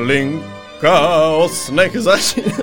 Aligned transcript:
Linka 0.00 1.28
o 1.30 1.48
snech 1.48 1.96
začíná. 1.96 2.56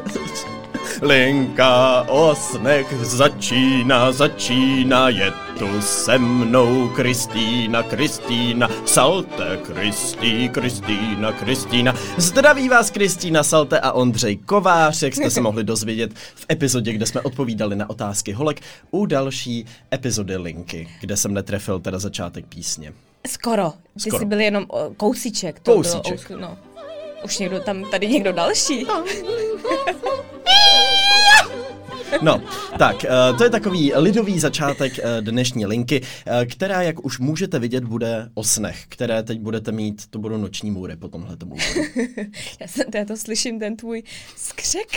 Linka 1.01 2.01
o 2.09 2.35
snech 2.35 2.87
začíná, 3.01 4.11
začíná, 4.11 5.09
je 5.09 5.31
tu 5.59 5.81
se 5.81 6.17
mnou 6.17 6.89
Kristýna, 6.89 7.83
Kristýna, 7.83 8.69
Salte, 8.85 9.57
Kristý, 9.57 10.49
Kristýna, 10.49 11.31
Kristýna. 11.31 11.93
Zdraví 12.17 12.69
vás 12.69 12.91
Kristýna 12.91 13.43
Salte 13.43 13.79
a 13.79 13.91
Ondřej 13.91 14.37
Kovář, 14.37 15.01
jak 15.01 15.15
jste 15.15 15.29
se 15.29 15.41
mohli 15.41 15.63
dozvědět 15.63 16.13
v 16.13 16.45
epizodě, 16.51 16.93
kde 16.93 17.05
jsme 17.05 17.21
odpovídali 17.21 17.75
na 17.75 17.89
otázky 17.89 18.31
holek, 18.31 18.61
u 18.91 19.05
další 19.05 19.65
epizody 19.93 20.37
Linky, 20.37 20.89
kde 21.01 21.17
jsem 21.17 21.33
netrefil 21.33 21.79
teda 21.79 21.99
začátek 21.99 22.45
písně. 22.45 22.93
Skoro. 23.27 23.73
Ty 23.93 23.99
Skoro. 23.99 24.19
jsi 24.19 24.25
byl 24.25 24.39
jenom 24.39 24.65
o, 24.67 24.89
kousíček. 24.97 25.59
To 25.59 25.73
Kousíček. 25.73 26.27
Bylo, 26.27 26.41
no. 26.41 26.57
Už 27.23 27.37
někdo 27.39 27.59
tam, 27.59 27.91
tady 27.91 28.07
někdo 28.07 28.31
další. 28.31 28.85
No, 32.21 32.41
tak, 32.79 33.05
eh, 33.05 33.09
to 33.37 33.43
je 33.43 33.49
takový 33.49 33.93
lidový 33.95 34.39
začátek 34.39 34.99
eh, 34.99 35.21
dnešní 35.21 35.65
linky, 35.65 36.01
eh, 36.25 36.45
která, 36.45 36.81
jak 36.81 37.05
už 37.05 37.19
můžete 37.19 37.59
vidět, 37.59 37.83
bude 37.83 38.29
o 38.33 38.43
snech, 38.43 38.85
které 38.89 39.23
teď 39.23 39.39
budete 39.39 39.71
mít, 39.71 40.07
to 40.09 40.19
budou 40.19 40.37
noční 40.37 40.71
můry 40.71 40.95
po 40.95 41.07
tomhle 41.07 41.37
tomu. 41.37 41.55
Já, 42.59 42.67
jsem, 42.67 42.85
já 42.95 43.05
to 43.05 43.17
slyším, 43.17 43.59
ten 43.59 43.75
tvůj 43.75 44.03
skřek. 44.35 44.87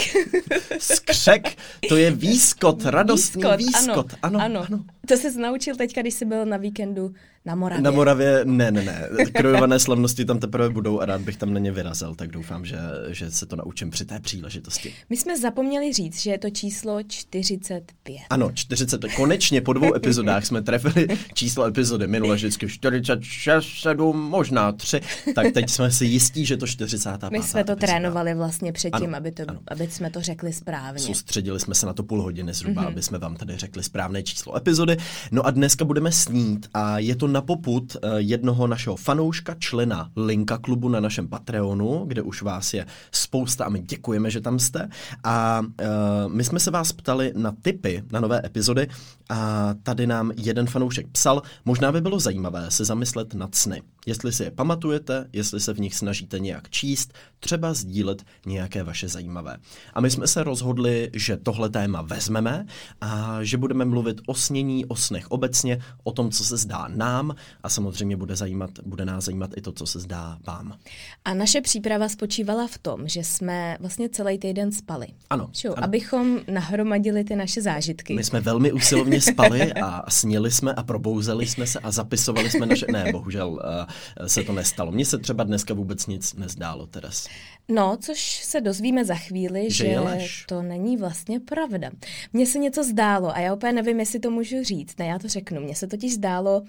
Skřek, 0.78 1.56
to 1.88 1.96
je 1.96 2.10
výskot, 2.10 2.84
radostný 2.84 3.42
výskot. 3.56 4.14
Ano, 4.22 4.40
ano. 4.42 4.66
ano. 4.68 4.84
To 5.10 5.16
jsi 5.16 5.40
naučil 5.40 5.76
teďka, 5.76 6.00
když 6.00 6.14
jsi 6.14 6.24
byl 6.24 6.46
na 6.46 6.56
víkendu 6.56 7.12
na 7.44 7.54
Moravě. 7.54 7.82
Na 7.82 7.90
Moravě, 7.90 8.40
ne, 8.44 8.70
ne, 8.70 8.82
ne. 8.82 9.08
Krojované 9.34 9.78
slavnosti 9.78 10.24
tam 10.24 10.38
teprve 10.38 10.68
budou 10.70 11.00
a 11.00 11.06
rád 11.06 11.20
bych 11.20 11.36
tam 11.36 11.52
na 11.52 11.58
ně 11.58 11.72
vyrazil, 11.72 12.14
tak 12.14 12.30
doufám, 12.30 12.64
že, 12.64 12.76
že 13.08 13.30
se 13.30 13.46
to 13.46 13.56
naučím 13.56 13.90
při 13.90 14.04
té 14.04 14.20
příležitosti. 14.20 14.94
My 15.10 15.16
jsme 15.16 15.38
zapomněli 15.38 15.92
říct, 15.92 16.20
že 16.22 16.30
je 16.30 16.38
to 16.38 16.50
číslo 16.50 16.98
45. 17.08 18.16
Ano, 18.30 18.50
40, 18.54 19.00
konečně 19.16 19.60
po 19.60 19.72
dvou 19.72 19.94
epizodách 19.94 20.46
jsme 20.46 20.62
trefili 20.62 21.06
číslo 21.34 21.66
epizody. 21.66 22.06
Minule 22.06 22.34
vždycky 22.36 22.68
46, 22.68 23.66
7, 23.80 24.16
možná 24.20 24.72
3, 24.72 25.00
tak 25.34 25.52
teď 25.54 25.70
jsme 25.70 25.90
si 25.90 26.04
jistí, 26.04 26.46
že 26.46 26.56
to 26.56 26.66
45. 26.66 27.30
My 27.38 27.42
jsme 27.42 27.64
to 27.64 27.72
epizoda. 27.72 27.86
trénovali 27.92 28.34
vlastně 28.34 28.72
předtím, 28.72 29.08
Ano, 29.08 29.16
aby, 29.16 29.32
to, 29.32 29.42
ano. 29.48 29.60
aby 29.68 29.86
jsme 29.90 30.10
to 30.10 30.20
řekli 30.20 30.52
správně. 30.52 31.00
Soustředili 31.00 31.60
jsme 31.60 31.74
se 31.74 31.86
na 31.86 31.92
to 31.92 32.02
půl 32.02 32.22
hodiny 32.22 32.54
zhruba, 32.54 32.80
Mhm. 32.82 32.88
mm-hmm. 32.88 32.92
aby 32.92 33.02
jsme 33.02 33.18
vám 33.18 33.36
tady 33.36 33.56
řekli 33.56 33.82
správné 33.82 34.22
číslo 34.22 34.56
epizody. 34.56 34.96
No 35.30 35.46
a 35.46 35.50
dneska 35.50 35.84
budeme 35.84 36.12
snít 36.12 36.66
a 36.74 36.98
je 36.98 37.16
to 37.16 37.28
na 37.28 37.40
poput 37.40 37.96
eh, 37.96 38.08
jednoho 38.16 38.66
našeho 38.66 38.96
fanouška, 38.96 39.54
člena 39.58 40.10
Linka 40.16 40.58
klubu 40.58 40.88
na 40.88 41.00
našem 41.00 41.28
Patreonu, 41.28 42.04
kde 42.06 42.22
už 42.22 42.42
vás 42.42 42.74
je 42.74 42.86
spousta 43.12 43.64
a 43.64 43.68
my 43.68 43.78
děkujeme, 43.78 44.30
že 44.30 44.40
tam 44.40 44.58
jste. 44.58 44.88
A 45.24 45.60
uh, 45.60 46.32
my 46.32 46.44
jsme 46.44 46.60
se 46.60 46.70
vás 46.70 46.92
ptali 46.92 47.32
na 47.36 47.52
tipy 47.62 48.02
na 48.12 48.20
nové 48.20 48.42
epizody 48.44 48.88
a 49.28 49.74
tady 49.82 50.06
nám 50.06 50.32
jeden 50.36 50.66
fanoušek 50.66 51.06
psal, 51.12 51.42
možná 51.64 51.92
by 51.92 52.00
bylo 52.00 52.20
zajímavé 52.20 52.70
se 52.70 52.84
zamyslet 52.84 53.34
nad 53.34 53.54
sny. 53.54 53.82
Jestli 54.06 54.32
si 54.32 54.42
je 54.42 54.50
pamatujete, 54.50 55.26
jestli 55.32 55.60
se 55.60 55.74
v 55.74 55.80
nich 55.80 55.94
snažíte 55.94 56.38
nějak 56.38 56.70
číst, 56.70 57.14
třeba 57.40 57.74
sdílet 57.74 58.22
nějaké 58.46 58.82
vaše 58.82 59.08
zajímavé. 59.08 59.56
A 59.94 60.00
my 60.00 60.10
jsme 60.10 60.26
se 60.26 60.44
rozhodli, 60.44 61.10
že 61.14 61.36
tohle 61.36 61.68
téma 61.68 62.02
vezmeme 62.02 62.66
a 63.00 63.38
že 63.42 63.56
budeme 63.56 63.84
mluvit 63.84 64.20
o 64.26 64.34
snění, 64.34 64.86
o 64.90 64.96
snech 64.96 65.30
obecně, 65.30 65.82
o 66.04 66.12
tom, 66.12 66.30
co 66.30 66.44
se 66.44 66.56
zdá 66.56 66.88
nám 66.88 67.34
a 67.62 67.68
samozřejmě 67.68 68.16
bude, 68.16 68.36
zajímat, 68.36 68.70
bude 68.84 69.04
nás 69.04 69.24
zajímat 69.24 69.50
i 69.56 69.60
to, 69.60 69.72
co 69.72 69.86
se 69.86 70.00
zdá 70.00 70.38
vám. 70.46 70.78
A 71.24 71.34
naše 71.34 71.60
příprava 71.60 72.08
spočívala 72.08 72.66
v 72.66 72.78
tom, 72.78 73.08
že 73.08 73.24
jsme 73.24 73.76
vlastně 73.80 74.08
celý 74.08 74.38
týden 74.38 74.72
spali. 74.72 75.06
Ano, 75.30 75.48
Čo, 75.52 75.72
ano. 75.76 75.84
abychom 75.84 76.38
nahromadili 76.52 77.24
ty 77.24 77.36
naše 77.36 77.62
zážitky. 77.62 78.14
My 78.14 78.24
jsme 78.24 78.40
velmi 78.40 78.72
usilovně 78.72 79.20
spali 79.20 79.72
a 79.72 80.10
snili 80.10 80.50
jsme 80.50 80.74
a 80.74 80.82
probouzeli 80.82 81.46
jsme 81.46 81.66
se 81.66 81.78
a 81.78 81.90
zapisovali 81.90 82.50
jsme 82.50 82.66
naše... 82.66 82.86
Ne, 82.92 83.12
bohužel 83.12 83.50
uh, 83.50 84.26
se 84.26 84.42
to 84.42 84.52
nestalo. 84.52 84.92
Mně 84.92 85.04
se 85.04 85.18
třeba 85.18 85.44
dneska 85.44 85.74
vůbec 85.74 86.06
nic 86.06 86.34
nezdálo, 86.34 86.86
Teres. 86.86 87.28
No, 87.68 87.96
což 88.00 88.44
se 88.44 88.60
dozvíme 88.60 89.04
za 89.04 89.14
chvíli, 89.14 89.70
Že 89.70 89.84
že, 89.84 90.44
to 90.48 90.62
není 90.62 90.96
vlastně 90.96 91.40
pravda. 91.40 91.90
Mně 92.32 92.46
se 92.46 92.58
něco 92.58 92.84
zdálo 92.84 93.36
a 93.36 93.38
já 93.38 93.54
úplně 93.54 93.72
nevím, 93.72 94.00
jestli 94.00 94.20
to 94.20 94.30
můžu 94.30 94.64
říct. 94.70 94.98
Ne, 94.98 95.06
já 95.06 95.18
to 95.18 95.28
řeknu. 95.28 95.60
Mně 95.60 95.74
se 95.74 95.86
totiž 95.86 96.14
zdálo 96.14 96.62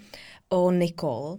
o 0.48 0.70
Nicole. 0.70 1.36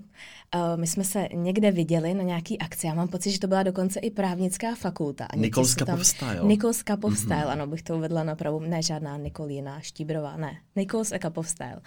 Uh, 0.56 0.62
my 0.76 0.88
jsme 0.88 1.04
se 1.04 1.28
někde 1.34 1.72
viděli 1.72 2.14
na 2.14 2.24
nějaký 2.24 2.60
akci. 2.60 2.88
Já 2.88 2.94
mám 2.94 3.08
pocit, 3.08 3.32
že 3.32 3.40
to 3.40 3.48
byla 3.48 3.64
dokonce 3.64 4.00
i 4.00 4.12
právnická 4.12 4.76
fakulta. 4.76 5.26
A 5.26 5.36
něco 5.36 5.62
Nicole 5.62 5.68
se 5.68 5.86
tam-. 5.86 6.48
Nicole 6.48 6.74
Skapov 6.74 7.18
Style, 7.18 7.46
ano, 7.46 7.68
bych 7.68 7.82
to 7.82 7.98
uvedla 7.98 8.24
na 8.24 8.36
pravou. 8.36 8.60
Ne, 8.60 8.82
žádná 8.82 9.18
Nicole 9.18 9.54
jiná, 9.54 9.80
Štíbrová, 9.80 10.38
ne. 10.38 10.58
Nicole 10.76 11.06
Skapov 11.06 11.50
Style. 11.50 11.82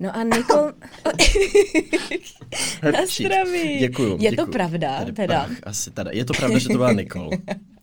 No 0.00 0.16
a 0.16 0.24
Nicole... 0.24 0.72
na 2.92 3.06
zdraví. 3.06 3.78
Děkuju. 3.78 4.12
Je 4.12 4.30
děkuju. 4.30 4.46
to 4.46 4.52
pravda, 4.52 4.98
Tady 4.98 5.12
teda. 5.12 5.44
prach, 5.44 5.58
asi 5.62 5.90
teda. 5.90 6.10
Je 6.14 6.24
to 6.24 6.32
pravda, 6.32 6.58
že 6.58 6.68
to 6.68 6.74
byla 6.74 6.92
Nicole. 6.92 7.30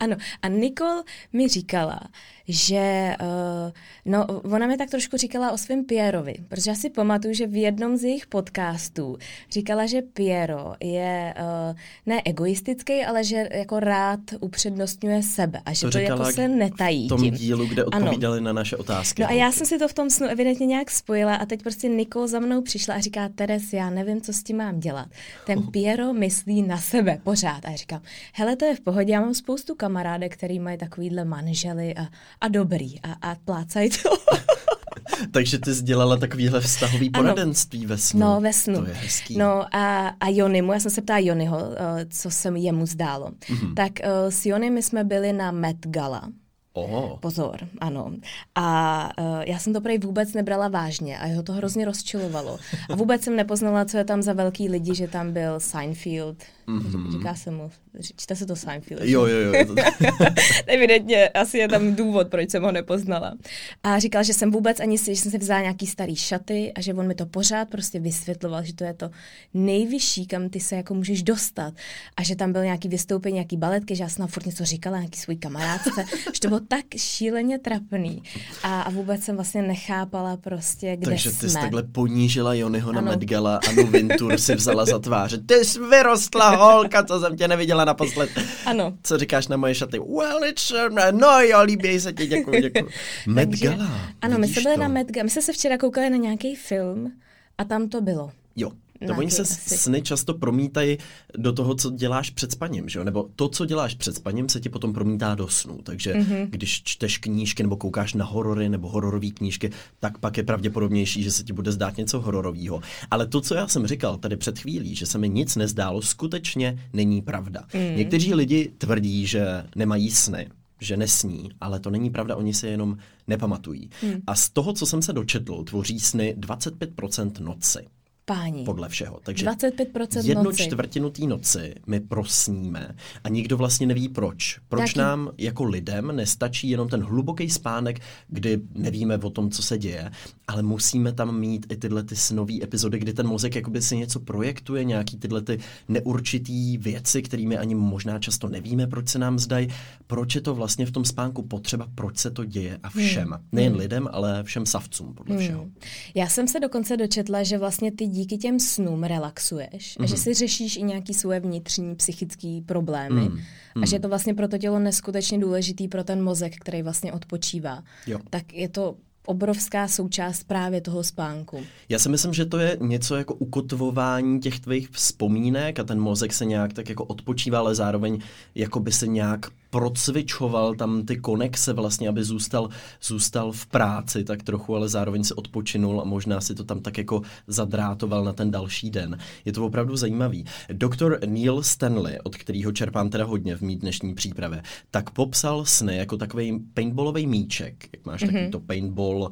Ano, 0.00 0.16
a 0.42 0.48
Nicole 0.48 1.02
mi 1.32 1.48
říkala, 1.48 2.00
že, 2.48 3.16
uh, 3.20 3.72
no, 4.04 4.26
ona 4.26 4.66
mi 4.66 4.76
tak 4.76 4.90
trošku 4.90 5.16
říkala 5.16 5.50
o 5.52 5.58
svém 5.58 5.84
Pierovi, 5.84 6.34
protože 6.48 6.70
já 6.70 6.74
si 6.74 6.90
pamatuju, 6.90 7.34
že 7.34 7.46
v 7.46 7.56
jednom 7.56 7.96
z 7.96 8.04
jejich 8.04 8.26
podcastů 8.26 9.16
říkala, 9.50 9.86
že 9.86 10.02
Piero 10.02 10.74
je 10.80 11.34
uh, 11.70 11.76
ne 12.06 12.22
egoistický, 12.24 13.04
ale 13.04 13.24
že 13.24 13.48
jako 13.52 13.80
rád 13.80 14.20
upřednostňuje 14.40 15.22
sebe 15.22 15.60
a 15.64 15.72
že 15.72 15.86
to, 15.86 15.90
to 15.90 15.98
jako 15.98 16.24
se 16.24 16.48
netají 16.48 17.06
v 17.06 17.08
tom 17.08 17.20
tím. 17.20 17.34
dílu, 17.34 17.66
kde 17.66 17.82
Ano. 17.82 18.06
odpovídali 18.06 18.40
na 18.40 18.52
naše 18.52 18.76
otázky. 18.76 19.22
No 19.22 19.28
a 19.28 19.32
já 19.32 19.52
jsem 19.52 19.66
si 19.66 19.78
to 19.78 19.88
v 19.88 19.94
tom 19.94 20.10
snu 20.10 20.26
evidentně 20.26 20.66
nějak 20.66 20.90
spojila 20.90 21.34
a 21.34 21.46
teď 21.46 21.62
prostě 21.62 21.88
Nicole 21.88 22.28
za 22.28 22.38
mnou 22.40 22.62
přišla 22.62 22.94
a 22.94 23.00
říká, 23.00 23.28
Teres, 23.34 23.72
já 23.72 23.90
nevím, 23.90 24.20
co 24.20 24.32
s 24.32 24.42
tím 24.42 24.56
mám 24.56 24.80
dělat. 24.80 25.08
Ten 25.46 25.62
Piero 25.72 26.12
myslí 26.12 26.62
na 26.62 26.78
sebe 26.78 27.18
pořád. 27.24 27.64
A 27.64 27.70
já 27.70 27.76
říkám, 27.76 28.02
hele, 28.34 28.56
to 28.56 28.64
je 28.64 28.76
v 28.76 28.80
pohodě, 28.80 29.12
já 29.12 29.20
mám 29.20 29.34
spoustu 29.34 29.74
kamarádek, 29.74 30.32
který 30.36 30.58
mají 30.58 30.78
takovýhle 30.78 31.24
manžely 31.24 31.94
a, 31.94 32.08
a 32.42 32.48
dobrý 32.48 33.00
a, 33.00 33.12
a 33.30 33.34
plácají 33.44 33.90
to. 33.90 34.08
Takže 35.30 35.58
ty 35.58 35.74
jsi 35.74 35.82
dělala 35.82 36.16
takovýhle 36.16 36.60
vztahový 36.60 37.10
Ano. 37.12 37.22
poradenství 37.22 37.86
ve 37.86 37.98
snu. 37.98 38.20
No, 38.20 38.40
ve 38.40 38.52
snu. 38.52 38.80
To 38.80 38.88
je 38.88 38.94
hezký. 38.94 39.38
No 39.38 39.76
a, 39.76 40.08
a 40.08 40.28
Jonimu, 40.28 40.72
já 40.72 40.80
jsem 40.80 40.90
se 40.90 41.02
ptala 41.02 41.18
Jonyho, 41.18 41.58
uh, 41.58 41.74
co 42.10 42.30
se 42.30 42.52
jemu 42.58 42.86
zdálo. 42.86 43.30
Mhm. 43.48 43.58
Mm-hmm. 43.58 43.74
Tak 43.74 43.92
uh, 44.04 44.30
s 44.30 44.46
Jony 44.46 44.70
my 44.70 44.82
jsme 44.82 45.04
byli 45.04 45.32
na 45.32 45.50
Met 45.50 45.76
Gala. 45.86 46.28
Oh. 46.74 47.18
Pozor, 47.20 47.56
ano. 47.80 48.12
A 48.54 49.08
uh, 49.20 49.40
já 49.46 49.58
jsem 49.58 49.72
to 49.72 49.80
prej 49.80 49.98
vůbec 49.98 50.32
nebrala 50.32 50.68
vážně 50.68 51.18
a 51.18 51.26
jeho 51.26 51.42
to 51.42 51.52
hrozně 51.52 51.84
rozčilovalo. 51.84 52.58
A 52.90 52.96
vůbec 52.96 53.22
jsem 53.22 53.36
nepoznala, 53.36 53.84
co 53.84 53.98
je 53.98 54.04
tam 54.04 54.22
za 54.22 54.32
velký 54.32 54.68
lidi, 54.68 54.94
že 54.94 55.08
tam 55.08 55.32
byl 55.32 55.60
Seinfeld. 55.60 56.36
Mm-hmm. 56.68 57.12
Říká 57.12 57.34
se 57.34 57.50
mu, 57.50 57.70
čte 58.16 58.36
se 58.36 58.46
to 58.46 58.56
Seinfeld. 58.56 59.00
Jo, 59.04 59.26
jo, 59.26 59.38
jo. 59.38 59.64
to- 59.66 59.74
Evidentně, 60.66 61.28
asi 61.28 61.58
je 61.58 61.68
tam 61.68 61.94
důvod, 61.94 62.28
proč 62.28 62.50
jsem 62.50 62.62
ho 62.62 62.72
nepoznala. 62.72 63.34
A 63.82 63.98
říkal, 63.98 64.24
že 64.24 64.34
jsem 64.34 64.50
vůbec 64.50 64.80
ani 64.80 64.98
si, 64.98 65.14
že 65.14 65.20
jsem 65.20 65.30
si 65.30 65.38
vzala 65.38 65.60
nějaký 65.60 65.86
starý 65.86 66.16
šaty 66.16 66.72
a 66.74 66.80
že 66.80 66.94
on 66.94 67.06
mi 67.06 67.14
to 67.14 67.26
pořád 67.26 67.68
prostě 67.68 68.00
vysvětloval, 68.00 68.64
že 68.64 68.74
to 68.74 68.84
je 68.84 68.94
to 68.94 69.10
nejvyšší, 69.54 70.26
kam 70.26 70.48
ty 70.48 70.60
se 70.60 70.76
jako 70.76 70.94
můžeš 70.94 71.22
dostat. 71.22 71.74
A 72.16 72.22
že 72.22 72.36
tam 72.36 72.52
byl 72.52 72.64
nějaký 72.64 72.88
vystoupení, 72.88 73.34
nějaký 73.34 73.56
baletky, 73.56 73.96
že 73.96 74.02
já 74.02 74.08
jsem 74.08 74.26
furt 74.26 74.46
něco 74.46 74.64
říkala, 74.64 74.96
nějaký 74.98 75.18
svůj 75.18 75.36
kamarádce, 75.36 75.90
že 76.34 76.40
to 76.40 76.48
bylo 76.48 76.60
tak 76.60 76.84
šíleně 76.96 77.58
trapný. 77.58 78.22
A, 78.62 78.82
a 78.82 78.90
vůbec 78.90 79.22
jsem 79.22 79.34
vlastně 79.36 79.62
nechápala 79.62 80.36
prostě, 80.36 80.96
kde 80.96 81.06
Takže 81.10 81.30
ty 81.30 81.36
jsme. 81.36 81.48
jsi 81.48 81.54
takhle 81.58 81.82
ponížila 81.82 82.54
Jonyho 82.54 82.92
na 82.92 82.98
Ano. 82.98 83.10
Met 83.10 83.20
Gala 83.24 83.56
a 83.56 83.68
Anu 83.68 83.86
Vintur 83.86 84.38
si 84.38 84.54
vzala 84.54 84.84
za 84.86 84.98
tváře. 84.98 85.38
Ty 85.38 85.54
jsi 85.54 85.78
vyrostla 85.80 86.56
holka, 86.56 87.04
co 87.04 87.20
jsem 87.20 87.36
tě 87.36 87.48
neviděla 87.48 87.81
naposled. 87.84 88.30
Ano. 88.66 88.96
Co 89.02 89.18
říkáš 89.18 89.48
na 89.48 89.56
moje 89.56 89.74
šaty? 89.74 89.98
Well, 89.98 90.44
it's, 90.44 90.70
um, 90.70 91.18
no 91.20 91.40
jo, 91.40 91.62
líbí 91.62 92.00
se 92.00 92.12
ti, 92.12 92.26
děkuji, 92.26 92.60
děkuji. 92.62 92.88
Met 93.26 93.48
Gala, 93.48 94.00
Ano, 94.22 94.38
my 94.38 94.48
jsme 94.48 94.62
byli 94.62 94.74
to? 94.74 94.80
na 94.80 94.88
Met 94.88 95.10
Gala. 95.10 95.24
My 95.24 95.30
jsme 95.30 95.42
se 95.42 95.52
včera 95.52 95.78
koukali 95.78 96.10
na 96.10 96.16
nějaký 96.16 96.56
film 96.56 97.12
a 97.58 97.64
tam 97.64 97.88
to 97.88 98.00
bylo. 98.00 98.30
Jo, 98.56 98.70
to 99.06 99.14
oni 99.14 99.30
se 99.30 99.42
asi. 99.42 99.78
sny 99.78 100.02
často 100.02 100.34
promítají 100.34 100.98
do 101.36 101.52
toho, 101.52 101.74
co 101.74 101.90
děláš 101.90 102.30
před 102.30 102.52
spaním, 102.52 102.88
že 102.88 102.98
jo? 102.98 103.04
Nebo 103.04 103.28
to, 103.36 103.48
co 103.48 103.66
děláš 103.66 103.94
před 103.94 104.16
spaním, 104.16 104.48
se 104.48 104.60
ti 104.60 104.68
potom 104.68 104.92
promítá 104.92 105.34
do 105.34 105.48
snu. 105.48 105.78
Takže 105.82 106.14
Mhm. 106.14 106.32
mm-hmm. 106.32 106.46
když 106.50 106.82
čteš 106.82 107.18
knížky 107.18 107.62
nebo 107.62 107.76
koukáš 107.76 108.14
na 108.14 108.24
horory 108.24 108.68
nebo 108.68 108.88
hororové 108.88 109.30
knížky, 109.30 109.70
tak 110.00 110.18
pak 110.18 110.36
je 110.36 110.42
pravděpodobnější, 110.42 111.22
že 111.22 111.30
se 111.30 111.44
ti 111.44 111.52
bude 111.52 111.72
zdát 111.72 111.96
něco 111.96 112.20
hororového. 112.20 112.80
Ale 113.10 113.26
to, 113.26 113.40
co 113.40 113.54
já 113.54 113.68
jsem 113.68 113.86
říkal 113.86 114.16
tady 114.16 114.36
před 114.36 114.58
chvílí, 114.58 114.94
že 114.94 115.06
se 115.06 115.18
mi 115.18 115.28
nic 115.28 115.56
nezdálo, 115.56 116.02
skutečně 116.02 116.78
není 116.92 117.22
pravda. 117.22 117.62
Mm. 117.74 117.96
Někteří 117.96 118.34
lidi 118.34 118.72
tvrdí, 118.78 119.26
že 119.26 119.64
nemají 119.76 120.10
sny 120.10 120.46
že 120.80 120.96
nesní, 120.96 121.50
ale 121.60 121.80
to 121.80 121.90
není 121.90 122.10
pravda, 122.10 122.36
oni 122.36 122.54
se 122.54 122.68
jenom 122.68 122.96
nepamatují. 123.28 123.90
Hmm. 124.02 124.20
A 124.26 124.34
z 124.34 124.50
toho, 124.50 124.72
co 124.72 124.86
jsem 124.86 125.02
se 125.02 125.12
dočetl, 125.12 125.64
tvoří 125.64 126.00
sny 126.00 126.34
25% 126.38 127.40
noci. 127.40 127.78
Páni. 128.24 128.64
Podle 128.64 128.88
všeho. 128.88 129.20
Takže 129.22 129.46
25% 129.46 130.24
jednu 130.24 130.44
noci. 130.44 130.62
čtvrtinu 130.62 131.10
té 131.10 131.26
noci 131.26 131.74
my 131.86 132.00
prosníme 132.00 132.94
a 133.24 133.28
nikdo 133.28 133.56
vlastně 133.56 133.86
neví 133.86 134.08
proč. 134.08 134.60
Proč 134.68 134.92
Taky. 134.92 134.98
nám 134.98 135.30
jako 135.38 135.64
lidem 135.64 136.16
nestačí 136.16 136.68
jenom 136.68 136.88
ten 136.88 137.02
hluboký 137.02 137.50
spánek, 137.50 138.00
kdy 138.28 138.60
nevíme 138.74 139.18
o 139.18 139.30
tom, 139.30 139.50
co 139.50 139.62
se 139.62 139.78
děje, 139.78 140.10
ale 140.46 140.62
musíme 140.62 141.12
tam 141.12 141.38
mít 141.38 141.66
i 141.72 141.76
tyhle 141.76 142.02
ty 142.02 142.16
snové 142.16 142.62
epizody, 142.62 142.98
kdy 142.98 143.12
ten 143.12 143.26
mozek 143.26 143.54
jakoby 143.54 143.82
si 143.82 143.96
něco 143.96 144.20
projektuje, 144.20 144.84
nějaký 144.84 145.16
tyhle 145.16 145.42
ty 145.42 145.58
neurčitý 145.88 146.78
věci, 146.78 147.22
kterými 147.22 147.58
ani 147.58 147.74
možná 147.74 148.18
často 148.18 148.48
nevíme, 148.48 148.86
proč 148.86 149.08
se 149.08 149.18
nám 149.18 149.38
zdají, 149.38 149.68
proč 150.06 150.34
je 150.34 150.40
to 150.40 150.54
vlastně 150.54 150.86
v 150.86 150.90
tom 150.90 151.04
spánku 151.04 151.42
potřeba, 151.42 151.88
proč 151.94 152.18
se 152.18 152.30
to 152.30 152.44
děje 152.44 152.78
a 152.82 152.90
všem. 152.90 153.28
Hmm. 153.28 153.40
Nejen 153.52 153.76
lidem, 153.76 154.08
ale 154.12 154.42
všem 154.42 154.66
savcům, 154.66 155.14
podle 155.14 155.36
všeho. 155.36 155.66
Já 156.14 156.28
jsem 156.28 156.48
se 156.48 156.60
dokonce 156.60 156.96
dočetla, 156.96 157.42
že 157.42 157.58
vlastně 157.58 157.92
ty 157.92 158.11
díky 158.12 158.36
těm 158.38 158.60
snům 158.60 159.04
relaxuješ 159.04 159.96
a 160.00 160.06
že 160.06 160.16
si 160.16 160.34
řešíš 160.34 160.76
i 160.76 160.82
nějaký 160.82 161.14
svoje 161.14 161.40
vnitřní 161.40 161.94
psychické 161.94 162.60
problémy 162.66 163.20
Mhm. 163.20 163.38
a 163.82 163.86
že 163.86 163.96
je 163.96 164.00
to 164.00 164.08
vlastně 164.08 164.34
pro 164.34 164.48
to 164.48 164.58
tělo 164.58 164.78
neskutečně 164.78 165.38
důležitý 165.38 165.88
pro 165.88 166.04
ten 166.04 166.22
mozek, 166.22 166.56
který 166.56 166.82
vlastně 166.82 167.12
odpočívá. 167.12 167.82
Jo. 168.06 168.18
Tak 168.30 168.52
je 168.54 168.68
to 168.68 168.96
obrovská 169.26 169.88
součást 169.88 170.44
právě 170.44 170.80
toho 170.80 171.04
spánku. 171.04 171.60
Já 171.88 171.98
si 171.98 172.08
myslím, 172.08 172.34
že 172.34 172.46
to 172.46 172.58
je 172.58 172.76
něco 172.80 173.16
jako 173.16 173.34
ukotvování 173.34 174.40
těch 174.40 174.60
tvých 174.60 174.88
vzpomínek 174.90 175.78
a 175.78 175.84
ten 175.84 176.00
mozek 176.00 176.32
se 176.32 176.44
nějak 176.44 176.72
tak 176.72 176.88
jako 176.88 177.04
odpočívá, 177.04 177.58
ale 177.58 177.74
zároveň 177.74 178.18
jako 178.54 178.80
by 178.80 178.92
se 178.92 179.06
nějak 179.06 179.46
procvičoval 179.72 180.74
tam 180.74 181.06
ty 181.06 181.16
konexe 181.16 181.72
vlastně, 181.72 182.08
aby 182.08 182.24
zůstal, 182.24 182.68
zůstal 183.02 183.52
v 183.52 183.66
práci 183.66 184.24
tak 184.24 184.42
trochu, 184.42 184.76
ale 184.76 184.88
zároveň 184.88 185.24
se 185.24 185.34
odpočinul 185.34 186.00
a 186.00 186.04
možná 186.04 186.40
si 186.40 186.54
to 186.54 186.64
tam 186.64 186.80
tak 186.80 186.98
jako 186.98 187.22
zadrátoval 187.46 188.24
na 188.24 188.32
ten 188.32 188.50
další 188.50 188.90
den. 188.90 189.18
Je 189.44 189.52
to 189.52 189.66
opravdu 189.66 189.96
zajímavý. 189.96 190.44
Doktor 190.72 191.18
Neil 191.26 191.62
Stanley, 191.62 192.18
od 192.22 192.36
kterého 192.36 192.72
čerpám 192.72 193.10
teda 193.10 193.24
hodně 193.24 193.56
v 193.56 193.60
mý 193.60 193.76
dnešní 193.76 194.14
přípravě, 194.14 194.62
tak 194.90 195.10
popsal 195.10 195.64
sny 195.64 195.96
jako 195.96 196.16
takový 196.16 196.58
paintballový 196.74 197.26
míček, 197.26 197.88
jak 197.96 198.06
máš 198.06 198.22
mm-hmm. 198.22 198.26
takový 198.26 198.50
to 198.50 198.60
paintball 198.60 199.30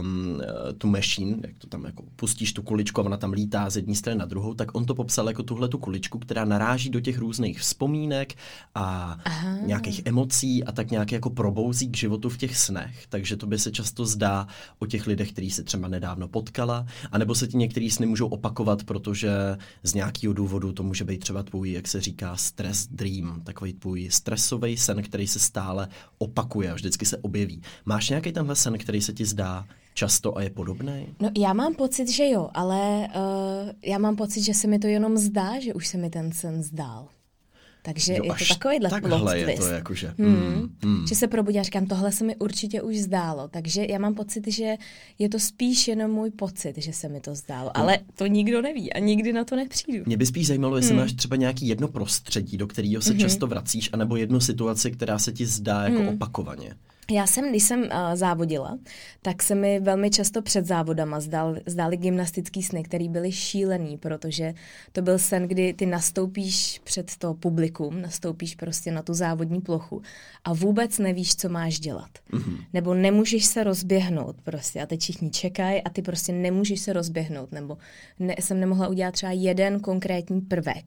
um, 0.00 0.42
tu 0.78 0.88
machine, 0.88 1.36
jak 1.42 1.58
to 1.58 1.66
tam 1.66 1.84
jako 1.84 2.02
pustíš 2.16 2.52
tu 2.52 2.62
kuličku 2.62 3.00
a 3.00 3.04
ona 3.04 3.16
tam 3.16 3.32
lítá 3.32 3.70
z 3.70 3.76
jedné 3.76 3.94
strany 3.94 4.18
na 4.18 4.26
druhou, 4.26 4.54
tak 4.54 4.74
on 4.74 4.84
to 4.84 4.94
popsal 4.94 5.28
jako 5.28 5.42
tuhle 5.42 5.68
tu 5.68 5.78
kuličku, 5.78 6.18
která 6.18 6.44
naráží 6.44 6.90
do 6.90 7.00
těch 7.00 7.18
různých 7.18 7.60
vzpomínek 7.60 8.34
a 8.74 9.18
Aha. 9.24 9.51
Nějakých 9.66 10.02
emocí 10.04 10.64
a 10.64 10.72
tak 10.72 10.90
nějak 10.90 11.12
jako 11.12 11.30
probouzí 11.30 11.88
k 11.88 11.96
životu 11.96 12.28
v 12.28 12.38
těch 12.38 12.56
snech. 12.56 13.06
Takže 13.08 13.36
to 13.36 13.46
by 13.46 13.58
se 13.58 13.70
často 13.70 14.06
zdá 14.06 14.46
o 14.78 14.86
těch 14.86 15.06
lidech, 15.06 15.32
který 15.32 15.50
se 15.50 15.62
třeba 15.62 15.88
nedávno 15.88 16.28
potkala, 16.28 16.86
anebo 17.12 17.34
se 17.34 17.46
ti 17.46 17.56
některý 17.56 17.90
sny 17.90 18.06
můžou 18.06 18.26
opakovat, 18.26 18.84
protože 18.84 19.30
z 19.82 19.94
nějakého 19.94 20.34
důvodu 20.34 20.72
to 20.72 20.82
může 20.82 21.04
být 21.04 21.18
třeba 21.18 21.42
tvůj, 21.42 21.72
jak 21.72 21.88
se 21.88 22.00
říká, 22.00 22.36
stress 22.36 22.86
dream, 22.86 23.40
takový 23.44 23.72
tvůj 23.72 24.08
stresový 24.10 24.76
sen, 24.76 25.02
který 25.02 25.26
se 25.26 25.38
stále 25.38 25.88
opakuje 26.18 26.70
a 26.70 26.74
vždycky 26.74 27.06
se 27.06 27.16
objeví. 27.16 27.62
Máš 27.84 28.08
nějaký 28.08 28.32
tenhle 28.32 28.56
sen, 28.56 28.78
který 28.78 29.00
se 29.00 29.12
ti 29.12 29.24
zdá 29.24 29.64
často 29.94 30.36
a 30.36 30.42
je 30.42 30.50
podobný? 30.50 31.06
No 31.20 31.30
já 31.38 31.52
mám 31.52 31.74
pocit, 31.74 32.08
že 32.08 32.28
jo, 32.28 32.48
ale 32.54 33.08
uh, 33.08 33.70
já 33.84 33.98
mám 33.98 34.16
pocit, 34.16 34.42
že 34.42 34.54
se 34.54 34.66
mi 34.66 34.78
to 34.78 34.86
jenom 34.86 35.16
zdá, 35.16 35.60
že 35.60 35.74
už 35.74 35.86
se 35.88 35.98
mi 35.98 36.10
ten 36.10 36.32
sen 36.32 36.62
zdál. 36.62 37.08
Takže 37.84 38.12
Jo, 38.12 38.24
je 38.24 38.30
to 38.30 38.44
takovýhle 38.54 38.90
takhle 38.90 39.38
je 39.38 39.44
twist. 39.44 39.58
to 39.58 39.66
jakože. 39.66 40.14
Hmm. 40.18 40.34
Mm, 40.82 40.90
mm. 40.90 41.06
Že 41.06 41.14
se 41.14 41.28
probudí 41.28 41.58
a 41.58 41.62
říkám, 41.62 41.86
tohle 41.86 42.12
se 42.12 42.24
mi 42.24 42.36
určitě 42.36 42.82
už 42.82 42.96
zdálo. 42.98 43.48
Takže 43.48 43.86
já 43.90 43.98
mám 43.98 44.14
pocit, 44.14 44.44
že 44.48 44.74
je 45.18 45.28
to 45.28 45.38
spíš 45.38 45.88
jenom 45.88 46.10
můj 46.10 46.30
pocit, 46.30 46.72
že 46.78 46.92
se 46.92 47.08
mi 47.08 47.20
to 47.20 47.34
zdálo. 47.34 47.76
Ale 47.76 47.98
to 48.14 48.26
nikdo 48.26 48.62
neví 48.62 48.92
a 48.92 48.98
nikdy 48.98 49.32
na 49.32 49.44
to 49.44 49.56
nepřijdu. 49.56 50.04
Mě 50.06 50.16
by 50.16 50.26
spíš 50.26 50.46
zajímalo, 50.46 50.76
jestli 50.76 50.90
Hmm. 50.92 51.00
máš 51.00 51.12
třeba 51.12 51.36
nějaký 51.36 51.68
jedno 51.68 51.88
prostředí, 51.88 52.56
do 52.56 52.66
kterého 52.66 53.02
se 53.02 53.10
Mhm. 53.10 53.20
často 53.20 53.46
vracíš, 53.46 53.90
anebo 53.92 54.16
jednu 54.16 54.40
situaci, 54.40 54.90
která 54.90 55.18
se 55.18 55.32
ti 55.32 55.46
zdá 55.46 55.82
jako 55.84 55.98
Hmm. 55.98 56.08
opakovaně. 56.08 56.74
Já 57.10 57.26
jsem, 57.26 57.50
když 57.50 57.62
jsem 57.62 57.82
uh, 57.82 57.88
závodila, 58.14 58.78
tak 59.22 59.42
se 59.42 59.54
mi 59.54 59.80
velmi 59.80 60.10
často 60.10 60.42
před 60.42 60.66
závodama 60.66 61.20
zdál, 61.20 61.56
zdály 61.66 61.96
gymnastický 61.96 62.62
sny, 62.62 62.82
které 62.82 63.08
byly 63.08 63.32
šílený, 63.32 63.98
protože 63.98 64.54
to 64.92 65.02
byl 65.02 65.18
sen, 65.18 65.48
kdy 65.48 65.74
ty 65.74 65.86
nastoupíš 65.86 66.80
před 66.84 67.16
to 67.16 67.34
publikum, 67.34 68.02
nastoupíš 68.02 68.54
prostě 68.54 68.92
na 68.92 69.02
tu 69.02 69.14
závodní 69.14 69.60
plochu 69.60 70.02
a 70.44 70.52
vůbec 70.52 70.98
nevíš, 70.98 71.36
co 71.36 71.48
máš 71.48 71.80
dělat. 71.80 72.10
Mm-hmm. 72.32 72.64
Nebo 72.72 72.94
nemůžeš 72.94 73.44
se 73.44 73.64
rozběhnout 73.64 74.36
prostě 74.42 74.82
a 74.82 74.86
teď 74.86 75.00
všichni 75.00 75.30
čekají 75.30 75.82
a 75.82 75.90
ty 75.90 76.02
prostě 76.02 76.32
nemůžeš 76.32 76.80
se 76.80 76.92
rozběhnout, 76.92 77.52
nebo 77.52 77.78
ne, 78.18 78.34
jsem 78.40 78.60
nemohla 78.60 78.88
udělat 78.88 79.12
třeba 79.12 79.32
jeden 79.32 79.80
konkrétní 79.80 80.40
prvek 80.40 80.84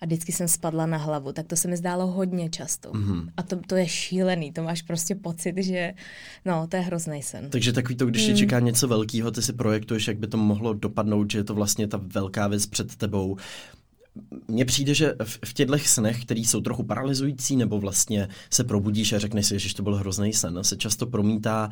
a 0.00 0.06
vždycky 0.06 0.32
jsem 0.32 0.48
spadla 0.48 0.86
na 0.86 0.96
hlavu, 0.98 1.32
tak 1.32 1.46
to 1.46 1.56
se 1.56 1.68
mi 1.68 1.76
zdálo 1.76 2.06
hodně 2.06 2.50
často. 2.50 2.90
Mm-hmm. 2.92 3.28
A 3.36 3.42
to, 3.42 3.56
to 3.66 3.76
je 3.76 3.88
šílený, 3.88 4.52
to 4.52 4.62
máš 4.62 4.82
prostě 4.82 5.14
pocit, 5.14 5.55
že 5.62 5.94
no, 6.44 6.66
to 6.66 6.76
je 6.76 6.82
hrozný 6.82 7.22
sen. 7.22 7.50
Takže 7.50 7.72
takový 7.72 7.96
to, 7.96 8.06
když 8.06 8.26
Hmm. 8.26 8.34
tě 8.34 8.38
čeká 8.38 8.60
něco 8.60 8.88
velkého, 8.88 9.30
ty 9.30 9.42
si 9.42 9.52
projektuješ, 9.52 10.08
jak 10.08 10.18
by 10.18 10.26
to 10.26 10.36
mohlo 10.36 10.74
dopadnout, 10.74 11.30
že 11.30 11.38
je 11.38 11.44
to 11.44 11.54
vlastně 11.54 11.88
ta 11.88 12.00
velká 12.02 12.48
věc 12.48 12.66
před 12.66 12.96
tebou. 12.96 13.36
Mně 14.48 14.64
přijde, 14.64 14.94
že 14.94 15.14
v, 15.24 15.38
v 15.44 15.52
těchto 15.52 15.78
snech, 15.78 16.22
které 16.24 16.40
jsou 16.40 16.60
trochu 16.60 16.82
paralyzující, 16.82 17.56
nebo 17.56 17.78
vlastně 17.80 18.28
se 18.50 18.64
probudíš 18.64 19.12
a 19.12 19.18
řekneš 19.18 19.46
si, 19.46 19.58
že 19.58 19.74
to 19.74 19.82
byl 19.82 19.96
hrozný 19.96 20.32
sen, 20.32 20.58
se 20.62 20.76
často 20.76 21.06
promítá 21.06 21.70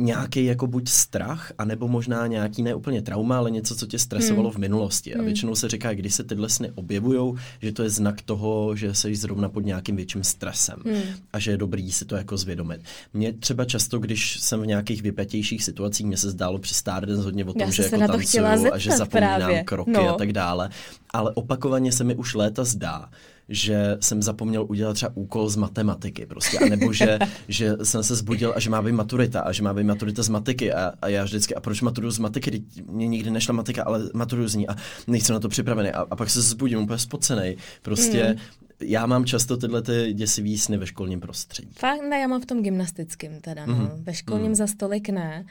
nějaký 0.00 0.44
jako 0.44 0.66
buď 0.66 0.88
strach, 0.88 1.52
anebo 1.58 1.88
možná 1.88 2.26
nějaký 2.26 2.62
ne 2.62 2.74
úplně 2.74 3.02
trauma, 3.02 3.38
ale 3.38 3.50
něco, 3.50 3.74
co 3.76 3.86
tě 3.86 3.98
stresovalo 3.98 4.48
Hmm. 4.48 4.54
v 4.56 4.58
minulosti. 4.58 5.14
A 5.14 5.22
většinou 5.22 5.54
se 5.54 5.68
říká, 5.68 5.94
když 5.94 6.14
se 6.14 6.24
tyhle 6.24 6.48
sny 6.48 6.72
objevujou, 6.74 7.36
že 7.62 7.72
to 7.72 7.82
je 7.82 7.90
znak 7.90 8.22
toho, 8.22 8.76
že 8.76 8.94
jsi 8.94 9.16
zrovna 9.16 9.48
pod 9.48 9.64
nějakým 9.64 9.96
větším 9.96 10.24
stresem 10.24 10.76
Hmm. 10.84 11.02
a 11.32 11.38
že 11.38 11.50
je 11.50 11.56
dobrý 11.56 11.92
si 11.92 12.04
to 12.04 12.16
jako 12.16 12.36
zvědomit. 12.36 12.80
Mně 13.14 13.32
třeba 13.32 13.64
často, 13.64 13.98
když 13.98 14.40
jsem 14.40 14.60
v 14.60 14.66
nějakých 14.66 15.02
vypjatějších 15.02 15.64
situacích, 15.64 16.06
mně 16.06 16.16
se 16.16 16.30
zdálo 16.30 16.58
při 16.58 16.74
Stardance 16.74 17.22
hodně 17.22 17.44
o 17.44 17.48
Já 17.48 17.52
tom, 17.64 17.72
jsem 17.72 17.84
že 17.90 17.96
jako 17.96 18.12
tancuju 18.12 18.72
a 18.72 18.78
že 18.78 18.90
zapomínám 18.90 19.38
právě. 19.40 19.62
kroky 19.64 19.90
No. 19.90 20.08
a 20.08 20.12
tak 20.12 20.32
dále. 20.32 20.70
Ale 21.10 21.32
opakovaně 21.34 21.92
se 21.92 22.04
mi 22.04 22.14
už 22.14 22.34
léta 22.34 22.64
zdá, 22.64 23.08
že 23.50 23.96
jsem 24.00 24.22
zapomněl 24.22 24.66
udělat 24.68 24.94
třeba 24.94 25.12
úkol 25.14 25.48
z 25.48 25.56
matematiky 25.56 26.26
prostě, 26.26 26.58
anebo 26.58 26.92
že, 26.92 27.18
že 27.48 27.76
jsem 27.82 28.02
se 28.02 28.14
zbudil 28.14 28.52
a 28.56 28.60
že 28.60 28.70
má 28.70 28.82
být 28.82 28.92
maturita 28.92 29.40
a 29.40 29.52
že 29.52 29.62
má 29.62 29.74
být 29.74 29.84
maturita 29.84 30.22
z 30.22 30.28
matiky 30.28 30.72
a, 30.72 30.92
a 31.02 31.08
já 31.08 31.24
vždycky, 31.24 31.54
a 31.54 31.60
proč 31.60 31.80
maturu 31.80 32.10
z 32.10 32.18
matiky, 32.18 32.62
mě 32.86 33.08
nikdy 33.08 33.30
nešla 33.30 33.54
matika, 33.54 33.82
ale 33.82 34.00
maturu 34.14 34.48
z 34.48 34.54
ní 34.54 34.68
a 34.68 34.76
nejsem 35.06 35.34
na 35.34 35.40
to 35.40 35.48
připravený 35.48 35.90
a, 35.90 36.06
a 36.10 36.16
pak 36.16 36.30
se 36.30 36.42
zbudím 36.42 36.78
úplně 36.78 36.98
spocený. 36.98 37.56
Prostě 37.82 38.24
Hmm. 38.24 38.38
já 38.80 39.06
mám 39.06 39.24
často 39.24 39.56
tyhle 39.56 39.82
ty 39.82 40.12
děsivý 40.12 40.58
sny 40.58 40.76
ve 40.78 40.86
školním 40.86 41.20
prostředí. 41.20 41.70
Fakt 41.78 42.00
ne, 42.10 42.18
já 42.20 42.26
mám 42.26 42.40
v 42.40 42.46
tom 42.46 42.62
gymnastickém 42.62 43.40
teda, 43.40 43.66
no. 43.66 43.74
Mhm. 43.74 43.90
Ve 44.04 44.14
školním 44.14 44.54
za 44.54 44.66
stolik 44.66 45.08
ne, 45.08 45.46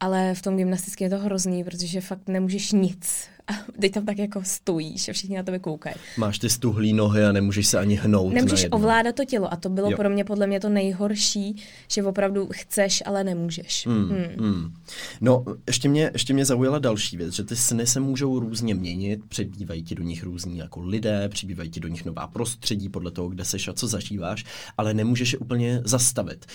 ale 0.00 0.34
v 0.34 0.42
tom 0.42 0.56
gymnastickém 0.56 1.04
je 1.04 1.10
to 1.10 1.24
hrozný, 1.24 1.64
protože 1.64 2.00
fakt 2.00 2.28
nemůžeš 2.28 2.72
nic. 2.72 3.24
A 3.52 3.72
teď 3.80 3.92
tam 3.92 4.06
tak 4.06 4.18
jako 4.18 4.42
stojíš 4.44 5.08
a 5.08 5.12
všichni 5.12 5.36
na 5.36 5.42
tebe 5.42 5.58
koukají. 5.58 5.96
Máš 6.16 6.38
ty 6.38 6.50
stuhlý 6.50 6.92
nohy 6.92 7.24
a 7.24 7.32
nemůžeš 7.32 7.66
se 7.66 7.78
ani 7.78 7.94
hnout 7.94 8.32
Nemůžeš 8.32 8.66
ovládat 8.70 9.14
to 9.14 9.24
tělo 9.24 9.52
a 9.52 9.56
to 9.56 9.68
bylo 9.68 9.90
Jo. 9.90 9.96
pro 9.96 10.10
mě 10.10 10.24
podle 10.24 10.46
mě 10.46 10.60
to 10.60 10.68
nejhorší, 10.68 11.56
že 11.88 12.02
opravdu 12.02 12.48
chceš, 12.52 13.02
ale 13.06 13.24
nemůžeš. 13.24 13.86
Hmm, 13.86 14.08
Hmm. 14.08 14.24
hmm. 14.38 14.72
No, 15.20 15.44
ještě 15.66 15.88
mě, 15.88 16.10
ještě 16.12 16.34
mě 16.34 16.44
zaujala 16.44 16.78
další 16.78 17.16
věc, 17.16 17.34
že 17.34 17.44
ty 17.44 17.56
sny 17.56 17.86
se 17.86 18.00
můžou 18.00 18.40
různě 18.40 18.74
měnit, 18.74 19.20
přibývají 19.28 19.82
ti 19.82 19.94
do 19.94 20.02
nich 20.02 20.24
různí 20.24 20.58
jako 20.58 20.82
lidé, 20.82 21.28
přibývají 21.28 21.70
ti 21.70 21.80
do 21.80 21.88
nich 21.88 22.04
nová 22.04 22.26
prostředí 22.26 22.88
podle 22.88 23.10
toho, 23.10 23.28
kde 23.28 23.44
seš 23.44 23.68
a 23.68 23.72
co 23.72 23.86
zažíváš, 23.86 24.44
ale 24.78 24.94
nemůžeš 24.94 25.32
je 25.32 25.38
úplně 25.38 25.80
zastavit. 25.84 26.46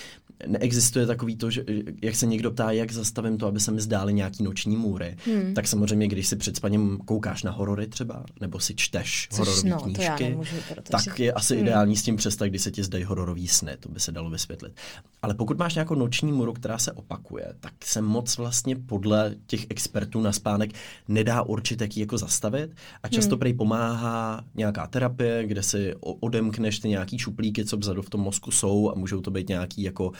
Neexistuje 0.48 1.06
takový 1.06 1.36
to, 1.36 1.52
že 1.52 1.64
jak 2.02 2.16
se 2.16 2.26
někdo 2.26 2.52
ptá, 2.52 2.72
jak 2.72 2.92
zastavím 2.92 3.38
to, 3.38 3.48
aby 3.48 3.60
se 3.60 3.72
mi 3.72 3.82
zdály 3.82 4.14
nějaký 4.14 4.44
noční 4.44 4.78
můry, 4.78 5.18
hmm. 5.26 5.54
tak 5.54 5.68
samozřejmě, 5.68 6.08
když 6.08 6.28
si 6.28 6.36
před 6.36 6.56
spaním 6.56 6.87
koukáš 7.06 7.44
na 7.44 7.52
horory 7.52 7.88
třeba, 7.88 8.24
nebo 8.42 8.60
si 8.60 8.76
čteš 8.76 9.28
Což 9.32 9.40
hororové 9.40 9.70
no, 9.70 9.78
to 9.82 10.02
já 10.02 10.16
knížky, 10.16 10.24
nemůžu, 10.30 10.56
protože- 10.70 10.82
tak 11.08 11.20
je 11.20 11.34
asi 11.34 11.56
Hmm. 11.56 11.64
ideální 11.66 11.96
s 11.96 12.04
tím 12.04 12.16
přestat, 12.16 12.48
když 12.48 12.62
se 12.62 12.72
ti 12.72 12.84
zdají 12.84 13.04
hororový 13.04 13.48
sny, 13.48 13.72
to 13.80 13.90
by 13.90 14.00
se 14.00 14.12
dalo 14.12 14.30
vysvětlit. 14.30 14.74
Ale 15.22 15.34
pokud 15.34 15.58
máš 15.58 15.76
nějakou 15.76 15.96
noční 15.96 16.32
můru, 16.32 16.54
která 16.54 16.78
se 16.78 16.92
opakuje, 16.92 17.54
tak 17.60 17.74
se 17.86 18.02
moc 18.02 18.38
vlastně 18.38 18.76
podle 18.76 19.36
těch 19.48 19.66
expertů 19.70 20.22
na 20.22 20.32
spánek 20.32 20.72
nedá 21.08 21.42
určitě 21.42 21.84
jak 21.84 21.98
ji 21.98 22.02
jako 22.02 22.18
zastavit 22.18 22.76
a 23.04 23.08
často 23.08 23.36
Hmm. 23.36 23.40
prej 23.40 23.54
pomáhá 23.54 24.44
nějaká 24.56 24.88
terapie, 24.88 25.48
kde 25.48 25.64
si 25.64 25.96
odemkneš 26.00 26.80
ty 26.80 26.90
nějaký 26.90 27.18
šuplíky, 27.20 27.66
co 27.66 27.78
vzadu 27.78 28.02
v 28.02 28.10
tom 28.10 28.22
mozku 28.22 28.52
jsou 28.52 28.92
a 28.92 28.96
můžou 28.96 29.22
to 29.22 29.32
být 29.32 29.50
nějaký 29.50 29.82
jako 29.84 30.12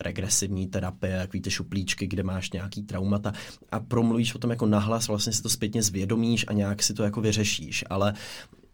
regresivní 0.00 0.66
terapie, 0.66 1.18
takový 1.18 1.40
ty 1.40 1.50
šuplíčky, 1.50 2.06
kde 2.06 2.22
máš 2.22 2.50
nějaký 2.50 2.82
traumata 2.82 3.32
a 3.72 3.80
promluvíš 3.80 4.34
o 4.34 4.38
tom 4.38 4.50
jako 4.50 4.66
nahlas, 4.66 5.08
vlastně 5.08 5.32
si 5.32 5.42
to 5.42 5.48
zpětně 5.48 5.82
zvědomíš 5.82 6.44
a 6.48 6.52
nějak 6.52 6.82
si 6.82 6.94
to 6.94 7.02
jako 7.02 7.20
vyřešíš, 7.20 7.84
ale 7.90 8.14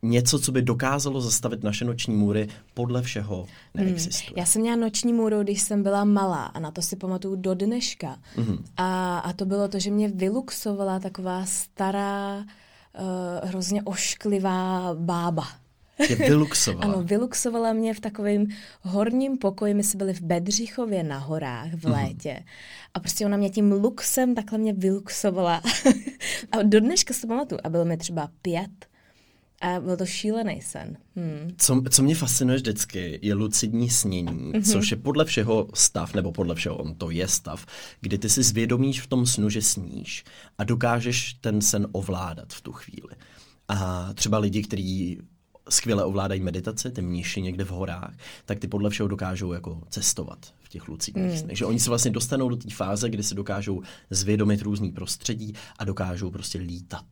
něco, 0.02 0.38
co 0.38 0.52
by 0.52 0.62
dokázalo 0.62 1.20
zastavit 1.20 1.62
naše 1.62 1.84
noční 1.84 2.14
můry, 2.14 2.48
podle 2.74 3.02
všeho 3.02 3.46
neexistuje. 3.74 4.28
Hmm. 4.28 4.38
Já 4.38 4.46
jsem 4.46 4.62
měla 4.62 4.76
noční 4.76 5.12
můru, 5.12 5.42
když 5.42 5.62
jsem 5.62 5.82
byla 5.82 6.04
malá 6.04 6.44
a 6.44 6.60
na 6.60 6.70
to 6.70 6.82
si 6.82 6.96
pamatuju 6.96 7.36
do 7.36 7.54
dneška. 7.54 8.18
Hmm. 8.36 8.64
A, 8.76 9.18
a 9.18 9.32
to 9.32 9.44
bylo 9.44 9.68
to, 9.68 9.78
že 9.78 9.90
mě 9.90 10.08
vyluxovala 10.08 11.00
taková 11.00 11.44
stará, 11.46 12.36
uh, 12.38 13.48
hrozně 13.48 13.82
ošklivá 13.82 14.94
bába. 14.94 15.44
Tě 16.08 16.14
vyluxovala. 16.14 16.94
ano, 16.94 17.02
vyluxovala 17.02 17.72
mě 17.72 17.94
v 17.94 18.00
takovém 18.00 18.46
horním 18.82 19.38
pokoji. 19.38 19.74
My 19.74 19.82
jsme 19.82 19.98
byli 19.98 20.14
v 20.14 20.20
Bedřichově 20.20 21.02
na 21.02 21.18
horách 21.18 21.72
v 21.74 21.84
mhm. 21.84 21.92
létě. 21.92 22.34
Mm. 22.38 22.44
A 22.94 23.00
prostě 23.00 23.26
ona 23.26 23.36
mě 23.36 23.50
tím 23.50 23.72
luxem 23.72 24.34
takhle 24.34 24.58
mě 24.58 24.72
vyluxovala. 24.72 25.62
a 26.52 26.62
do 26.62 26.80
dneška 26.80 27.14
si 27.14 27.20
to 27.20 27.26
pamatuju. 27.26 27.60
A 27.64 27.68
bylo 27.68 27.84
mi 27.84 27.96
třeba 27.96 28.28
pět. 28.42 28.86
A 29.60 29.80
byl 29.80 29.96
to 29.96 30.06
šílený 30.06 30.62
sen. 30.62 30.96
Hmm. 31.16 31.54
Co, 31.58 31.82
co 31.90 32.02
mě 32.02 32.14
fascinuje 32.14 32.56
vždycky, 32.56 33.18
je 33.22 33.34
lucidní 33.34 33.90
snění, 33.90 34.52
mm-hmm. 34.52 34.72
což 34.72 34.90
je 34.90 34.96
podle 34.96 35.24
všeho 35.24 35.68
stav, 35.74 36.14
nebo 36.14 36.32
podle 36.32 36.54
všeho 36.54 36.76
on 36.76 36.94
to 36.94 37.10
je 37.10 37.28
stav, 37.28 37.66
kdy 38.00 38.18
ty 38.18 38.28
si 38.28 38.42
zvědomíš 38.42 39.00
v 39.00 39.06
tom 39.06 39.26
snu, 39.26 39.50
že 39.50 39.62
sníš 39.62 40.24
a 40.58 40.64
dokážeš 40.64 41.34
ten 41.34 41.60
sen 41.60 41.86
ovládat 41.92 42.52
v 42.52 42.60
tu 42.60 42.72
chvíli. 42.72 43.14
A 43.68 44.08
třeba 44.14 44.38
lidi, 44.38 44.62
kteří 44.62 45.18
skvěle 45.68 46.04
ovládají 46.04 46.40
meditaci, 46.40 46.90
ty 46.90 47.02
mniši 47.02 47.42
někde 47.42 47.64
v 47.64 47.70
horách, 47.70 48.14
tak 48.44 48.58
ty 48.58 48.68
podle 48.68 48.90
všeho 48.90 49.08
dokážou 49.08 49.52
jako 49.52 49.80
cestovat 49.88 50.38
v 50.60 50.68
těch 50.68 50.88
lucidních 50.88 51.32
mm. 51.32 51.38
snech. 51.38 51.58
Že 51.58 51.66
oni 51.66 51.80
se 51.80 51.90
vlastně 51.90 52.10
dostanou 52.10 52.48
do 52.48 52.56
té 52.56 52.70
fáze, 52.70 53.10
kdy 53.10 53.22
se 53.22 53.34
dokážou 53.34 53.82
zvědomit 54.10 54.62
různý 54.62 54.92
prostředí 54.92 55.54
a 55.78 55.84
dokážou 55.84 56.30
prostě 56.30 56.58
lítat. 56.58 57.04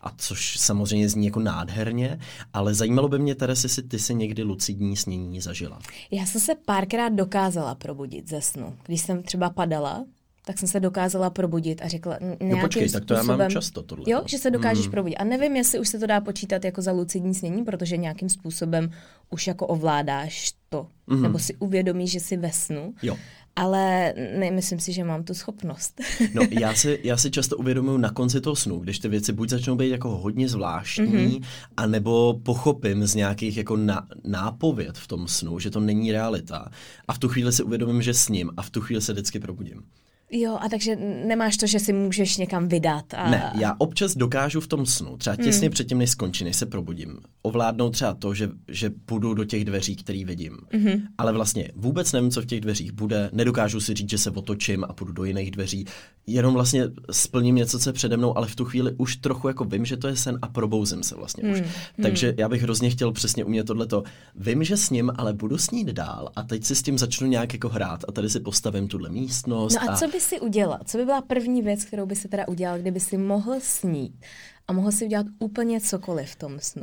A 0.00 0.14
což 0.16 0.58
samozřejmě 0.58 1.08
zní 1.08 1.26
jako 1.26 1.40
nádherně, 1.40 2.20
ale 2.52 2.74
zajímalo 2.74 3.08
by 3.08 3.18
mě, 3.18 3.34
Teres, 3.34 3.62
jestli 3.62 3.82
ty 3.82 3.98
si 3.98 4.14
někdy 4.14 4.42
lucidní 4.42 4.96
snění 4.96 5.40
zažila. 5.40 5.78
Já 6.10 6.26
jsem 6.26 6.40
se 6.40 6.54
párkrát 6.54 7.08
dokázala 7.08 7.74
probudit 7.74 8.28
ze 8.28 8.40
snu. 8.40 8.76
Když 8.86 9.00
jsem 9.00 9.22
třeba 9.22 9.50
padala, 9.50 10.04
tak 10.48 10.58
jsem 10.58 10.68
se 10.68 10.80
dokázala 10.80 11.30
probudit 11.30 11.82
a 11.82 11.88
řekla 11.88 12.18
nějakým 12.20 12.48
no 12.48 12.60
počkej, 12.60 12.88
tak 12.88 13.04
to 13.04 13.14
způsobem, 13.14 13.40
já 13.40 13.44
mám 13.44 13.50
často 13.50 13.82
tohle. 13.82 14.04
Jo, 14.08 14.22
že 14.26 14.38
se 14.38 14.50
dokážeš 14.50 14.84
hmm. 14.84 14.90
probudit. 14.90 15.16
A 15.16 15.24
nevím, 15.24 15.56
jestli 15.56 15.78
už 15.78 15.88
se 15.88 15.98
to 15.98 16.06
dá 16.06 16.20
počítat 16.20 16.64
jako 16.64 16.82
za 16.82 16.92
lucidní 16.92 17.34
snění, 17.34 17.64
protože 17.64 17.96
nějakým 17.96 18.28
způsobem 18.28 18.90
už 19.30 19.46
jako 19.46 19.66
ovládáš 19.66 20.52
to. 20.68 20.86
Hmm. 21.08 21.22
Nebo 21.22 21.38
si 21.38 21.54
uvědomíš, 21.54 22.10
že 22.10 22.20
jsi 22.20 22.36
ve 22.36 22.52
snu. 22.52 22.94
Jo. 23.02 23.16
Ale 23.56 24.14
nemyslím 24.38 24.80
si, 24.80 24.92
že 24.92 25.04
mám 25.04 25.24
tu 25.24 25.34
schopnost. 25.34 26.00
no, 26.34 26.42
já 26.50 26.74
si, 26.74 27.00
já 27.02 27.16
si 27.16 27.30
často 27.30 27.56
uvědomuji 27.56 27.98
na 27.98 28.10
konci 28.10 28.40
toho 28.40 28.56
snu, 28.56 28.78
když 28.78 28.98
ty 28.98 29.08
věci 29.08 29.32
buď 29.32 29.48
začnou 29.48 29.76
být 29.76 29.88
jako 29.88 30.08
hodně 30.08 30.48
zvláštní, 30.48 31.06
mm-hmm. 31.06 31.44
anebo 31.76 32.40
pochopím 32.42 33.06
z 33.06 33.14
nějakých 33.14 33.56
jako 33.56 33.76
na, 33.76 34.06
nápověd 34.24 34.98
v 34.98 35.06
tom 35.06 35.28
snu, 35.28 35.58
že 35.58 35.70
to 35.70 35.80
není 35.80 36.12
realita. 36.12 36.70
A 37.08 37.12
v 37.12 37.18
tu 37.18 37.28
chvíli 37.28 37.52
si 37.52 37.62
uvědomím, 37.62 38.02
že 38.02 38.14
sním 38.14 38.50
a 38.56 38.62
v 38.62 38.70
tu 38.70 38.80
chvíli 38.80 39.02
se 39.02 39.12
vždycky 39.12 39.40
probudím. 39.40 39.82
Jo, 40.30 40.58
a 40.60 40.68
takže 40.68 40.96
nemáš 41.26 41.56
to, 41.56 41.66
že 41.66 41.80
si 41.80 41.92
můžeš 41.92 42.36
někam 42.36 42.68
vydat. 42.68 43.14
A... 43.14 43.30
Ne, 43.30 43.52
já 43.54 43.74
občas 43.78 44.16
dokážu 44.16 44.60
v 44.60 44.66
tom 44.66 44.86
snu, 44.86 45.16
třeba 45.16 45.36
těsně 45.36 45.68
mm. 45.68 45.72
předtím, 45.72 45.98
než 45.98 46.10
skončí, 46.10 46.44
než 46.44 46.56
se 46.56 46.66
probudím, 46.66 47.18
ovládnout 47.42 47.90
třeba 47.90 48.14
to, 48.14 48.34
že, 48.34 48.50
že 48.68 48.90
půjdu 48.90 49.34
do 49.34 49.44
těch 49.44 49.64
dveří, 49.64 49.96
který 49.96 50.24
vidím. 50.24 50.58
Mm-hmm. 50.72 51.02
Ale 51.18 51.32
vlastně 51.32 51.70
vůbec 51.76 52.12
nevím, 52.12 52.30
co 52.30 52.42
v 52.42 52.46
těch 52.46 52.60
dveřích 52.60 52.92
bude, 52.92 53.30
nedokážu 53.32 53.80
si 53.80 53.94
říct, 53.94 54.10
že 54.10 54.18
se 54.18 54.30
otočím 54.30 54.84
a 54.84 54.92
půjdu 54.92 55.12
do 55.12 55.24
jiných 55.24 55.50
dveří, 55.50 55.84
jenom 56.26 56.54
vlastně 56.54 56.84
splním 57.10 57.54
něco, 57.54 57.78
co 57.78 57.88
je 57.88 57.92
přede 57.92 58.16
mnou, 58.16 58.38
ale 58.38 58.46
v 58.46 58.56
tu 58.56 58.64
chvíli 58.64 58.94
už 58.98 59.16
trochu 59.16 59.48
jako 59.48 59.64
vím, 59.64 59.84
že 59.84 59.96
to 59.96 60.08
je 60.08 60.16
sen 60.16 60.38
a 60.42 60.48
probouzím 60.48 61.02
se 61.02 61.14
vlastně 61.14 61.42
mm. 61.44 61.52
už. 61.52 61.58
Hmm. 61.58 61.68
Takže 62.02 62.34
já 62.38 62.48
bych 62.48 62.62
hrozně 62.62 62.90
chtěl 62.90 63.12
přesně 63.12 63.44
umět 63.44 63.64
tohleto. 63.64 64.02
Vím, 64.34 64.64
že 64.64 64.76
s 64.76 64.90
ním, 64.90 65.12
ale 65.16 65.32
budu 65.32 65.58
snít 65.58 65.88
dál 65.88 66.28
a 66.36 66.42
teď 66.42 66.64
si 66.64 66.74
s 66.74 66.82
tím 66.82 66.98
začnu 66.98 67.26
nějak 67.26 67.52
jako 67.52 67.68
hrát 67.68 68.04
a 68.08 68.12
tady 68.12 68.30
si 68.30 68.40
postavím 68.40 68.88
tuhle 68.88 69.10
místnost. 69.10 69.74
No 69.74 69.90
a, 69.90 69.92
a 69.92 69.96
co 69.96 70.08
by 70.08 70.17
by 70.18 70.22
si 70.22 70.40
udělal? 70.40 70.78
Co 70.84 70.98
by 70.98 71.04
byla 71.04 71.22
první 71.22 71.62
věc, 71.62 71.84
kterou 71.84 72.06
by 72.06 72.16
si 72.16 72.28
teda 72.28 72.48
udělal, 72.48 72.78
kdyby 72.78 73.00
si 73.00 73.18
mohl 73.18 73.54
snít 73.60 74.24
a 74.68 74.72
mohl 74.72 74.92
si 74.92 75.04
udělat 75.04 75.26
úplně 75.38 75.80
cokoliv 75.80 76.30
v 76.30 76.36
tom 76.36 76.58
snu? 76.60 76.82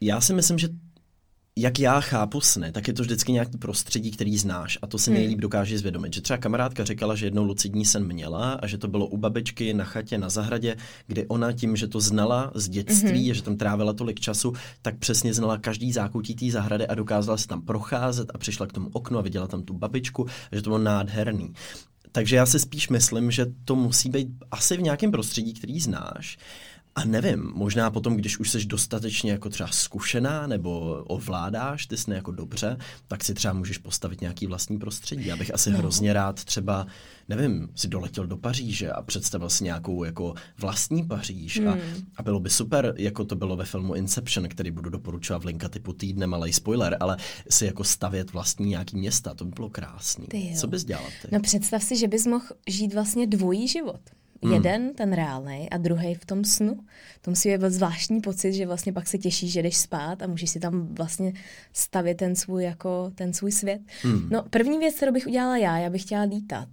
Já 0.00 0.20
si 0.20 0.34
myslím, 0.34 0.58
že 0.58 0.68
jak 1.56 1.78
já 1.78 2.00
chápu 2.00 2.40
sny, 2.40 2.72
tak 2.72 2.88
je 2.88 2.94
to 2.94 3.02
vždycky 3.02 3.32
nějaký 3.32 3.58
prostředí, 3.58 4.10
který 4.10 4.38
znáš 4.38 4.78
a 4.82 4.86
to 4.86 4.98
si 4.98 5.10
hmm. 5.10 5.18
nejlíp 5.18 5.38
dokáže 5.38 5.78
zvědomit. 5.78 6.14
Že 6.14 6.20
třeba 6.20 6.36
kamarádka 6.36 6.84
říkala, 6.84 7.14
že 7.14 7.26
jednou 7.26 7.44
lucidní 7.44 7.84
sen 7.84 8.06
měla 8.06 8.52
a 8.52 8.66
že 8.66 8.78
to 8.78 8.88
bylo 8.88 9.06
u 9.06 9.16
babičky 9.16 9.74
na 9.74 9.84
chatě 9.84 10.18
na 10.18 10.28
zahradě, 10.28 10.76
kdy 11.06 11.26
ona 11.26 11.52
tím, 11.52 11.76
že 11.76 11.88
to 11.88 12.00
znala 12.00 12.52
z 12.54 12.68
dětství 12.68 13.22
hmm. 13.22 13.30
a 13.30 13.34
že 13.34 13.42
tam 13.42 13.56
trávila 13.56 13.92
tolik 13.92 14.20
času, 14.20 14.52
tak 14.82 14.98
přesně 14.98 15.34
znala 15.34 15.58
každý 15.58 15.92
zákoutí 15.92 16.34
té 16.34 16.50
zahrady 16.50 16.86
a 16.86 16.94
dokázala 16.94 17.38
se 17.38 17.48
tam 17.48 17.62
procházet 17.62 18.30
a 18.34 18.38
přišla 18.38 18.66
k 18.66 18.72
tomu 18.72 18.88
oknu 18.92 19.18
a 19.18 19.22
viděla 19.22 19.46
tam 19.46 19.62
tu 19.62 19.74
babičku, 19.74 20.26
a 20.52 20.56
že 20.56 20.62
to 20.62 20.70
bylo 20.70 20.78
nádherný. 20.78 21.52
Takže 22.12 22.36
já 22.36 22.46
si 22.46 22.58
spíš 22.58 22.88
myslím, 22.88 23.30
že 23.30 23.46
to 23.64 23.74
musí 23.74 24.10
být 24.10 24.28
asi 24.50 24.76
v 24.76 24.82
nějakém 24.82 25.10
prostředí, 25.10 25.54
který 25.54 25.80
znáš. 25.80 26.38
A 26.94 27.04
nevím, 27.04 27.52
možná 27.54 27.90
potom, 27.90 28.16
když 28.16 28.38
už 28.38 28.50
jsi 28.50 28.64
dostatečně 28.64 29.32
jako 29.32 29.48
třeba 29.48 29.68
zkušená 29.68 30.46
nebo 30.46 30.80
ovládáš 31.06 31.86
ty 31.86 31.96
sny 31.96 32.14
jako 32.14 32.32
dobře, 32.32 32.76
tak 33.08 33.24
si 33.24 33.34
třeba 33.34 33.54
můžeš 33.54 33.78
postavit 33.78 34.20
nějaký 34.20 34.46
vlastní 34.46 34.78
prostředí. 34.78 35.26
Já 35.26 35.36
bych 35.36 35.54
asi 35.54 35.70
no. 35.70 35.78
hrozně 35.78 36.12
rád 36.12 36.44
třeba, 36.44 36.86
nevím, 37.28 37.68
si 37.74 37.88
doletěl 37.88 38.26
do 38.26 38.36
Paříže 38.36 38.92
a 38.92 39.02
představil 39.02 39.50
si 39.50 39.64
nějakou 39.64 40.04
jako 40.04 40.34
vlastní 40.58 41.04
Paříž 41.04 41.58
hmm. 41.58 41.68
a, 41.68 41.76
a 42.16 42.22
bylo 42.22 42.40
by 42.40 42.50
super, 42.50 42.94
jako 42.96 43.24
to 43.24 43.36
bylo 43.36 43.56
ve 43.56 43.64
filmu 43.64 43.94
Inception, 43.94 44.48
který 44.48 44.70
budu 44.70 44.90
doporučovat 44.90 45.42
v 45.42 45.46
linka 45.46 45.68
typu 45.68 45.92
týdne, 45.92 46.26
malý 46.26 46.52
spoiler, 46.52 46.96
ale 47.00 47.16
si 47.50 47.66
jako 47.66 47.84
stavět 47.84 48.32
vlastní 48.32 48.68
nějaký 48.68 48.96
města, 48.96 49.34
to 49.34 49.44
by 49.44 49.50
bylo 49.50 49.70
krásný. 49.70 50.26
Co 50.56 50.66
bys 50.66 50.84
dělal 50.84 51.06
ty? 51.22 51.28
No 51.32 51.40
představ 51.40 51.82
si, 51.82 51.96
že 51.96 52.08
bys 52.08 52.26
mohl 52.26 52.46
žít 52.68 52.94
vlastně 52.94 53.26
dvojí 53.26 53.68
život. 53.68 54.00
Hmm. 54.42 54.54
Jeden, 54.54 54.94
ten 54.94 55.12
reálný, 55.12 55.70
a 55.70 55.78
druhý 55.78 56.14
v 56.14 56.24
tom 56.24 56.44
snu. 56.44 56.78
To 57.22 57.30
musí 57.30 57.58
být 57.58 57.70
zvláštní 57.70 58.20
pocit, 58.20 58.52
že 58.52 58.66
vlastně 58.66 58.92
pak 58.92 59.06
se 59.06 59.18
těšíš, 59.18 59.52
že 59.52 59.62
jdeš 59.62 59.76
spát 59.76 60.22
a 60.22 60.26
můžeš 60.26 60.50
si 60.50 60.60
tam 60.60 60.94
vlastně 60.94 61.32
stavit 61.72 62.16
ten 62.16 62.36
svůj, 62.36 62.64
jako, 62.64 63.12
ten 63.14 63.32
svůj 63.32 63.52
svět. 63.52 63.80
Hmm. 64.02 64.28
No, 64.30 64.42
první 64.50 64.78
věc, 64.78 64.94
kterou 64.94 65.12
bych 65.12 65.26
udělala 65.26 65.56
já, 65.56 65.78
já 65.78 65.90
bych 65.90 66.02
chtěla 66.02 66.22
lítat. 66.22 66.68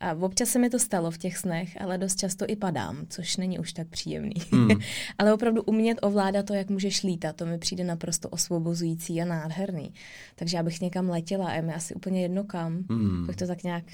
A 0.00 0.12
občas 0.12 0.48
se 0.48 0.58
mi 0.58 0.70
to 0.70 0.78
stalo 0.78 1.10
v 1.10 1.18
těch 1.18 1.36
snech, 1.36 1.80
ale 1.80 1.98
dost 1.98 2.18
často 2.18 2.44
i 2.48 2.56
padám, 2.56 3.06
což 3.08 3.36
není 3.36 3.58
už 3.58 3.72
tak 3.72 3.88
příjemný. 3.88 4.34
Hmm. 4.50 4.70
ale 5.18 5.34
opravdu 5.34 5.62
umět 5.62 5.98
ovládat 6.02 6.46
to, 6.46 6.54
jak 6.54 6.70
můžeš 6.70 7.02
lítat, 7.02 7.36
to 7.36 7.46
mi 7.46 7.58
přijde 7.58 7.84
naprosto 7.84 8.28
osvobozující 8.28 9.22
a 9.22 9.24
nádherný. 9.24 9.94
Takže 10.36 10.56
já 10.56 10.62
bych 10.62 10.80
někam 10.80 11.10
letěla 11.10 11.46
a 11.46 11.54
je 11.54 11.62
mi 11.62 11.74
asi 11.74 11.94
úplně 11.94 12.22
jedno 12.22 12.44
kam. 12.44 12.84
Hmm. 12.90 13.26
Bych 13.26 13.36
to 13.36 13.46
tak 13.46 13.62
nějak 13.62 13.84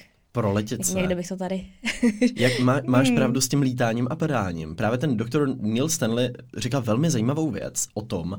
proletět 0.40 0.86
se. 0.86 0.94
Někde 0.94 1.14
bych 1.14 1.28
to 1.28 1.36
tady... 1.36 1.66
Jak 2.36 2.60
má, 2.60 2.80
máš 2.86 3.06
hmm. 3.06 3.16
pravdu 3.16 3.40
s 3.40 3.48
tím 3.48 3.62
lítáním 3.62 4.06
a 4.10 4.16
padáním. 4.16 4.74
Právě 4.74 4.98
ten 4.98 5.16
doktor 5.16 5.56
Neil 5.60 5.88
Stanley 5.88 6.32
říkal 6.56 6.82
velmi 6.82 7.10
zajímavou 7.10 7.50
věc 7.50 7.86
o 7.94 8.02
tom, 8.02 8.38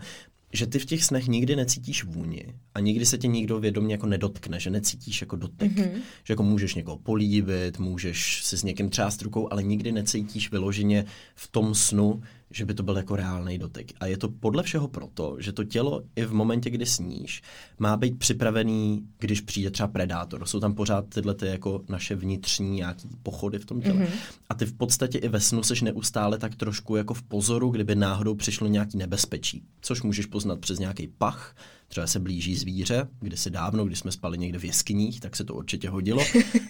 že 0.54 0.68
ty 0.68 0.80
v 0.80 0.86
těch 0.86 1.04
snech 1.04 1.28
nikdy 1.28 1.56
necítíš 1.56 2.04
vůni 2.04 2.54
a 2.76 2.80
nikdy 2.80 3.06
se 3.06 3.18
tě 3.18 3.28
nikdo 3.28 3.60
vědomě 3.60 3.94
jako 3.94 4.06
nedotkne, 4.06 4.60
že 4.60 4.70
necítíš 4.70 5.22
jako 5.22 5.36
dotek. 5.36 5.72
Mm-hmm. 5.72 6.02
Že 6.24 6.32
jako 6.32 6.44
můžeš 6.44 6.76
někoho 6.76 6.98
políbit, 6.98 7.80
můžeš 7.80 8.44
si 8.44 8.58
s 8.58 8.64
někým 8.64 8.90
třást 8.90 9.22
rukou, 9.22 9.48
ale 9.52 9.64
nikdy 9.64 9.92
necítíš 9.92 10.52
vyloženě 10.52 11.06
v 11.36 11.48
tom 11.48 11.76
snu, 11.76 12.22
že 12.52 12.66
by 12.66 12.74
to 12.74 12.84
byl 12.84 12.98
jako 12.98 13.16
reálný 13.16 13.58
dotek. 13.58 13.92
A 14.00 14.06
je 14.06 14.18
to 14.18 14.30
podle 14.30 14.64
všeho 14.64 14.88
proto, 14.88 15.36
že 15.40 15.52
to 15.52 15.64
tělo 15.64 16.02
i 16.16 16.26
v 16.26 16.34
momentě, 16.34 16.70
kdy 16.70 16.86
sníš, 16.86 17.42
má 17.80 17.98
být 17.98 18.20
připravený, 18.20 19.04
když 19.20 19.42
přijde 19.42 19.72
třeba 19.72 19.88
predátor. 19.88 20.46
Jsou 20.46 20.60
tam 20.60 20.74
pořád 20.74 21.06
tyhle 21.10 21.34
ty 21.34 21.46
jako 21.46 21.82
naše 21.90 22.16
vnitřní 22.16 22.70
nějaký 22.70 23.10
pochody 23.24 23.60
v 23.60 23.66
tom 23.66 23.82
těle. 23.82 24.00
Mm-hmm. 24.00 24.10
A 24.50 24.54
ty 24.54 24.66
v 24.66 24.74
podstatě 24.74 25.18
i 25.18 25.28
ve 25.28 25.40
snu 25.40 25.64
seš 25.64 25.82
neustále 25.82 26.38
tak 26.38 26.56
trošku 26.56 26.96
jako 26.96 27.14
v 27.14 27.24
pozoru, 27.24 27.70
kdyby 27.70 27.96
náhodou 27.96 28.36
přišlo 28.36 28.68
nějaký 28.68 28.98
nebezpečí, 28.98 29.64
což 29.82 30.02
můžeš 30.02 30.26
poznat 30.26 30.60
přes 30.60 30.80
nějaký 30.80 31.08
pach, 31.08 31.56
třeba 31.90 32.08
se 32.08 32.20
blíží 32.20 32.56
zvíře, 32.56 33.08
si 33.36 33.50
dávno, 33.50 33.86
když 33.86 34.00
jsme 34.00 34.12
spali 34.12 34.38
někde 34.38 34.60
v 34.60 34.66
jeskyních, 34.66 35.20
tak 35.20 35.36
se 35.36 35.44
to 35.44 35.56
určitě 35.56 35.90
hodilo, 35.90 36.24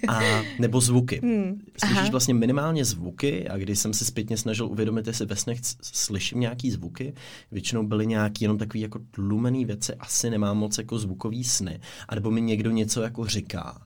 a 0.08 0.20
nebo 0.60 0.82
zvuky. 0.82 1.22
Hmm. 1.30 1.62
Slyšíš 1.78 1.98
Aha. 1.98 2.10
vlastně 2.10 2.34
minimálně 2.34 2.86
zvuky 2.86 3.50
a 3.50 3.58
když 3.58 3.80
jsem 3.80 3.94
se 3.94 4.06
zpětně 4.06 4.38
snažil 4.38 4.68
uvědomit, 4.68 5.08
jestli 5.08 5.26
ve 5.26 5.36
snech 5.36 5.60
slyším 5.82 6.40
nějaký 6.40 6.72
zvuky, 6.72 7.14
většinou 7.52 7.88
byly 7.88 8.08
nějaký 8.08 8.44
jenom 8.44 8.58
takový 8.58 8.82
jako 8.82 9.00
tlumený 9.12 9.66
věci, 9.66 9.94
asi 9.94 10.30
nemám 10.30 10.58
moc 10.58 10.78
jako 10.78 11.00
zvukový 11.00 11.44
sny, 11.44 11.80
anebo 12.08 12.32
mi 12.32 12.42
někdo 12.42 12.72
něco 12.72 13.02
jako 13.02 13.26
říká. 13.26 13.82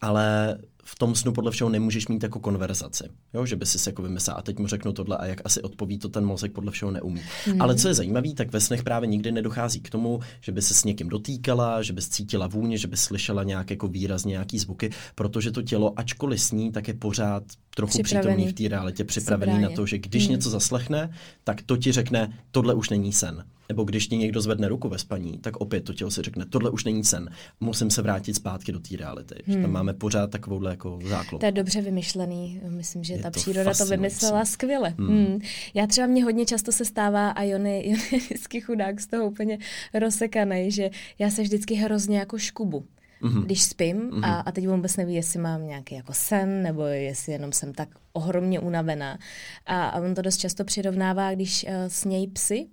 Ale 0.00 0.58
v 0.90 0.94
tom 0.94 1.14
snu 1.14 1.32
podle 1.32 1.50
všeho 1.50 1.70
nemůžeš 1.70 2.08
mít 2.08 2.22
jako 2.22 2.40
konverzaci, 2.40 3.04
jo? 3.34 3.46
že 3.46 3.56
by 3.56 3.66
si 3.66 3.78
se 3.78 3.90
jako 3.90 4.02
vymyslel 4.02 4.36
a 4.38 4.42
teď 4.42 4.58
mu 4.58 4.66
řeknu 4.66 4.92
tohle 4.92 5.16
a 5.16 5.26
jak 5.26 5.40
asi 5.44 5.62
odpoví, 5.62 5.98
to 5.98 6.08
ten 6.08 6.24
mozek 6.24 6.52
podle 6.52 6.70
všeho 6.70 6.90
neumí. 6.90 7.22
Hmm. 7.46 7.62
Ale 7.62 7.76
co 7.76 7.88
je 7.88 7.94
zajímavé, 7.94 8.34
tak 8.34 8.52
ve 8.52 8.60
snech 8.60 8.82
právě 8.82 9.06
nikdy 9.06 9.32
nedochází 9.32 9.80
k 9.80 9.90
tomu, 9.90 10.20
že 10.40 10.52
by 10.52 10.62
se 10.62 10.74
s 10.74 10.84
někým 10.84 11.08
dotýkala, 11.08 11.82
že 11.82 11.92
by 11.92 12.02
cítila 12.02 12.46
vůně, 12.46 12.78
že 12.78 12.88
by 12.88 12.96
slyšela 12.96 13.42
nějak 13.42 13.70
jako 13.70 13.88
výrazně 13.88 14.30
nějaký 14.30 14.58
zvuky, 14.58 14.90
protože 15.14 15.50
to 15.50 15.62
tělo, 15.62 15.92
ačkoliv 15.96 16.40
sní, 16.40 16.72
tak 16.72 16.88
je 16.88 16.94
pořád 16.94 17.42
trochu 17.74 18.02
připravený. 18.02 18.44
přítomný 18.44 18.52
v 18.52 18.68
té 18.68 18.76
realitě, 18.76 19.04
připravený 19.04 19.52
Sobráně. 19.52 19.68
na 19.68 19.76
to, 19.76 19.86
že 19.86 19.98
když 19.98 20.22
hmm. 20.22 20.32
něco 20.32 20.50
zaslechne, 20.50 21.10
tak 21.44 21.62
to 21.62 21.76
ti 21.76 21.92
řekne, 21.92 22.38
tohle 22.50 22.74
už 22.74 22.90
není 22.90 23.12
sen 23.12 23.44
nebo 23.70 23.84
když 23.84 24.08
ti 24.08 24.16
někdo 24.16 24.40
zvedne 24.40 24.68
ruku 24.68 24.88
ve 24.88 24.98
spaní, 24.98 25.38
tak 25.38 25.56
opět 25.56 25.80
to 25.80 25.94
tělo 25.94 26.10
si 26.10 26.22
řekne, 26.22 26.46
tohle 26.46 26.70
už 26.70 26.84
není 26.84 27.04
sen, 27.04 27.30
musím 27.60 27.90
se 27.90 28.02
vrátit 28.02 28.34
zpátky 28.34 28.72
do 28.72 28.80
té 28.80 28.96
reality. 28.96 29.34
Hmm. 29.46 29.56
Že 29.56 29.62
tam 29.62 29.70
máme 29.70 29.94
pořád 29.94 30.30
takovouhle 30.30 30.70
jako 30.70 30.98
záklop. 31.08 31.40
To 31.40 31.46
je 31.46 31.52
dobře 31.52 31.82
vymyšlený, 31.82 32.60
myslím, 32.68 33.04
že 33.04 33.12
je 33.12 33.22
ta 33.22 33.30
to 33.30 33.40
příroda 33.40 33.74
to 33.74 33.86
vymyslela 33.86 34.44
skvěle. 34.44 34.94
Hmm. 34.98 35.08
Hmm. 35.08 35.38
Já 35.74 35.86
třeba 35.86 36.06
mě 36.06 36.24
hodně 36.24 36.46
často 36.46 36.72
se 36.72 36.84
stává 36.84 37.30
a 37.30 37.42
Jony, 37.42 37.82
Jony 37.90 38.02
je 38.12 38.18
vždycky 38.18 38.60
chudák 38.60 39.00
z 39.00 39.06
toho 39.06 39.26
úplně 39.26 39.58
rozsekaný, 39.94 40.70
že 40.70 40.90
já 41.18 41.30
se 41.30 41.42
vždycky 41.42 41.74
hrozně 41.74 42.18
jako 42.18 42.38
škubu 42.38 42.84
mm-hmm. 43.22 43.44
když 43.44 43.62
spím 43.62 44.10
mm-hmm. 44.10 44.24
a, 44.24 44.40
a 44.40 44.52
teď 44.52 44.68
vůbec 44.68 44.96
neví, 44.96 45.14
jestli 45.14 45.38
mám 45.38 45.66
nějaký 45.66 45.94
jako 45.94 46.12
sen, 46.12 46.62
nebo 46.62 46.82
jestli 46.82 47.32
jenom 47.32 47.52
jsem 47.52 47.74
tak 47.74 47.88
ohromně 48.12 48.60
unavená. 48.60 49.18
A, 49.66 49.88
a 49.88 50.00
on 50.00 50.14
to 50.14 50.22
dost 50.22 50.36
často 50.36 50.64
přirovnává, 50.64 51.34
když 51.34 51.64
uh, 51.68 51.70
snějí 51.88 52.26
psy, 52.26 52.66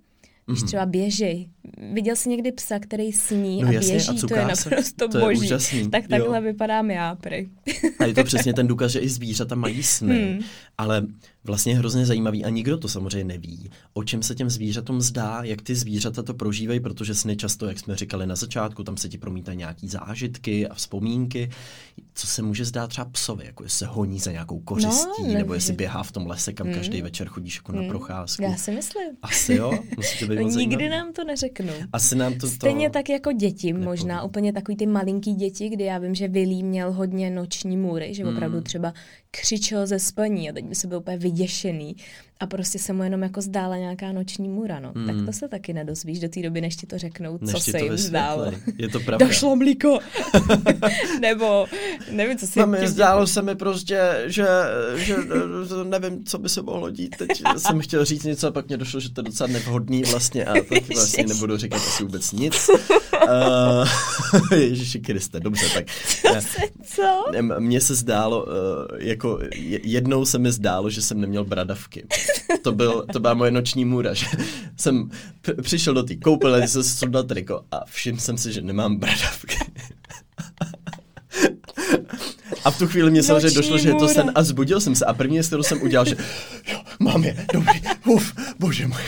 když 0.48 0.60
mhm. 0.60 0.66
třeba 0.66 0.86
běžej. 0.86 1.50
Viděl 1.92 2.16
jsi 2.16 2.28
někdy 2.28 2.52
psa, 2.52 2.78
který 2.78 3.12
sní 3.12 3.62
no, 3.62 3.68
a 3.68 3.72
jasně, 3.72 3.90
běží, 3.90 4.08
a 4.08 4.26
to 4.28 4.34
je 4.34 4.46
naprosto 4.46 5.08
to 5.08 5.18
boží. 5.18 5.40
Je 5.40 5.46
úžasný. 5.46 5.90
Tak 5.90 6.08
takhle 6.08 6.38
jo. 6.38 6.42
vypadám 6.42 6.90
já, 6.90 7.14
prej. 7.14 7.48
A 7.98 8.04
je 8.04 8.14
to 8.14 8.24
přesně 8.24 8.54
ten 8.54 8.66
důkaz, 8.66 8.92
že 8.92 8.98
i 8.98 9.08
zvířata 9.08 9.54
mají 9.54 9.82
sny, 9.82 10.32
hmm. 10.32 10.40
ale 10.78 11.06
vlastně 11.44 11.76
hrozně 11.76 12.06
zajímavý 12.06 12.44
a 12.44 12.48
nikdo 12.48 12.78
to 12.78 12.88
samozřejmě 12.88 13.24
neví, 13.24 13.70
o 13.94 14.04
čem 14.04 14.22
se 14.22 14.34
těm 14.34 14.50
zvířatům 14.50 15.00
zdá, 15.00 15.40
jak 15.42 15.62
ty 15.62 15.74
zvířata 15.74 16.22
to 16.22 16.34
prožívají, 16.34 16.80
protože 16.80 17.14
sny 17.14 17.36
často, 17.36 17.66
jak 17.66 17.78
jsme 17.78 17.96
říkali 17.96 18.26
na 18.26 18.36
začátku, 18.36 18.84
tam 18.84 18.96
se 18.96 19.08
ti 19.08 19.18
promítají 19.18 19.58
nějaký 19.58 19.88
zážitky 19.88 20.68
a 20.68 20.74
vzpomínky. 20.74 21.50
Co 22.14 22.26
se 22.26 22.42
může 22.42 22.64
zdát 22.64 22.86
třeba 22.86 23.04
psovi, 23.04 23.46
jako 23.46 23.62
jestli 23.62 23.78
se 23.78 23.86
honí 23.86 24.18
za 24.18 24.32
nějakou 24.32 24.60
kořistí, 24.60 25.22
no, 25.26 25.34
nebo 25.34 25.54
jestli 25.54 25.72
běhá 25.72 26.02
v 26.02 26.12
tom 26.12 26.26
lese, 26.26 26.52
kam 26.52 26.66
mm. 26.66 26.74
každý 26.74 27.02
večer 27.02 27.28
chodíš 27.28 27.56
jako 27.56 27.72
mm. 27.72 27.76
na 27.76 27.82
hmm. 27.82 27.90
procházku. 27.90 28.42
Já 28.42 28.56
si 28.56 28.70
myslím. 28.70 29.08
Asi 29.22 29.54
jo? 29.54 29.78
Musí 29.96 30.18
to 30.18 30.26
být 30.26 30.38
Nikdy 30.38 30.52
zajímavý. 30.52 30.88
nám 30.88 31.12
to 31.12 31.24
neřeknou. 31.62 31.88
Asi 31.92 32.16
nám 32.16 32.34
to 32.38 32.48
Stejně 32.48 32.90
to... 32.90 32.92
tak 32.92 33.08
jako 33.08 33.32
děti, 33.32 33.66
nepovím. 33.66 33.84
možná 33.84 34.22
úplně 34.22 34.52
takový 34.52 34.76
ty 34.76 34.86
malinký 34.86 35.34
děti, 35.34 35.68
kdy 35.68 35.84
já 35.84 35.98
vím, 35.98 36.14
že 36.14 36.28
Vilí 36.28 36.62
měl 36.62 36.92
hodně 36.92 37.30
noční 37.30 37.76
můry, 37.76 38.14
že 38.14 38.24
opravdu 38.24 38.56
mm. 38.56 38.62
třeba 38.62 38.92
křičel 39.40 39.86
ze 39.86 39.98
spaní 39.98 40.50
a 40.50 40.52
teď 40.52 40.64
by 40.64 40.74
se 40.74 40.86
byl 40.86 40.98
úplně 40.98 41.16
vyděšený 41.16 41.96
a 42.40 42.46
prostě 42.46 42.78
se 42.78 42.92
mu 42.92 43.02
jenom 43.02 43.22
jako 43.22 43.40
zdála 43.40 43.76
nějaká 43.76 44.12
noční 44.12 44.48
mura, 44.48 44.80
no. 44.80 44.92
Mm. 44.94 45.06
Tak 45.06 45.26
to 45.26 45.32
se 45.32 45.48
taky 45.48 45.72
nedozvíš 45.72 46.20
do 46.20 46.28
té 46.28 46.42
doby, 46.42 46.60
než 46.60 46.76
ti 46.76 46.86
to 46.86 46.98
řeknou, 46.98 47.38
než 47.40 47.50
co 47.50 47.60
se 47.60 47.80
jim 47.80 47.96
zdálo. 47.96 48.52
Je 48.78 48.88
to 48.88 49.00
pravda. 49.04 49.26
Došlo 49.26 49.56
mlíko. 49.56 49.98
Nebo 51.20 51.66
nevím, 52.10 52.38
co 52.38 52.46
si... 52.46 52.60
Mami, 52.60 52.88
zdálo 52.88 53.26
se 53.26 53.42
mi 53.42 53.54
prostě, 53.54 54.22
že, 54.26 54.46
že 54.96 55.16
nevím, 55.84 56.24
co 56.24 56.38
by 56.38 56.48
se 56.48 56.62
mohlo 56.62 56.90
dít. 56.90 57.16
Teď 57.16 57.28
jsem 57.56 57.80
chtěl 57.80 58.04
říct 58.04 58.24
něco 58.24 58.48
a 58.48 58.50
pak 58.50 58.68
mě 58.68 58.76
došlo, 58.76 59.00
že 59.00 59.10
to 59.10 59.20
je 59.20 59.24
docela 59.24 59.46
nevhodný 59.46 60.02
vlastně 60.02 60.44
a 60.44 60.54
tak 60.54 60.88
vlastně 60.94 61.26
nebudu 61.26 61.56
říkat 61.56 61.76
asi 61.76 62.02
vůbec 62.02 62.32
nic. 62.32 62.70
Uh, 63.28 64.58
Ježiši 64.58 65.00
Kriste, 65.00 65.40
dobře, 65.40 65.66
tak. 65.74 65.84
Co? 66.82 67.24
Mně 67.58 67.80
se 67.80 67.94
zdálo, 67.94 68.44
uh, 68.44 68.52
jako 68.98 69.27
jednou 69.82 70.24
se 70.24 70.38
mi 70.38 70.52
zdálo, 70.52 70.90
že 70.90 71.02
jsem 71.02 71.20
neměl 71.20 71.44
bradavky. 71.44 72.06
To, 72.62 72.72
byl, 72.72 73.04
to 73.12 73.20
byla 73.20 73.34
moje 73.34 73.50
noční 73.50 73.84
můra, 73.84 74.14
že 74.14 74.26
jsem 74.76 75.10
přišel 75.62 75.94
do 75.94 76.02
té 76.02 76.16
koupele, 76.16 76.68
jsem 76.68 76.82
si 76.82 76.90
sundal 76.90 77.22
triko 77.22 77.62
a 77.70 77.84
všiml 77.84 78.18
jsem 78.18 78.38
si, 78.38 78.52
že 78.52 78.60
nemám 78.60 78.96
bradavky. 78.96 79.56
A 82.64 82.70
v 82.70 82.78
tu 82.78 82.86
chvíli 82.86 83.10
mě 83.10 83.22
samozřejmě 83.22 83.50
došlo, 83.50 83.78
že 83.78 83.88
je 83.88 83.94
to 83.94 84.08
sen 84.08 84.32
a 84.34 84.42
zbudil 84.42 84.80
jsem 84.80 84.94
se 84.94 85.04
a 85.04 85.14
první, 85.14 85.40
kterou 85.40 85.62
jsem 85.62 85.82
udělal, 85.82 86.06
že 86.06 86.16
jo, 86.72 86.78
mám 87.00 87.24
je, 87.24 87.46
dobrý, 87.52 87.80
uf, 88.06 88.32
bože 88.58 88.86
můj. 88.86 89.02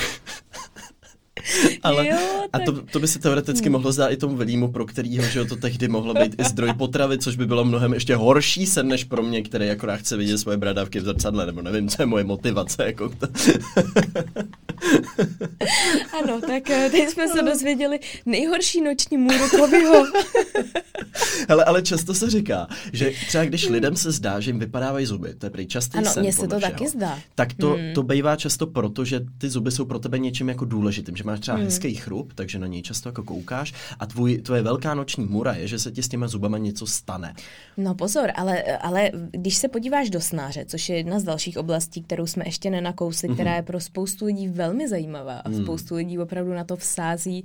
Ale, 1.83 2.09
jo, 2.09 2.17
tak... 2.51 2.63
A 2.63 2.65
to, 2.65 2.83
to 2.83 3.01
by 3.01 3.09
se 3.09 3.19
teoreticky 3.19 3.67
hmm. 3.67 3.73
mohlo 3.73 3.93
zdát 3.93 4.09
i 4.09 4.17
tomu 4.17 4.37
velímu, 4.37 4.73
pro 4.73 4.87
kterýho 4.87 5.25
že 5.25 5.45
to 5.45 5.57
tehdy 5.57 5.89
mohlo 5.89 6.15
být 6.15 6.35
i 6.41 6.45
zdroj 6.45 6.73
potravy, 6.79 7.19
což 7.19 7.37
by 7.37 7.47
bylo 7.47 7.65
mnohem 7.65 7.95
ještě 7.95 8.17
horší 8.17 8.67
sen 8.67 8.89
než 8.89 9.05
pro 9.05 9.23
mě, 9.23 9.43
který 9.43 9.71
akorát 9.71 9.97
chce 9.97 10.17
vidět 10.17 10.39
svoje 10.39 10.57
bradavky 10.57 11.01
v 11.01 11.05
zrcadle, 11.05 11.47
nebo 11.47 11.63
nevím, 11.63 11.89
co 11.89 12.03
je 12.03 12.07
moje 12.07 12.25
motivace. 12.25 12.85
Jako 12.85 13.09
to. 13.09 13.27
ano, 16.23 16.41
tak 16.41 16.71
eh, 16.71 16.91
teď 16.91 17.09
jsme 17.09 17.29
se 17.29 17.43
dozvěděli 17.43 18.01
nejhorší 18.27 18.81
noční 18.81 19.17
můru 19.17 19.49
Kovyho. 19.51 20.05
Hele, 21.49 21.65
ale 21.65 21.83
často 21.83 22.15
se 22.15 22.31
říká, 22.31 22.69
že 22.93 23.13
třeba 23.29 23.45
když 23.45 23.69
lidem 23.69 23.97
se 23.97 24.13
zdá, 24.13 24.41
že 24.41 24.51
jim 24.51 24.59
vypadávají 24.59 25.07
zuby, 25.07 25.35
to 25.35 25.47
je 25.47 25.51
prý 25.51 25.67
častý 25.67 25.99
ano, 25.99 26.11
mně 26.21 26.33
se 26.33 26.49
to 26.49 26.59
všeho, 26.59 26.73
taky 26.73 26.89
zdá. 26.89 27.19
Tak 27.35 27.55
to, 27.55 27.71
hmm. 27.71 27.95
to 27.95 28.03
bývá 28.03 28.37
často 28.37 28.67
proto, 28.67 29.05
že 29.05 29.21
ty 29.39 29.51
zuby 29.51 29.71
jsou 29.71 29.85
pro 29.85 29.99
tebe 29.99 30.19
něčím 30.19 30.49
jako 30.49 30.65
důležitým, 30.65 31.17
že 31.17 31.25
máš 31.25 31.41
třeba 31.41 31.57
hmm. 31.57 31.67
hezký 31.67 31.95
chrup, 31.95 32.33
takže 32.35 32.59
na 32.59 32.67
něj 32.67 32.83
často 32.83 33.09
jako 33.09 33.23
koukáš 33.23 33.75
a 33.99 34.07
tvůj, 34.07 34.39
tvoje 34.39 34.63
velká 34.63 34.95
noční 34.95 35.27
mura 35.27 35.53
je, 35.55 35.69
že 35.69 35.79
se 35.79 35.93
ti 35.93 36.03
s 36.03 36.09
těma 36.09 36.29
zubama 36.29 36.59
něco 36.59 36.87
stane. 36.87 37.35
No 37.77 37.95
pozor, 37.95 38.31
ale, 38.35 38.63
ale 38.63 39.11
když 39.31 39.57
se 39.57 39.69
podíváš 39.69 40.11
do 40.11 40.21
snáře, 40.21 40.65
což 40.67 40.89
je 40.89 40.97
jedna 40.97 41.21
z 41.21 41.25
dalších 41.25 41.59
oblastí, 41.59 42.03
kterou 42.03 42.27
jsme 42.27 42.45
ještě 42.47 42.71
nenakousli, 42.71 43.29
mm-hmm. 43.29 43.35
která 43.35 43.57
je 43.57 43.63
pro 43.63 43.81
spoustu 43.81 44.25
lidí 44.25 44.49
velmi 44.49 44.70
zajímavá 44.89 45.39
a 45.39 45.49
mm. 45.49 45.63
spoustu 45.63 45.95
lidí 45.95 46.19
opravdu 46.19 46.55
na 46.55 46.65
to 46.65 46.77
vsází 46.77 47.45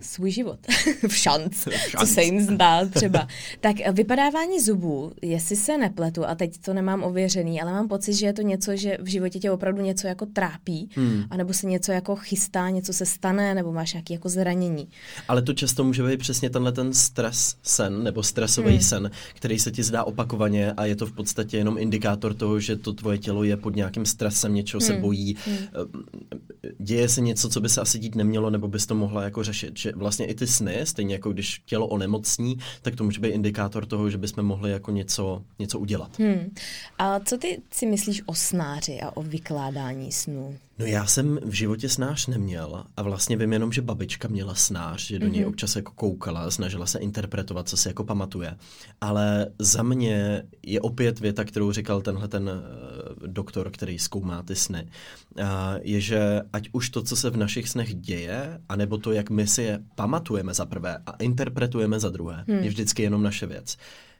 svůj 0.00 0.30
život 0.30 0.58
v 1.08 1.16
šanc, 1.16 1.68
co 2.00 2.06
se 2.06 2.22
jim 2.22 2.40
zdá 2.40 2.86
třeba. 2.86 3.28
tak 3.60 3.76
vypadávání 3.92 4.60
zubů, 4.60 5.12
jestli 5.22 5.56
se 5.56 5.78
nepletu, 5.78 6.26
a 6.26 6.34
teď 6.34 6.58
to 6.58 6.74
nemám 6.74 7.02
ověřený, 7.02 7.60
ale 7.60 7.72
mám 7.72 7.88
pocit, 7.88 8.14
že 8.14 8.26
je 8.26 8.32
to 8.32 8.42
něco, 8.42 8.76
že 8.76 8.98
v 9.00 9.06
životě 9.06 9.38
tě 9.38 9.50
opravdu 9.50 9.82
něco 9.82 10.06
jako 10.06 10.26
trápí, 10.26 10.88
hmm. 10.94 11.24
anebo 11.30 11.52
se 11.52 11.66
něco 11.66 11.92
jako 11.92 12.16
chystá, 12.16 12.70
něco 12.70 12.92
se 12.92 13.06
stane, 13.06 13.54
nebo 13.54 13.72
máš 13.72 13.92
nějaké 13.92 14.14
jako 14.14 14.28
zranění. 14.28 14.88
Ale 15.28 15.42
to 15.42 15.52
často 15.52 15.84
může 15.84 16.02
být 16.02 16.20
přesně 16.20 16.50
tenhle 16.50 16.72
ten 16.72 16.94
stres 16.94 17.56
sen, 17.62 18.02
nebo 18.02 18.22
stresový 18.22 18.70
hmm. 18.70 18.80
sen, 18.80 19.10
který 19.34 19.58
se 19.58 19.70
ti 19.70 19.82
zdá 19.82 20.04
opakovaně 20.04 20.72
a 20.72 20.84
je 20.84 20.96
to 20.96 21.06
v 21.06 21.12
podstatě 21.12 21.56
jenom 21.56 21.78
indikátor 21.78 22.34
toho, 22.34 22.60
že 22.60 22.76
to 22.76 22.92
tvoje 22.92 23.18
tělo 23.18 23.44
je 23.44 23.56
pod 23.56 23.76
nějakým 23.76 24.06
stresem, 24.06 24.54
něčeho 24.54 24.80
hmm. 24.80 24.86
se 24.86 25.00
bojí, 25.00 25.36
hmm. 25.46 25.56
děje 26.78 27.08
se 27.08 27.20
něco, 27.20 27.48
co 27.48 27.60
by 27.60 27.68
se 27.68 27.80
asi 27.80 27.98
dít 27.98 28.14
nemělo, 28.14 28.50
nebo 28.50 28.68
bys 28.68 28.86
to 28.86 28.94
mohla 28.94 29.22
jako 29.22 29.44
řešit 29.44 29.83
že 29.84 29.92
vlastně 29.96 30.26
i 30.26 30.34
ty 30.34 30.46
sny, 30.46 30.80
stejně 30.84 31.14
jako 31.14 31.32
když 31.32 31.62
tělo 31.66 31.86
onemocní, 31.86 32.58
tak 32.82 32.96
to 32.96 33.04
může 33.04 33.20
být 33.20 33.28
indikátor 33.28 33.86
toho, 33.86 34.10
že 34.10 34.18
bychom 34.18 34.44
mohli 34.44 34.70
jako 34.70 34.90
něco, 34.90 35.42
něco 35.58 35.78
udělat. 35.78 36.18
Hmm. 36.18 36.54
A 36.98 37.20
co 37.20 37.38
ty 37.38 37.62
si 37.70 37.86
myslíš 37.86 38.22
o 38.26 38.34
snáři 38.34 39.00
a 39.00 39.16
o 39.16 39.22
vykládání 39.22 40.12
snů? 40.12 40.58
No 40.78 40.86
já 40.86 41.06
jsem 41.06 41.38
v 41.44 41.52
životě 41.52 41.88
snář 41.88 42.26
neměl 42.26 42.84
a 42.96 43.02
vlastně 43.02 43.36
vím 43.36 43.52
jenom, 43.52 43.72
že 43.72 43.82
babička 43.82 44.28
měla 44.28 44.54
snář, 44.54 45.06
že 45.06 45.18
do 45.18 45.28
něj 45.28 45.44
mm-hmm. 45.44 45.48
občas 45.48 45.76
jako 45.76 45.92
koukala, 45.92 46.50
snažila 46.50 46.86
se 46.86 46.98
interpretovat, 46.98 47.68
co 47.68 47.76
si 47.76 47.88
jako 47.88 48.04
pamatuje. 48.04 48.56
Ale 49.00 49.46
za 49.58 49.82
mě 49.82 50.42
je 50.62 50.80
opět 50.80 51.20
věta, 51.20 51.44
kterou 51.44 51.72
říkal 51.72 52.02
tenhle 52.02 52.28
ten 52.28 52.48
uh, 52.48 53.26
doktor, 53.26 53.70
který 53.70 53.98
zkoumá 53.98 54.42
ty 54.42 54.54
sny, 54.54 54.88
uh, 55.38 55.44
je, 55.82 56.00
že 56.00 56.42
ať 56.52 56.68
už 56.72 56.90
to, 56.90 57.02
co 57.02 57.16
se 57.16 57.30
v 57.30 57.36
našich 57.36 57.68
snech 57.68 57.94
děje, 57.94 58.60
anebo 58.68 58.98
to, 58.98 59.12
jak 59.12 59.30
my 59.30 59.46
si 59.46 59.62
je 59.62 59.80
pamatujeme 59.94 60.54
za 60.54 60.66
prvé 60.66 60.98
a 61.06 61.12
interpretujeme 61.12 62.00
za 62.00 62.10
druhé, 62.10 62.44
hmm. 62.48 62.58
je 62.58 62.68
vždycky 62.68 63.02
jenom 63.02 63.22
naše 63.22 63.46
věc. 63.46 63.76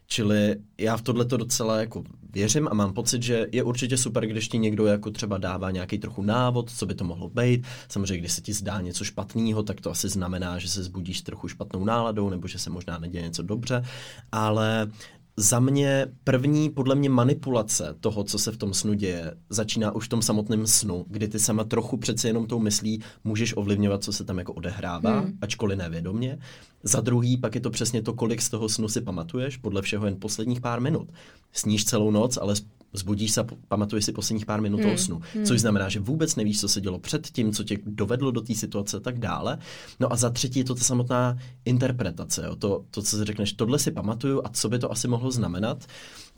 Čili 0.06 0.56
já 0.78 0.96
v 0.96 1.02
tohle 1.02 1.24
to 1.24 1.36
docela 1.36 1.80
jako 1.80 2.04
věřím 2.32 2.68
a 2.70 2.74
mám 2.74 2.92
pocit, 2.92 3.22
že 3.22 3.46
je 3.52 3.62
určitě 3.62 3.96
super, 3.96 4.26
když 4.26 4.48
ti 4.48 4.58
někdo 4.58 4.86
jako 4.86 5.10
třeba 5.10 5.38
dává 5.38 5.70
nějaký 5.70 5.98
trochu 5.98 6.22
návod, 6.22 6.70
co 6.70 6.86
by 6.86 6.94
to 6.94 7.04
mohlo 7.04 7.28
být. 7.28 7.66
Samozřejmě, 7.88 8.18
když 8.18 8.32
se 8.32 8.40
ti 8.40 8.52
zdá 8.52 8.80
něco 8.80 9.04
špatného, 9.04 9.62
tak 9.62 9.80
to 9.80 9.90
asi 9.90 10.08
znamená, 10.08 10.58
že 10.58 10.68
se 10.68 10.82
zbudíš 10.82 11.22
trochu 11.22 11.48
špatnou 11.48 11.84
náladou 11.84 12.30
nebo 12.30 12.48
že 12.48 12.58
se 12.58 12.70
možná 12.70 12.98
neděje 12.98 13.24
něco 13.24 13.42
dobře, 13.42 13.84
ale 14.32 14.90
za 15.36 15.60
mě 15.60 16.06
první, 16.24 16.70
podle 16.70 16.94
mě, 16.94 17.08
manipulace 17.08 17.94
toho, 18.00 18.24
co 18.24 18.38
se 18.38 18.52
v 18.52 18.56
tom 18.56 18.74
snu 18.74 18.94
děje, 18.94 19.34
začíná 19.50 19.94
už 19.94 20.06
v 20.06 20.08
tom 20.08 20.22
samotném 20.22 20.66
snu, 20.66 21.04
kdy 21.08 21.28
ty 21.28 21.38
sama 21.38 21.64
trochu 21.64 21.96
přece 21.96 22.28
jenom 22.28 22.46
tou 22.46 22.58
myslí 22.58 23.02
můžeš 23.24 23.56
ovlivňovat, 23.56 24.04
co 24.04 24.12
se 24.12 24.24
tam 24.24 24.38
jako 24.38 24.52
odehrává, 24.52 25.20
hmm. 25.20 25.38
ačkoliv 25.40 25.78
nevědomě. 25.78 26.38
Za 26.82 27.00
druhý, 27.00 27.36
pak 27.36 27.54
je 27.54 27.60
to 27.60 27.70
přesně 27.70 28.02
to, 28.02 28.12
kolik 28.12 28.42
z 28.42 28.48
toho 28.48 28.68
snu 28.68 28.88
si 28.88 29.00
pamatuješ, 29.00 29.56
podle 29.56 29.82
všeho 29.82 30.06
jen 30.06 30.16
posledních 30.20 30.60
pár 30.60 30.80
minut. 30.80 31.08
Sníš 31.52 31.84
celou 31.84 32.10
noc, 32.10 32.36
ale 32.36 32.54
zbudíš 32.94 33.32
se 33.32 33.44
pamatuješ 33.68 34.04
si 34.04 34.12
posledních 34.12 34.46
pár 34.46 34.60
minut 34.60 34.80
hmm. 34.80 34.98
snu. 34.98 35.20
Hmm. 35.34 35.44
Což 35.44 35.60
znamená, 35.60 35.88
že 35.88 36.00
vůbec 36.00 36.36
nevíš, 36.36 36.60
co 36.60 36.68
se 36.68 36.80
dělo 36.80 36.98
před 36.98 37.26
tím, 37.26 37.52
co 37.52 37.64
tě 37.64 37.78
dovedlo 37.86 38.30
do 38.30 38.40
té 38.40 38.54
situace 38.54 38.96
a 38.96 39.00
tak 39.00 39.18
dále. 39.18 39.58
No 40.00 40.12
a 40.12 40.16
za 40.16 40.30
třetí 40.30 40.58
je 40.58 40.64
to 40.64 40.74
ta 40.74 40.84
samotná 40.84 41.38
interpretace. 41.64 42.44
Jo? 42.46 42.56
To, 42.56 42.84
to, 42.90 43.02
co 43.02 43.16
si 43.16 43.24
řekneš, 43.24 43.52
tohle 43.52 43.78
si 43.78 43.90
pamatuju 43.90 44.40
a 44.44 44.48
co 44.48 44.68
by 44.68 44.78
to 44.78 44.92
asi 44.92 45.08
mohlo 45.08 45.30
znamenat. 45.30 45.86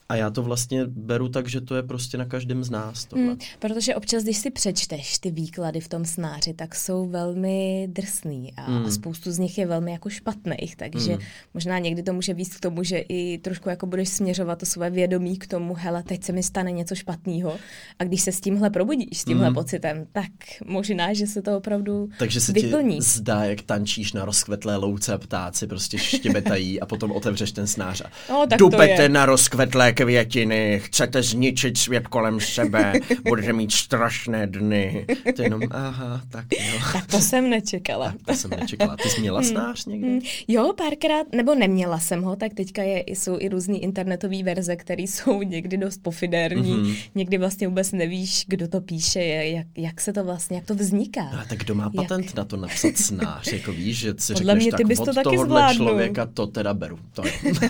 A 0.08 0.16
já 0.16 0.30
to 0.30 0.42
vlastně 0.42 0.84
beru 0.86 1.28
tak, 1.28 1.48
že 1.48 1.60
to 1.60 1.76
je 1.76 1.82
prostě 1.82 2.18
na 2.18 2.24
každém 2.24 2.64
z 2.64 2.70
nás. 2.70 3.04
Tohle. 3.04 3.26
Hmm, 3.26 3.38
protože 3.58 3.94
občas, 3.94 4.22
když 4.22 4.36
si 4.36 4.50
přečteš 4.50 5.18
ty 5.18 5.30
výklady 5.30 5.80
v 5.80 5.88
tom 5.88 6.04
snáři, 6.04 6.54
tak 6.54 6.74
jsou 6.74 7.08
velmi 7.08 7.88
drsný 7.92 8.52
a, 8.56 8.62
hmm. 8.62 8.86
a 8.86 8.90
spoustu 8.90 9.32
z 9.32 9.38
nich 9.38 9.58
je 9.58 9.66
velmi 9.66 9.92
jako 9.92 10.10
špatných, 10.10 10.76
takže 10.76 11.12
hmm. 11.12 11.22
možná 11.54 11.78
někdy 11.78 12.02
to 12.02 12.12
může 12.12 12.34
víc 12.34 12.56
k 12.56 12.60
tomu, 12.60 12.82
že 12.82 12.98
i 12.98 13.38
trošku 13.38 13.68
jako 13.68 13.86
budeš 13.86 14.08
směřovat 14.08 14.58
to 14.58 14.66
své 14.66 14.90
vědomí 14.90 15.38
k 15.38 15.46
tomu, 15.46 15.74
hele, 15.74 16.02
teď 16.02 16.24
se 16.24 16.32
mi 16.32 16.42
stane 16.42 16.72
něco 16.72 16.94
špatného 16.94 17.56
a 17.98 18.04
když 18.04 18.22
se 18.22 18.32
s 18.32 18.40
tímhle 18.40 18.70
probudíš, 18.70 19.18
s 19.18 19.24
tímhle 19.24 19.46
hmm. 19.46 19.54
pocitem, 19.54 20.06
tak 20.12 20.30
možná, 20.64 21.12
že 21.12 21.26
se 21.26 21.42
to 21.42 21.56
opravdu 21.56 22.08
Takže 22.18 22.40
se 22.40 22.52
vyplní. 22.52 22.96
ti 22.96 23.02
zdá, 23.02 23.44
jak 23.44 23.62
tančíš 23.62 24.12
na 24.12 24.24
rozkvetlé 24.24 24.76
louce 24.76 25.12
a 25.12 25.18
ptáci 25.18 25.66
prostě 25.66 25.98
štěbetají 25.98 26.80
a 26.80 26.86
potom 26.86 27.12
otevřeš 27.12 27.52
ten 27.52 27.66
snář 27.66 28.00
a 28.00 28.10
no, 28.30 28.46
dupete 28.58 29.08
na 29.08 29.26
rozkvetlé 29.26 29.92
květiny, 29.96 30.80
chcete 30.84 31.22
zničit 31.22 31.78
svět 31.78 32.08
kolem 32.08 32.40
sebe, 32.40 32.92
budete 33.28 33.52
mít 33.52 33.72
strašné 33.72 34.46
dny. 34.46 35.06
To 35.36 35.42
jenom, 35.42 35.62
aha, 35.70 36.20
tak 36.30 36.44
jo. 36.52 36.80
Tak 36.92 37.06
to 37.06 37.20
jsem 37.20 37.50
nečekala. 37.50 38.12
Tak 38.12 38.26
to 38.26 38.34
jsem 38.34 38.50
nečekala. 38.50 38.96
Ty 38.96 39.08
jsi 39.08 39.20
měla 39.20 39.40
hmm. 39.40 39.48
snář 39.48 39.86
někdy? 39.86 40.08
Hmm. 40.08 40.20
Jo, 40.48 40.72
párkrát, 40.76 41.26
nebo 41.32 41.54
neměla 41.54 41.98
jsem 41.98 42.22
ho, 42.22 42.36
tak 42.36 42.54
teďka 42.54 42.82
je, 42.82 43.04
jsou 43.06 43.36
i 43.40 43.48
různé 43.48 43.78
internetové 43.78 44.42
verze, 44.42 44.76
které 44.76 45.02
jsou 45.02 45.42
někdy 45.42 45.76
dost 45.76 46.02
pofiderní, 46.02 46.74
mm-hmm. 46.74 46.96
někdy 47.14 47.38
vlastně 47.38 47.68
vůbec 47.68 47.92
nevíš, 47.92 48.44
kdo 48.48 48.68
to 48.68 48.80
píše, 48.80 49.22
jak, 49.24 49.66
jak 49.76 50.00
se 50.00 50.12
to 50.12 50.24
vlastně, 50.24 50.56
jak 50.56 50.66
to 50.66 50.74
vzniká. 50.74 51.22
A 51.22 51.44
tak 51.44 51.58
kdo 51.58 51.74
má 51.74 51.90
patent 51.90 52.26
jak? 52.26 52.34
na 52.34 52.44
to 52.44 52.56
napsat 52.56 52.96
snář, 52.96 53.52
jako 53.52 53.72
víš, 53.72 53.98
že 53.98 54.14
si 54.18 54.32
Podle 54.34 54.52
řekneš, 54.52 54.64
mě, 54.64 54.72
ty 54.72 54.76
tak 54.76 54.86
bys 54.86 54.98
od 54.98 55.04
to 55.04 55.14
taky 55.14 55.24
tohohle 55.24 55.46
zvládnul. 55.46 55.88
člověka 55.88 56.26
to 56.26 56.46
teda 56.46 56.74
beru. 56.74 56.98
To 57.12 57.22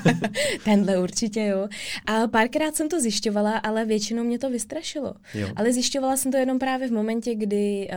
Tenhle 0.65 0.99
určitě 0.99 1.45
jo. 1.45 1.69
A 2.07 2.16
párkrát 2.31 2.77
jsem 2.77 2.89
to 2.89 3.01
zjišťovala, 3.01 3.59
ale 3.59 3.85
většinou 3.85 4.25
mě 4.25 4.39
to 4.39 4.51
vystrašilo. 4.51 5.15
Jo. 5.35 5.49
Ale 5.57 5.73
zjišťovala 5.73 6.17
jsem 6.17 6.33
to 6.33 6.39
jenom 6.39 6.59
právě 6.59 6.89
v 6.89 6.93
momentě, 6.93 7.35
kdy 7.35 7.89
uh, 7.93 7.97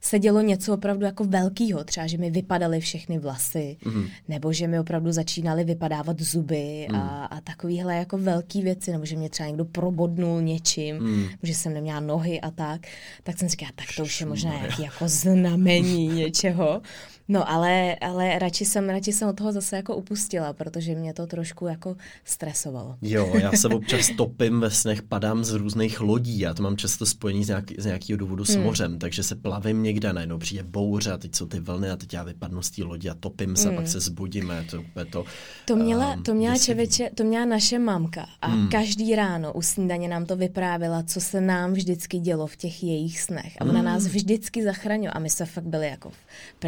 se 0.00 0.18
dělo 0.18 0.40
něco 0.40 0.74
opravdu 0.74 1.04
jako 1.04 1.24
velkýho, 1.24 1.84
třeba, 1.84 2.06
že 2.06 2.18
mi 2.18 2.30
vypadaly 2.30 2.80
všechny 2.80 3.18
vlasy, 3.18 3.76
mm. 3.84 4.06
nebo 4.28 4.52
že 4.52 4.66
mi 4.66 4.80
opravdu 4.80 5.12
začínaly 5.12 5.64
vypadávat 5.64 6.20
zuby 6.20 6.86
mm. 6.90 6.96
a, 6.96 7.24
a 7.24 7.40
takovýhle 7.40 7.96
jako 7.96 8.18
velký 8.18 8.62
věci, 8.62 8.92
nebo 8.92 9.04
že 9.04 9.16
mě 9.16 9.30
třeba 9.30 9.46
někdo 9.46 9.64
probodnul 9.64 10.42
něčím, 10.42 10.96
mm. 10.96 11.28
že 11.42 11.54
jsem 11.54 11.74
neměla 11.74 12.00
nohy 12.00 12.40
a 12.40 12.50
tak, 12.50 12.86
tak 13.22 13.38
jsem 13.38 13.48
říkala, 13.48 13.70
tak 13.74 13.86
to 13.96 14.02
už 14.02 14.20
je 14.20 14.26
možná 14.26 14.50
nějaký 14.50 14.82
jako 14.82 15.08
znamení 15.08 16.08
něčeho. 16.22 16.82
No 17.30 17.50
ale, 17.50 17.96
ale 18.00 18.38
radši, 18.38 18.64
jsem, 18.64 18.88
radši 18.88 19.12
jsem 19.12 19.28
od 19.28 19.36
toho 19.36 19.52
zase 19.52 19.76
jako 19.76 19.96
upustila, 19.96 20.52
protože 20.52 20.94
mě 20.94 21.14
to 21.14 21.26
trošku 21.26 21.66
jako 21.66 21.96
stresovalo. 22.24 22.96
Jo, 23.02 23.32
já 23.40 23.52
se 23.52 23.68
občas 23.74 24.10
topím 24.16 24.60
ve 24.60 24.70
snech, 24.70 25.02
padám 25.02 25.44
z 25.44 25.52
různých 25.52 26.00
lodí, 26.00 26.38
já 26.38 26.54
to 26.54 26.62
mám 26.62 26.76
často 26.76 27.06
spojení 27.06 27.44
z, 27.44 27.48
nějaký, 27.48 27.74
z 27.78 27.84
nějakého 27.84 28.16
důvodu 28.16 28.44
s 28.44 28.54
hmm. 28.54 28.64
mořem, 28.64 28.98
takže 28.98 29.22
se 29.22 29.36
plavím 29.36 29.82
někde, 29.82 30.12
najednou 30.12 30.38
přijde 30.38 30.62
bouře 30.62 31.12
a 31.12 31.18
teď 31.18 31.34
jsou 31.34 31.46
ty 31.46 31.60
vlny 31.60 31.90
a 31.90 31.96
teď 31.96 32.14
já 32.14 32.22
vypadnu 32.22 32.62
z 32.62 32.70
té 32.70 32.82
lodi 32.82 33.08
a 33.08 33.14
topím 33.14 33.56
se, 33.56 33.68
hmm. 33.68 33.76
pak 33.76 33.88
se 33.88 34.00
zbudíme, 34.00 34.66
to 34.70 34.98
je 34.98 35.04
to... 35.04 35.24
To 35.64 35.76
měla, 35.76 36.14
um, 36.14 36.22
to 36.22 36.34
měla 36.34 36.58
čeveče, 36.58 37.10
to 37.14 37.24
měla 37.24 37.44
naše 37.44 37.78
mamka 37.78 38.26
a 38.40 38.46
hmm. 38.46 38.68
každý 38.68 39.14
ráno 39.14 39.52
u 39.52 39.62
snídaně 39.62 40.08
nám 40.08 40.26
to 40.26 40.36
vyprávěla, 40.36 41.02
co 41.02 41.20
se 41.20 41.40
nám 41.40 41.72
vždycky 41.72 42.18
dělo 42.18 42.46
v 42.46 42.56
těch 42.56 42.82
jejich 42.82 43.20
snech 43.20 43.56
a 43.60 43.64
ona 43.64 43.72
hmm. 43.72 43.84
nás 43.84 44.06
vždycky 44.06 44.64
zachraňovala 44.64 45.12
a 45.12 45.18
my 45.18 45.30
jsme 45.30 45.46
fakt 45.46 45.66
byli 45.66 45.88
jako 45.88 46.10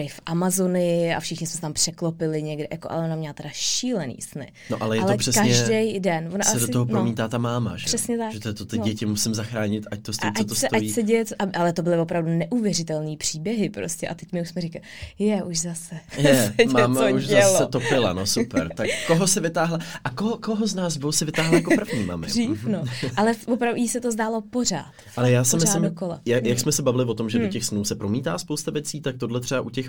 v 0.08 0.20
Amazon 0.26 0.51
Amazony 0.52 1.14
a 1.14 1.20
všichni 1.20 1.46
jsme 1.46 1.54
se 1.54 1.60
tam 1.60 1.72
překlopili 1.72 2.42
někde, 2.42 2.66
jako, 2.70 2.90
ale 2.90 3.04
ona 3.04 3.16
měla 3.16 3.34
teda 3.34 3.48
šílený 3.52 4.16
sny. 4.20 4.52
No 4.70 4.76
ale 4.80 4.96
je 4.96 5.02
ale 5.02 5.12
to 5.12 5.18
přesně, 5.18 5.42
každý 5.42 6.00
den. 6.00 6.30
Ona 6.34 6.44
se 6.44 6.56
asi, 6.56 6.66
do 6.66 6.72
toho 6.72 6.84
no. 6.84 6.90
promítá 6.90 7.22
no, 7.22 7.28
ta 7.28 7.38
máma, 7.38 7.76
že? 7.76 7.84
Přesně 7.84 8.18
tak. 8.18 8.32
Že 8.32 8.40
to, 8.40 8.54
to 8.54 8.64
ty 8.64 8.78
no. 8.78 8.84
děti 8.84 9.06
musím 9.06 9.34
zachránit, 9.34 9.86
ať 9.90 10.02
to 10.02 10.12
stojí, 10.12 10.32
co 10.36 10.44
to 10.44 10.54
se, 10.54 10.66
stojí. 10.66 10.88
Ať 10.88 10.94
se 10.94 11.02
děje, 11.02 11.24
ale 11.54 11.72
to 11.72 11.82
byly 11.82 11.98
opravdu 11.98 12.30
neuvěřitelné 12.30 13.16
příběhy 13.16 13.70
prostě 13.70 14.08
a 14.08 14.14
teď 14.14 14.32
mi 14.32 14.42
už 14.42 14.48
jsme 14.48 14.60
říkali, 14.60 14.84
je, 15.18 15.42
už 15.42 15.60
zase. 15.60 16.00
Je, 16.18 16.52
máma 16.72 17.08
už 17.08 17.26
dělo. 17.26 17.52
zase 17.52 17.66
topila, 17.66 18.12
no 18.12 18.26
super. 18.26 18.74
Tak 18.74 18.86
koho 19.06 19.26
se 19.26 19.40
vytáhla, 19.40 19.78
a 20.04 20.10
koho, 20.10 20.38
koho 20.38 20.66
z 20.66 20.74
nás 20.74 20.96
dvou 20.96 21.12
se 21.12 21.24
vytáhla 21.24 21.54
jako 21.54 21.70
první, 21.74 22.04
mami? 22.06 22.26
Dřív, 22.26 22.64
no. 22.64 22.84
Ale 23.16 23.32
opravdu 23.46 23.80
jí 23.80 23.88
se 23.88 24.00
to 24.00 24.12
zdálo 24.12 24.40
pořád. 24.40 24.92
Ale 25.16 25.30
já 25.30 25.44
si 25.44 25.56
myslím, 25.56 25.82
dokola. 25.82 26.20
Jak, 26.24 26.44
jak 26.44 26.56
hmm. 26.56 26.58
jsme 26.58 26.72
se 26.72 26.82
bavili 26.82 27.04
o 27.04 27.14
tom, 27.14 27.30
že 27.30 27.38
hmm. 27.38 27.46
do 27.46 27.52
těch 27.52 27.64
snů 27.64 27.84
se 27.84 27.94
promítá 27.94 28.38
spousta 28.38 28.70
věcí, 28.70 29.00
tak 29.00 29.16
tohle 29.16 29.40
třeba 29.40 29.60
u 29.60 29.70
těch 29.70 29.88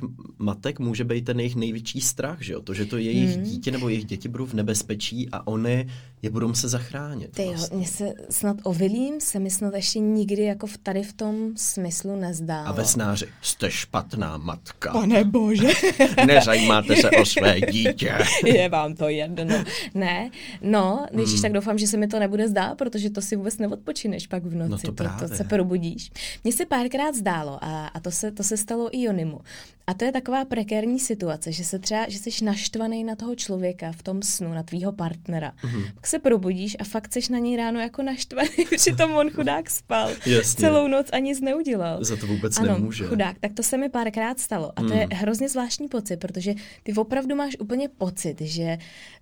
matek 0.54 0.80
může 0.80 1.04
být 1.04 1.26
ten 1.26 1.40
jejich 1.40 1.56
největší 1.56 2.02
strach, 2.02 2.42
že 2.42 2.54
jo? 2.54 2.62
To, 2.62 2.74
že 2.74 2.86
to 2.86 2.98
jejich 2.98 3.36
hmm. 3.36 3.44
dítě 3.44 3.72
nebo 3.72 3.90
jejich 3.90 4.06
děti 4.06 4.30
budou 4.30 4.46
v 4.46 4.54
nebezpečí 4.54 5.30
a 5.32 5.48
oni 5.48 5.88
je 6.22 6.30
budou 6.30 6.54
se 6.54 6.70
zachránit. 6.70 7.32
Ty 7.32 7.46
vlastně. 7.46 7.76
jo, 7.76 7.78
mně 7.78 7.88
se 7.88 8.14
snad 8.30 8.58
ovilím, 8.64 9.22
se 9.22 9.40
mi 9.40 9.50
snad 9.50 9.74
ještě 9.74 10.00
nikdy 10.00 10.44
jako 10.44 10.68
v 10.68 10.78
tady 10.78 11.04
v 11.04 11.14
tom 11.14 11.52
smyslu 11.56 12.16
nezdálo. 12.16 12.68
A 12.68 12.72
ve 12.72 12.86
snáři, 12.86 13.26
jste 13.42 13.72
špatná 13.72 14.38
matka. 14.38 14.92
Pane 14.92 15.24
bože. 15.24 15.68
Nezajímáte 16.28 16.96
se 16.96 17.10
o 17.10 17.26
své 17.26 17.62
dítě. 17.62 18.14
je 18.46 18.70
vám 18.70 18.96
to 18.96 19.10
jedno. 19.10 19.64
Ne, 19.94 20.30
no, 20.62 21.06
když 21.12 21.30
hmm. 21.30 21.42
tak 21.42 21.52
doufám, 21.52 21.78
že 21.78 21.88
se 21.88 21.98
mi 21.98 22.08
to 22.08 22.20
nebude 22.20 22.50
zdát, 22.50 22.78
protože 22.78 23.10
to 23.10 23.22
si 23.22 23.36
vůbec 23.36 23.58
neodpočineš 23.58 24.28
pak 24.28 24.44
v 24.44 24.56
noci. 24.56 24.88
No 24.88 24.94
to, 24.94 25.04
to, 25.04 25.28
to 25.28 25.36
se 25.36 25.44
probudíš. 25.44 26.12
Mně 26.44 26.54
se 26.54 26.66
párkrát 26.66 27.16
zdálo 27.16 27.60
a, 27.62 27.88
a 27.88 28.00
to, 28.00 28.12
se, 28.12 28.32
to 28.32 28.44
se 28.44 28.58
stalo 28.58 28.90
i 28.96 29.02
Jonimu. 29.02 29.40
A 29.88 29.94
to 29.94 30.06
je 30.06 30.12
taková 30.12 30.33
prekérní 30.46 31.00
situace, 31.00 31.52
že 31.52 31.64
se 31.64 31.80
třeba, 31.80 32.10
že 32.10 32.20
jsi 32.20 32.46
naštvaný 32.46 33.04
na 33.04 33.16
toho 33.16 33.36
člověka 33.36 33.92
v 33.92 34.04
tom 34.04 34.22
snu, 34.22 34.54
na 34.54 34.64
tvýho 34.64 34.92
partnera. 34.92 35.54
Mm-hmm. 35.64 35.94
Pak 35.96 36.08
se 36.08 36.20
probudíš 36.20 36.78
a 36.80 36.84
fakt 36.84 37.14
jsi 37.14 37.32
na 37.32 37.40
něj 37.40 37.58
ráno 37.58 37.80
jako 37.80 38.04
naštvaný, 38.04 38.50
přitom 38.76 39.16
on 39.16 39.30
chudák 39.30 39.70
spal. 39.70 40.10
Jasně. 40.26 40.62
Celou 40.62 40.88
noc 40.88 41.08
a 41.14 41.20
nic 41.20 41.42
neudělal. 41.42 42.04
Za 42.04 42.16
to 42.16 42.28
vůbec 42.28 42.58
ano, 42.58 42.74
nemůže. 42.74 43.06
chudák. 43.06 43.38
Tak 43.40 43.54
to 43.54 43.64
se 43.64 43.78
mi 43.78 43.90
párkrát 43.90 44.40
stalo. 44.40 44.72
A 44.76 44.82
to 44.82 44.88
mm. 44.88 44.94
je 44.94 45.08
hrozně 45.14 45.50
zvláštní 45.50 45.88
pocit, 45.88 46.18
protože 46.18 46.54
ty 46.84 46.94
opravdu 46.94 47.36
máš 47.36 47.56
úplně 47.60 47.90
pocit, 47.90 48.42
že 48.42 48.78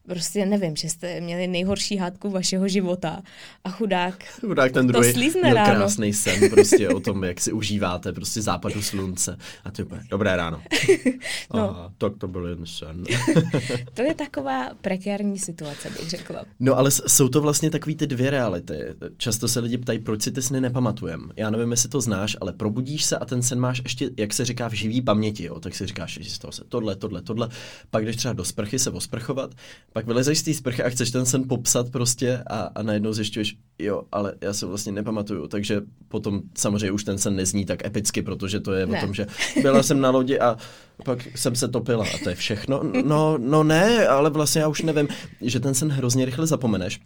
prostě 0.08 0.46
nevím, 0.46 0.76
že 0.76 0.90
jste 0.90 1.22
měli 1.22 1.48
nejhorší 1.48 1.98
hádku 1.98 2.30
vašeho 2.30 2.68
života 2.68 3.22
a 3.64 3.70
chudák, 3.70 4.24
chudák 4.40 4.72
ten 4.72 4.88
druhý 4.88 5.08
to 5.08 5.14
slízne 5.14 5.42
měl 5.42 5.56
ráno. 5.56 5.76
krásný 5.76 6.14
sen 6.14 6.50
prostě 6.50 6.90
o 6.90 7.00
tom, 7.00 7.24
jak 7.24 7.42
si 7.42 7.52
užíváte 7.52 8.14
prostě 8.14 8.42
západu 8.42 8.82
slunce. 8.82 9.38
A 9.64 9.72
ty 9.72 9.84
úplně, 9.84 10.02
dobré 10.10 10.36
ráno. 10.36 10.62
no. 11.54 11.70
Aha, 11.70 11.94
tak 11.98 12.18
to 12.18 12.28
byl 12.28 12.48
jen 12.48 12.66
sen. 12.66 13.04
to 13.94 14.02
je 14.02 14.14
taková 14.14 14.70
prekérní 14.82 15.40
situace, 15.40 15.90
bych 15.90 16.10
řekla. 16.10 16.46
No 16.60 16.78
ale 16.78 16.92
jsou 16.92 17.30
to 17.30 17.42
vlastně 17.42 17.70
takové 17.70 17.96
ty 17.96 18.08
dvě 18.08 18.30
reality. 18.30 18.74
Často 19.18 19.48
se 19.48 19.60
lidi 19.60 19.78
ptají, 19.78 20.00
proč 20.00 20.22
si 20.22 20.32
ty 20.32 20.42
sny 20.42 20.62
nepamatujem. 20.62 21.32
Já 21.36 21.50
nevím, 21.50 21.72
jestli 21.72 21.90
to 21.90 22.02
znáš, 22.02 22.38
ale 22.42 22.54
probudíš 22.54 23.06
se 23.06 23.18
a 23.18 23.26
ten 23.26 23.42
sen 23.42 23.60
máš 23.60 23.82
ještě, 23.84 24.10
jak 24.18 24.34
se 24.34 24.46
říká, 24.46 24.68
v 24.68 24.74
živý 24.74 25.02
paměti. 25.02 25.44
Jo? 25.44 25.60
Tak 25.60 25.76
si 25.76 25.86
říkáš, 25.86 26.20
že 26.22 26.30
z 26.30 26.40
toho 26.40 26.52
se 26.52 26.64
tohle, 26.70 26.96
tohle, 26.96 27.22
tohle. 27.22 27.50
Pak 27.90 28.06
jdeš 28.06 28.16
třeba 28.16 28.34
do 28.34 28.46
sprchy 28.46 28.80
se 28.80 28.90
osprchovat, 28.90 29.56
pak 29.94 30.06
vylezeš 30.06 30.40
z 30.40 30.44
té 30.44 30.54
sprchy 30.54 30.84
a 30.84 30.90
chceš 30.90 31.12
ten 31.12 31.26
sen 31.26 31.44
popsat 31.48 31.90
prostě 31.90 32.44
a, 32.48 32.62
a 32.76 32.84
najednou 32.84 33.14
zjišťuješ, 33.14 33.58
jo, 33.80 34.04
ale 34.12 34.34
já 34.42 34.54
se 34.54 34.66
vlastně 34.66 34.92
nepamatuju, 34.92 35.48
takže 35.48 35.82
potom 36.08 36.42
samozřejmě 36.58 36.92
už 36.92 37.04
ten 37.04 37.18
sen 37.18 37.36
nezní 37.36 37.66
tak 37.66 37.86
epicky, 37.86 38.22
protože 38.22 38.60
to 38.60 38.74
je 38.74 38.86
ne. 38.86 38.98
o 38.98 39.02
tom, 39.02 39.14
že 39.14 39.28
byla 39.62 39.84
jsem 39.84 40.02
na 40.02 40.10
lodi 40.10 40.40
a 40.40 40.58
pak 41.06 41.38
jsem 41.38 41.56
se 41.56 41.68
topila 41.68 42.06
a 42.16 42.18
to 42.24 42.30
je 42.30 42.36
všechno. 42.36 42.82
No, 43.06 43.38
no 43.38 43.64
ne, 43.64 44.08
ale 44.08 44.30
vlastně 44.30 44.62
já 44.62 44.68
už 44.68 44.82
nevím, 44.82 45.08
že 45.42 45.60
ten 45.60 45.74
sen 45.74 45.92
hrozně 45.92 46.26
rychle 46.26 46.48
zapomeneš. 46.48 47.02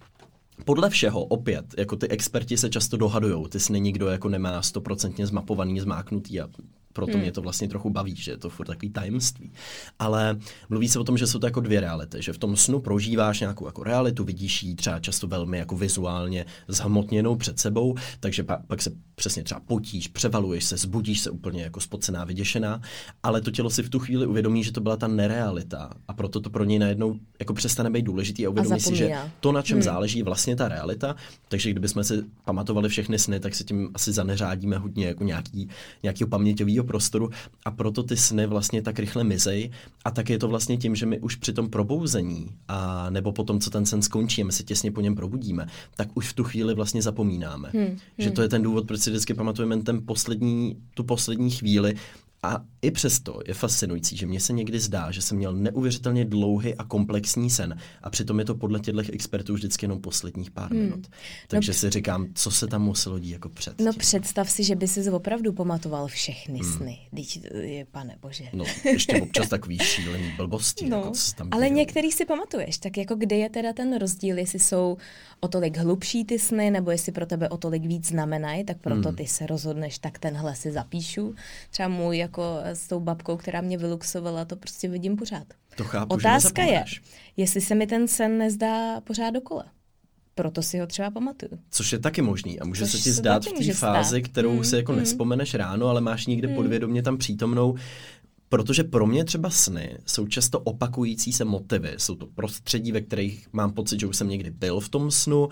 Podle 0.66 0.90
všeho, 0.90 1.24
opět, 1.24 1.66
jako 1.78 1.96
ty 1.96 2.08
experti 2.08 2.58
se 2.58 2.70
často 2.70 2.98
dohadujou, 2.98 3.48
ty 3.48 3.60
sny 3.60 3.80
nikdo 3.80 4.08
jako 4.08 4.30
nemá 4.30 4.62
stoprocentně 4.62 5.28
zmapovaný, 5.28 5.80
zmáknutý 5.80 6.42
a 6.42 6.48
proto 6.96 7.12
hmm. 7.12 7.22
mě 7.22 7.32
to 7.32 7.42
vlastně 7.42 7.68
trochu 7.68 7.90
baví, 7.90 8.16
že 8.16 8.32
je 8.32 8.38
to 8.38 8.50
furt 8.50 8.68
takový 8.68 8.90
tajemství. 8.90 9.52
Ale 10.00 10.38
mluví 10.70 10.88
se 10.88 11.00
o 11.00 11.04
tom, 11.04 11.18
že 11.18 11.28
jsou 11.28 11.40
to 11.40 11.48
jako 11.48 11.60
dvě 11.60 11.80
reality, 11.80 12.22
že 12.22 12.34
v 12.34 12.38
tom 12.38 12.56
snu 12.56 12.80
prožíváš 12.80 13.40
nějakou 13.40 13.66
jako 13.66 13.84
realitu, 13.84 14.24
vidíš 14.24 14.64
ji 14.64 14.76
třeba 14.76 15.00
často 15.00 15.28
velmi 15.28 15.58
jako 15.58 15.76
vizuálně 15.76 16.46
zhmotněnou 16.68 17.36
před 17.36 17.60
sebou, 17.60 17.96
takže 18.20 18.44
pa, 18.44 18.62
pak 18.68 18.82
se 18.82 18.92
přesně 19.16 19.44
třeba 19.44 19.60
potíš, 19.60 20.08
převaluješ 20.08 20.66
se, 20.66 20.78
zbudíš 20.78 21.20
se 21.20 21.30
úplně 21.30 21.64
jako 21.64 21.80
spocená, 21.80 22.24
vyděšená, 22.24 22.82
ale 23.24 23.42
to 23.42 23.52
tělo 23.52 23.70
si 23.70 23.84
v 23.84 23.90
tu 23.90 24.00
chvíli 24.00 24.26
uvědomí, 24.26 24.64
že 24.64 24.72
to 24.72 24.82
byla 24.82 24.98
ta 24.98 25.08
nerealita 25.08 25.90
a 26.08 26.14
proto 26.14 26.40
to 26.40 26.50
pro 26.50 26.64
něj 26.64 26.80
najednou 26.80 27.20
jako 27.40 27.54
přestane 27.54 27.90
být 27.90 28.06
důležitý 28.06 28.46
a 28.46 28.50
uvědomí 28.50 28.76
a 28.76 28.80
si, 28.80 28.96
že 28.96 29.12
to, 29.40 29.52
na 29.52 29.62
čem 29.62 29.76
hmm. 29.76 29.84
záleží, 29.84 30.18
je 30.18 30.24
vlastně 30.24 30.56
ta 30.56 30.68
realita, 30.68 31.16
takže 31.48 31.72
kdybychom 31.72 32.04
si 32.04 32.24
pamatovali 32.46 32.90
všechny 32.90 33.20
sny, 33.20 33.40
tak 33.40 33.56
se 33.56 33.64
tím 33.64 33.90
asi 33.94 34.14
zaneřádíme 34.14 34.78
hodně 34.78 35.06
jako 35.06 35.24
nějaký, 35.24 35.70
nějakého 36.04 36.28
paměťového 36.28 36.85
prostoru 36.86 37.30
a 37.66 37.72
proto 37.72 38.04
ty 38.04 38.18
sny 38.18 38.46
vlastně 38.46 38.82
tak 38.82 39.00
rychle 39.00 39.24
mizej 39.24 39.72
a 40.06 40.12
tak 40.12 40.30
je 40.30 40.40
to 40.40 40.48
vlastně 40.48 40.78
tím, 40.78 40.96
že 40.96 41.06
my 41.06 41.20
už 41.20 41.36
při 41.36 41.54
tom 41.54 41.70
probouzení 41.70 42.50
a 42.68 43.10
nebo 43.10 43.32
potom, 43.32 43.60
co 43.60 43.70
ten 43.70 43.86
sen 43.86 44.02
skončí 44.02 44.44
my 44.44 44.52
se 44.52 44.64
těsně 44.64 44.92
po 44.92 45.02
něm 45.02 45.16
probudíme, 45.16 45.68
tak 45.96 46.10
už 46.14 46.30
v 46.30 46.34
tu 46.34 46.44
chvíli 46.44 46.74
vlastně 46.74 47.02
zapomínáme. 47.02 47.70
Hmm, 47.74 47.86
hmm. 47.86 47.98
Že 48.18 48.32
to 48.32 48.42
je 48.42 48.50
ten 48.50 48.62
důvod, 48.62 48.88
proč 48.88 49.02
si 49.02 49.10
vždycky 49.10 49.34
pamatujeme 49.34 49.78
ten 49.84 50.02
poslední, 50.06 50.78
tu 50.94 51.04
poslední 51.04 51.52
chvíli 51.52 51.96
A 52.46 52.62
i 52.82 52.92
přesto 52.92 53.40
je 53.48 53.54
fascinující, 53.54 54.18
že 54.18 54.26
mně 54.26 54.40
se 54.40 54.54
někdy 54.54 54.80
zdá, 54.80 55.12
že 55.12 55.22
jsem 55.22 55.38
měl 55.38 55.54
neuvěřitelně 55.54 56.26
dlouhý 56.26 56.76
a 56.76 56.84
komplexní 56.84 57.50
sen 57.50 57.78
a 58.04 58.10
přitom 58.10 58.40
je 58.40 58.46
to 58.46 58.56
podle 58.56 58.80
těchto 58.80 59.02
expertů 59.14 59.54
vždycky 59.54 59.86
jenom 59.86 60.02
posledních 60.02 60.52
pár 60.52 60.72
hmm. 60.72 60.82
minut. 60.82 61.08
Takže 61.48 61.72
no, 61.72 61.74
si 61.74 61.90
říkám, 61.90 62.28
co 62.34 62.52
se 62.52 62.68
tam 62.68 62.82
muselo 62.82 63.20
dít 63.20 63.32
jako 63.32 63.50
před. 63.50 63.82
No 63.82 63.94
představ 63.94 64.50
si, 64.50 64.64
že 64.64 64.76
by 64.76 64.88
si 64.88 65.12
opravdu 65.12 65.54
pamatoval 65.54 66.08
všechny 66.08 66.60
hmm. 66.60 66.74
sny. 66.74 67.00
Teď 67.16 67.40
je, 67.54 67.86
pane 67.86 68.16
bože. 68.22 68.44
No, 68.54 68.66
ještě 68.86 69.22
občas 69.22 69.50
takový 69.50 69.80
šílený 69.80 70.34
blbosti. 70.38 70.90
No, 70.90 70.98
jako, 70.98 71.12
co 71.12 71.34
tam 71.34 71.50
ale 71.52 71.70
některý 71.70 72.12
si 72.12 72.26
pamatuješ, 72.26 72.78
tak 72.78 72.98
jako 72.98 73.16
kde 73.16 73.36
je 73.36 73.50
teda 73.50 73.74
ten 73.74 73.98
rozdíl, 73.98 74.38
jestli 74.38 74.60
jsou 74.60 74.98
o 75.40 75.48
tolik 75.48 75.78
hlubší 75.78 76.26
ty 76.26 76.40
sny, 76.40 76.72
nebo 76.72 76.92
jestli 76.92 77.12
pro 77.12 77.26
tebe 77.26 77.50
o 77.50 77.58
tolik 77.58 77.86
víc 77.86 78.08
znamenají, 78.08 78.64
tak 78.64 78.78
proto 78.78 79.10
hmm. 79.10 79.18
ty 79.18 79.28
se 79.28 79.48
rozhodneš, 79.48 80.00
tak 80.00 80.20
tenhle 80.20 80.56
si 80.56 80.72
zapíšu. 80.72 81.36
Třeba 81.70 81.90
můj 81.90 82.18
jako 82.18 82.35
s 82.64 82.88
tou 82.88 83.00
babkou, 83.00 83.38
která 83.38 83.62
mě 83.62 83.78
vyluxovala, 83.78 84.46
to 84.46 84.56
prostě 84.56 84.90
vidím 84.90 85.16
pořád. 85.16 85.48
To 85.76 85.84
chápu, 85.84 86.14
Otázka 86.14 86.64
je, 86.64 86.84
jestli 87.38 87.62
se 87.62 87.76
mi 87.76 87.88
ten 87.88 88.08
sen 88.08 88.38
nezdá 88.38 89.02
pořád 89.02 89.30
dokola. 89.30 89.66
Proto 90.36 90.62
si 90.62 90.80
ho 90.80 90.88
třeba 90.88 91.12
pamatuju. 91.12 91.52
Což 91.70 91.92
je 91.92 92.00
taky 92.00 92.22
možný 92.22 92.60
a 92.60 92.66
může 92.66 92.86
Což 92.86 92.92
se 92.92 92.98
ti 92.98 93.12
zdát 93.12 93.46
v 93.46 93.54
té 93.54 93.74
fázi, 93.74 94.22
kterou 94.22 94.54
mm, 94.54 94.64
si 94.64 94.76
jako 94.76 94.92
mm. 94.92 94.98
nespomeneš 94.98 95.54
ráno, 95.54 95.88
ale 95.88 96.02
máš 96.02 96.28
někde 96.28 96.48
mm. 96.48 96.56
podvědomě 96.56 97.04
tam 97.04 97.18
přítomnou. 97.18 97.76
Protože 98.50 98.84
pro 98.84 99.08
mě 99.08 99.26
třeba 99.26 99.50
sny 99.50 99.98
jsou 100.06 100.28
často 100.28 100.60
opakující 100.60 101.34
se 101.34 101.46
motivy. 101.46 101.94
Jsou 101.98 102.16
to 102.16 102.28
prostředí, 102.28 102.92
ve 102.92 103.02
kterých 103.02 103.48
mám 103.54 103.74
pocit, 103.74 104.00
že 104.00 104.08
už 104.08 104.18
jsem 104.18 104.30
někdy 104.30 104.52
byl 104.52 104.80
v 104.80 104.90
tom 104.90 105.12
snu 105.12 105.50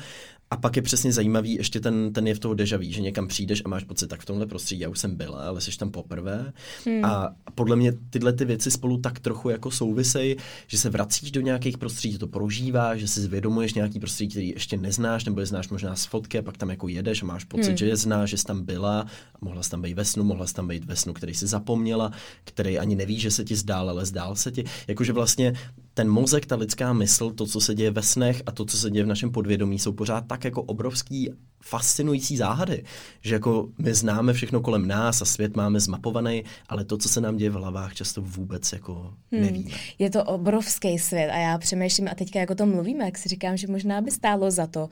a 0.53 0.57
pak 0.57 0.75
je 0.75 0.81
přesně 0.81 1.13
zajímavý 1.13 1.55
ještě 1.55 1.79
ten, 1.79 2.13
ten 2.13 2.27
je 2.27 2.35
v 2.35 2.39
toho 2.39 2.53
dežaví, 2.53 2.93
že 2.93 3.01
někam 3.01 3.27
přijdeš 3.27 3.61
a 3.65 3.69
máš 3.69 3.83
pocit, 3.83 4.07
tak 4.07 4.21
v 4.21 4.25
tomhle 4.25 4.45
prostředí 4.45 4.81
já 4.81 4.89
už 4.89 4.99
jsem 4.99 5.15
byla, 5.15 5.39
ale 5.39 5.61
jsi 5.61 5.77
tam 5.77 5.91
poprvé. 5.91 6.53
Hmm. 6.85 7.05
A 7.05 7.35
podle 7.55 7.75
mě 7.75 7.93
tyhle 8.09 8.33
ty 8.33 8.45
věci 8.45 8.71
spolu 8.71 8.97
tak 8.97 9.19
trochu 9.19 9.49
jako 9.49 9.71
souvisejí, 9.71 10.35
že 10.67 10.77
se 10.77 10.89
vracíš 10.89 11.31
do 11.31 11.41
nějakých 11.41 11.77
prostředí, 11.77 12.17
to 12.17 12.27
prožíváš, 12.27 12.99
že 12.99 13.07
si 13.07 13.21
zvědomuješ 13.21 13.73
nějaký 13.73 13.99
prostředí, 13.99 14.29
který 14.31 14.49
ještě 14.49 14.77
neznáš, 14.77 15.25
nebo 15.25 15.39
je 15.39 15.45
znáš 15.45 15.69
možná 15.69 15.95
z 15.95 16.05
fotky 16.05 16.39
a 16.39 16.41
pak 16.41 16.57
tam 16.57 16.69
jako 16.69 16.87
jedeš 16.87 17.23
a 17.23 17.25
máš 17.25 17.43
pocit, 17.43 17.67
hmm. 17.67 17.77
že 17.77 17.85
je 17.85 17.95
znáš, 17.95 18.29
že 18.29 18.37
jsi 18.37 18.45
tam 18.45 18.65
byla, 18.65 18.99
a 19.35 19.37
mohla 19.41 19.63
jsi 19.63 19.69
tam 19.69 19.81
být 19.81 19.93
ve 19.93 20.05
snu, 20.05 20.23
mohla 20.23 20.47
jsi 20.47 20.53
tam 20.53 20.67
být 20.67 20.85
ve 20.85 20.95
snu, 20.95 21.13
který 21.13 21.33
si 21.33 21.47
zapomněla, 21.47 22.11
který 22.43 22.79
ani 22.79 22.95
neví, 22.95 23.19
že 23.19 23.31
se 23.31 23.43
ti 23.43 23.55
zdál, 23.55 23.89
ale 23.89 24.05
zdál 24.05 24.35
se 24.35 24.51
ti. 24.51 24.63
Jakože 24.87 25.13
vlastně 25.13 25.53
ten 25.93 26.09
mozek, 26.09 26.45
ta 26.45 26.55
lidská 26.55 26.93
mysl, 26.93 27.31
to, 27.31 27.45
co 27.45 27.61
se 27.61 27.75
děje 27.75 27.91
ve 27.91 28.01
snech 28.01 28.43
a 28.45 28.51
to, 28.51 28.65
co 28.65 28.77
se 28.77 28.89
děje 28.89 29.03
v 29.03 29.07
našem 29.07 29.31
podvědomí, 29.31 29.79
jsou 29.79 29.91
pořád 29.91 30.27
tak 30.27 30.43
jako 30.43 30.63
obrovský, 30.63 31.29
fascinující 31.63 32.37
záhady, 32.37 32.83
že 33.21 33.35
jako 33.35 33.69
my 33.77 33.93
známe 33.93 34.33
všechno 34.33 34.61
kolem 34.61 34.87
nás 34.87 35.21
a 35.21 35.25
svět 35.25 35.55
máme 35.55 35.79
zmapovaný, 35.79 36.43
ale 36.69 36.85
to, 36.85 36.97
co 36.97 37.09
se 37.09 37.21
nám 37.21 37.37
děje 37.37 37.49
v 37.49 37.53
hlavách, 37.53 37.93
často 37.93 38.21
vůbec 38.21 38.73
jako 38.73 38.93
hmm. 39.31 39.41
nevíme. 39.41 39.69
Hmm. 39.69 39.79
Je 39.99 40.09
to 40.09 40.23
obrovský 40.23 40.99
svět 40.99 41.29
a 41.29 41.37
já 41.37 41.57
přemýšlím 41.57 42.07
a 42.07 42.15
teďka 42.15 42.39
jako 42.39 42.55
to 42.55 42.65
mluvíme, 42.65 43.05
jak 43.05 43.17
si 43.17 43.29
říkám, 43.29 43.57
že 43.57 43.67
možná 43.67 44.01
by 44.01 44.11
stálo 44.11 44.51
za 44.51 44.67
to 44.67 44.89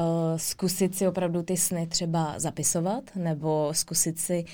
uh, 0.00 0.06
zkusit 0.36 0.94
si 0.94 1.08
opravdu 1.08 1.42
ty 1.42 1.56
sny 1.56 1.86
třeba 1.86 2.34
zapisovat 2.38 3.04
nebo 3.16 3.68
zkusit 3.72 4.18
si 4.18 4.44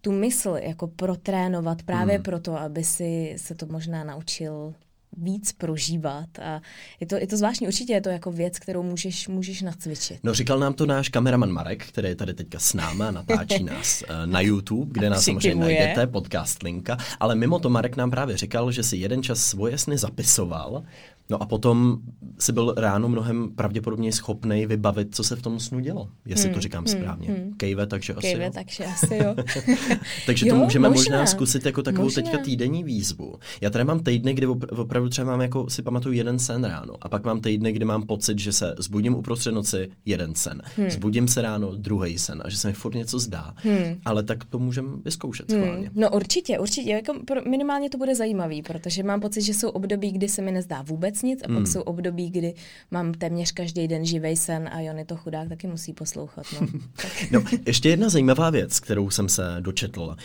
tu 0.00 0.12
mysl 0.12 0.56
jako 0.60 0.86
protrénovat 0.86 1.82
právě 1.82 2.14
hmm. 2.14 2.22
proto, 2.22 2.58
aby 2.58 2.84
si 2.84 3.34
se 3.36 3.54
to 3.54 3.66
možná 3.66 4.04
naučil 4.04 4.74
víc 5.16 5.52
prožívat 5.52 6.38
a 6.38 6.60
je 7.00 7.06
to, 7.06 7.16
je 7.16 7.26
to 7.26 7.36
zvláštní. 7.36 7.66
Určitě 7.66 7.92
je 7.92 8.00
to 8.00 8.08
jako 8.08 8.32
věc, 8.32 8.58
kterou 8.58 8.82
můžeš, 8.82 9.28
můžeš 9.28 9.62
nacvičit. 9.62 10.18
No 10.22 10.34
říkal 10.34 10.58
nám 10.58 10.74
to 10.74 10.86
náš 10.86 11.08
kameraman 11.08 11.50
Marek, 11.50 11.86
který 11.86 12.08
je 12.08 12.16
tady 12.16 12.34
teďka 12.34 12.58
s 12.58 12.74
náma, 12.74 13.10
natáčí 13.10 13.64
nás 13.72 14.02
eh, 14.02 14.26
na 14.26 14.40
YouTube, 14.40 14.92
kde 14.92 15.10
nás 15.10 15.24
samozřejmě 15.24 15.64
najdete, 15.64 16.06
podcast 16.06 16.62
linka, 16.62 16.96
ale 17.20 17.34
mimo 17.34 17.58
to 17.58 17.70
Marek 17.70 17.96
nám 17.96 18.10
právě 18.10 18.36
říkal, 18.36 18.72
že 18.72 18.82
si 18.82 18.96
jeden 18.96 19.22
čas 19.22 19.38
svoje 19.38 19.78
sny 19.78 19.98
zapisoval 19.98 20.82
No 21.32 21.42
a 21.42 21.46
potom 21.46 21.98
si 22.38 22.52
byl 22.52 22.74
ráno 22.76 23.08
mnohem 23.08 23.48
pravděpodobně 23.54 24.12
schopný 24.12 24.66
vybavit, 24.66 25.14
co 25.14 25.24
se 25.24 25.36
v 25.36 25.42
tom 25.42 25.60
snu 25.60 25.80
dělo, 25.80 26.08
jestli 26.26 26.44
hmm, 26.44 26.54
to 26.54 26.60
říkám 26.60 26.84
hmm, 26.84 27.00
správně. 27.00 27.28
Hmm. 27.28 27.54
Kejve, 27.56 27.86
takže 27.86 28.12
asi 28.12 28.20
Kejve, 28.20 28.44
jo. 28.44 28.50
takže 28.54 28.84
asi 28.84 29.16
jo. 29.16 29.34
takže 30.26 30.48
jo, 30.48 30.54
to 30.54 30.64
můžeme 30.64 30.88
možná. 30.88 31.16
možná 31.16 31.26
zkusit 31.26 31.66
jako 31.66 31.82
takovou 31.82 32.04
možná. 32.04 32.22
teďka 32.22 32.38
týdenní 32.38 32.84
výzvu. 32.84 33.34
Já 33.60 33.70
tady 33.70 33.84
mám 33.84 34.00
týdny, 34.00 34.34
kdy 34.34 34.46
opravdu 34.46 35.08
třeba 35.08 35.30
mám 35.30 35.40
jako, 35.40 35.70
si 35.70 35.82
pamatuju 35.82 36.14
jeden 36.14 36.38
sen 36.38 36.64
ráno 36.64 36.94
a 37.00 37.08
pak 37.08 37.24
mám 37.24 37.40
týdny, 37.40 37.72
kdy 37.72 37.84
mám 37.84 38.02
pocit, 38.02 38.38
že 38.38 38.52
se 38.52 38.74
zbudím 38.78 39.14
uprostřed 39.14 39.52
noci, 39.52 39.90
jeden 40.04 40.34
sen. 40.34 40.62
Hmm. 40.76 40.90
Zbudím 40.90 41.28
se 41.28 41.42
ráno, 41.42 41.74
druhý 41.76 42.18
sen 42.18 42.42
a 42.44 42.50
že 42.50 42.56
se 42.56 42.68
mi 42.68 42.74
furt 42.74 42.94
něco 42.94 43.18
zdá. 43.18 43.54
Hmm. 43.56 43.96
Ale 44.04 44.22
tak 44.22 44.44
to 44.44 44.58
můžeme 44.58 44.88
vyzkoušet 45.04 45.52
hmm. 45.52 45.86
No 45.94 46.10
určitě, 46.10 46.58
určitě. 46.58 46.90
Jako 46.90 47.14
minimálně 47.48 47.90
to 47.90 47.98
bude 47.98 48.14
zajímavý, 48.14 48.62
protože 48.62 49.02
mám 49.02 49.20
pocit, 49.20 49.42
že 49.42 49.54
jsou 49.54 49.68
období, 49.68 50.12
kdy 50.12 50.28
se 50.28 50.42
mi 50.42 50.52
nezdá 50.52 50.82
vůbec 50.82 51.21
nic 51.22 51.42
a 51.42 51.48
pak 51.48 51.56
hmm. 51.56 51.66
jsou 51.66 51.80
období, 51.80 52.30
kdy 52.30 52.54
mám 52.90 53.14
téměř 53.14 53.52
každý 53.52 53.88
den 53.88 54.06
živej 54.06 54.36
sen 54.36 54.68
a 54.72 54.80
Jony 54.80 55.04
to 55.04 55.16
chudák 55.16 55.48
taky 55.48 55.66
musí 55.66 55.92
poslouchat. 55.92 56.46
No. 56.60 56.66
no, 57.30 57.44
ještě 57.66 57.88
jedna 57.88 58.08
zajímavá 58.08 58.50
věc, 58.50 58.80
kterou 58.80 59.10
jsem 59.10 59.28
se 59.28 59.56
dočetl. 59.60 60.02
Uh, 60.02 60.16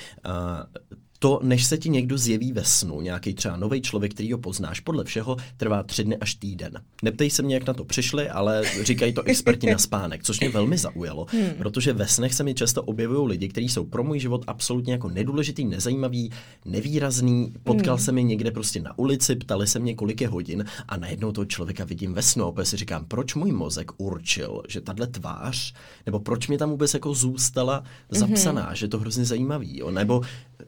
to, 1.20 1.40
než 1.44 1.66
se 1.66 1.78
ti 1.78 1.90
někdo 1.90 2.18
zjeví 2.18 2.52
ve 2.52 2.64
snu, 2.64 3.02
nějaký 3.02 3.34
třeba 3.34 3.58
nový 3.58 3.82
člověk, 3.82 4.14
který 4.14 4.32
ho 4.32 4.38
poznáš, 4.38 4.80
podle 4.80 5.04
všeho 5.04 5.38
trvá 5.58 5.84
tři 5.84 6.04
dny 6.04 6.18
až 6.18 6.36
týden. 6.36 6.82
Neptej 7.04 7.30
se 7.30 7.44
mě, 7.44 7.56
jak 7.56 7.68
na 7.68 7.74
to 7.74 7.86
přišli, 7.86 8.30
ale 8.30 8.62
říkají 8.84 9.14
to 9.14 9.24
experti 9.24 9.72
na 9.72 9.78
spánek, 9.78 10.24
což 10.24 10.40
mě 10.40 10.50
velmi 10.50 10.78
zaujalo, 10.78 11.26
hmm. 11.30 11.50
protože 11.58 11.94
ve 11.94 12.08
snech 12.08 12.34
se 12.34 12.44
mi 12.44 12.54
často 12.54 12.84
objevují 12.84 13.28
lidi, 13.28 13.48
kteří 13.48 13.70
jsou 13.70 13.86
pro 13.86 14.04
můj 14.04 14.20
život 14.20 14.44
absolutně 14.48 14.94
jako 14.94 15.10
nedůležitý, 15.10 15.66
nezajímavý, 15.66 16.32
nevýrazný. 16.66 17.54
Potkal 17.64 17.96
hmm. 17.96 18.06
se 18.06 18.12
mi 18.12 18.24
někde 18.24 18.52
prostě 18.52 18.82
na 18.82 19.00
ulici, 19.00 19.36
ptali 19.36 19.68
se 19.68 19.80
mě, 19.80 19.96
kolik 19.96 20.22
je 20.22 20.28
hodin 20.28 20.66
a 20.88 20.98
najednou 20.98 21.32
toho 21.32 21.46
člověka 21.46 21.86
vidím 21.86 22.14
ve 22.14 22.22
snu. 22.22 22.60
A 22.60 22.66
si 22.66 22.78
říkám, 22.78 23.06
proč 23.06 23.36
můj 23.36 23.52
mozek 23.52 23.92
určil, 23.98 24.62
že 24.70 24.82
tahle 24.82 25.08
tvář, 25.08 25.74
nebo 26.06 26.20
proč 26.20 26.48
mě 26.48 26.58
tam 26.58 26.70
vůbec 26.70 26.94
jako 26.94 27.14
zůstala 27.14 27.84
zapsaná, 28.10 28.66
hmm. 28.66 28.76
že 28.76 28.86
je 28.86 28.90
to 28.90 29.00
hrozně 29.00 29.26
zajímavý. 29.26 29.78
Jo? 29.78 29.92
Nebo 29.92 30.22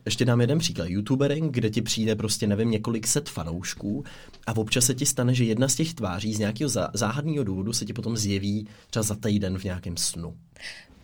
ještě 0.06 0.26
dám 0.26 0.42
jeden 0.42 0.60
příklad. 0.60 0.90
YouTubering, 0.90 1.54
kde 1.54 1.70
ti 1.70 1.82
přijde 1.82 2.16
prostě, 2.16 2.48
nevím, 2.48 2.72
několik 2.72 3.08
set 3.08 3.30
fanoušků 3.30 4.04
a 4.48 4.58
občas 4.58 4.86
se 4.86 4.94
ti 4.96 5.06
stane, 5.06 5.34
že 5.34 5.44
jedna 5.44 5.68
z 5.68 5.76
těch 5.76 5.94
tváří 5.94 6.34
z 6.34 6.40
nějakého 6.40 6.70
záhadného 6.94 7.44
důvodu 7.44 7.74
se 7.74 7.86
ti 7.86 7.94
potom 7.94 8.18
zjeví 8.18 8.68
třeba 8.90 9.04
za 9.04 9.16
týden 9.16 9.58
v 9.58 9.64
nějakém 9.64 9.98
snu. 9.98 10.38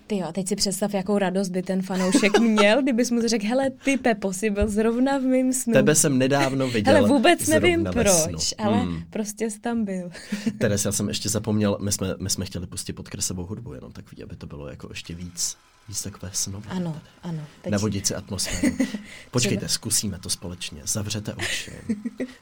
Ty 0.07 0.17
jo, 0.17 0.31
teď 0.31 0.47
si 0.47 0.55
představ, 0.55 0.93
jakou 0.93 1.17
radost 1.17 1.49
by 1.49 1.63
ten 1.63 1.81
fanoušek 1.81 2.39
měl, 2.39 2.81
kdybys 2.81 3.11
mu 3.11 3.27
řekl, 3.27 3.45
hele, 3.47 3.69
ty 3.69 3.97
Pepo, 3.97 4.33
jsi 4.33 4.49
byl 4.49 4.69
zrovna 4.69 5.17
v 5.17 5.21
mém 5.21 5.53
snu. 5.53 5.73
Tebe 5.73 5.95
jsem 5.95 6.17
nedávno 6.17 6.67
viděl. 6.67 6.93
Hele, 6.93 7.09
vůbec 7.09 7.47
nevím 7.47 7.83
proč, 7.91 8.07
snu. 8.07 8.39
ale 8.57 8.77
hmm. 8.77 9.03
prostě 9.09 9.51
jsi 9.51 9.59
tam 9.59 9.85
byl. 9.85 10.11
Teres, 10.57 10.85
já 10.85 10.91
jsem 10.91 11.07
ještě 11.07 11.29
zapomněl, 11.29 11.77
my 11.81 11.91
jsme, 11.91 12.15
my 12.19 12.29
jsme 12.29 12.45
chtěli 12.45 12.67
pustit 12.67 12.93
podkresovou 12.93 13.45
hudbu, 13.45 13.73
jenom 13.73 13.91
takový, 13.91 14.23
aby 14.23 14.35
to 14.35 14.47
bylo 14.47 14.67
jako 14.67 14.87
ještě 14.91 15.15
víc 15.15 15.57
víc 15.87 16.01
takové 16.01 16.29
snové. 16.33 16.69
Ano, 16.69 16.91
tady. 16.91 17.05
ano. 17.23 17.47
Teď... 17.61 17.71
Navodit 17.71 18.07
si 18.07 18.15
atmosféru. 18.15 18.77
Počkejte, 19.31 19.69
zkusíme 19.69 20.19
to 20.19 20.29
společně. 20.29 20.81
Zavřete 20.85 21.33
oči. 21.33 21.71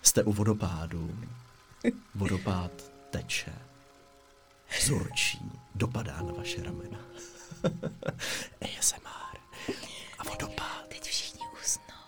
Jste 0.02 0.24
u 0.24 0.34
vodopádu. 0.34 1.12
Vodopád 2.16 2.72
teče. 3.10 3.54
Zurčí. 4.86 5.40
Dopadá 5.76 6.22
na 6.22 6.34
vaše 6.34 6.64
ramena. 6.64 7.00
ASMR. 8.62 9.38
A 10.20 10.24
vodopád. 10.24 10.88
Teď 10.88 11.04
všichni 11.04 11.42
usnou. 11.64 12.04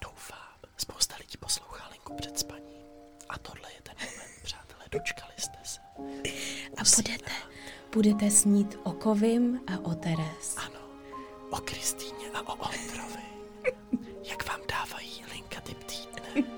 Doufám. 0.00 0.38
Spousta 0.76 1.14
lidí 1.20 1.36
poslouchá 1.38 1.88
linku 1.92 2.14
před 2.14 2.38
spaním. 2.38 2.84
A 3.28 3.38
tohle 3.38 3.72
je 3.72 3.82
ten 3.82 3.94
moment, 3.98 4.42
přátelé. 4.42 4.84
Dočkali 4.90 5.32
jste 5.36 5.58
se. 5.64 5.80
A 6.76 6.82
budete, 6.96 7.30
budete 7.92 8.30
snít 8.30 8.76
o 8.82 8.92
Kovim 8.92 9.60
a 9.66 9.78
o 9.84 9.94
Teres. 9.94 10.56
Ano, 10.56 10.80
o 11.50 11.56
Kristýně 11.56 12.30
a 12.34 12.40
o 12.40 12.54
Ondrovi. 12.54 13.24
Jak 14.30 14.48
vám 14.48 14.60
dávají 14.68 15.24
linka 15.32 15.60
typ 15.60 15.84
týdne. 15.84 16.48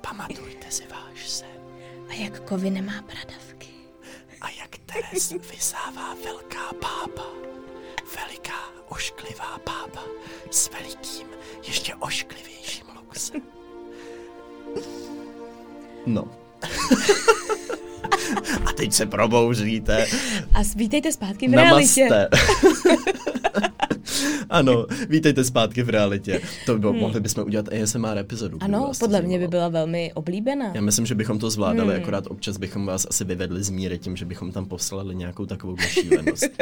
Pamatujte 0.00 0.70
si 0.70 0.86
váš 0.86 1.28
sen. 1.28 1.60
A 2.08 2.12
jak 2.12 2.40
Kovy 2.48 2.70
nemá 2.70 3.02
bradavky. 3.02 3.43
Teres 4.94 5.34
vysává 5.50 6.14
velká 6.24 6.72
pápa. 6.80 7.26
Veliká, 8.16 8.54
ošklivá 8.88 9.58
pápa 9.64 10.00
s 10.50 10.70
velikým, 10.70 11.26
ještě 11.66 11.94
ošklivějším 11.94 12.86
luxem. 12.96 13.42
No. 16.06 16.24
A 18.66 18.72
teď 18.72 18.92
se 18.92 19.06
probouříte. 19.06 20.06
A 20.54 20.58
vítejte 20.76 21.12
zpátky 21.12 21.48
v 21.48 21.54
realitě. 21.54 22.08
ano, 24.50 24.86
vítejte 25.08 25.44
zpátky 25.44 25.82
v 25.82 25.88
realitě. 25.88 26.40
To 26.66 26.78
bylo, 26.78 26.92
hmm. 26.92 27.00
mohli 27.00 27.20
bychom 27.20 27.44
udělat 27.44 27.66
ASMR 27.72 28.18
epizodu. 28.18 28.58
Ano, 28.60 28.92
podle 29.00 29.22
mě 29.22 29.38
by 29.38 29.48
byla 29.48 29.68
velmi 29.68 30.12
oblíbená. 30.14 30.70
Já 30.74 30.80
myslím, 30.80 31.06
že 31.06 31.14
bychom 31.14 31.38
to 31.38 31.50
zvládali, 31.50 31.94
hmm. 31.94 32.02
akorát 32.02 32.26
občas 32.26 32.56
bychom 32.56 32.86
vás 32.86 33.06
asi 33.10 33.24
vyvedli 33.24 33.62
z 33.62 33.70
míry 33.70 33.98
tím, 33.98 34.16
že 34.16 34.24
bychom 34.24 34.52
tam 34.52 34.66
poslali 34.66 35.14
nějakou 35.14 35.46
takovou 35.46 35.76
šílenost. 35.76 36.42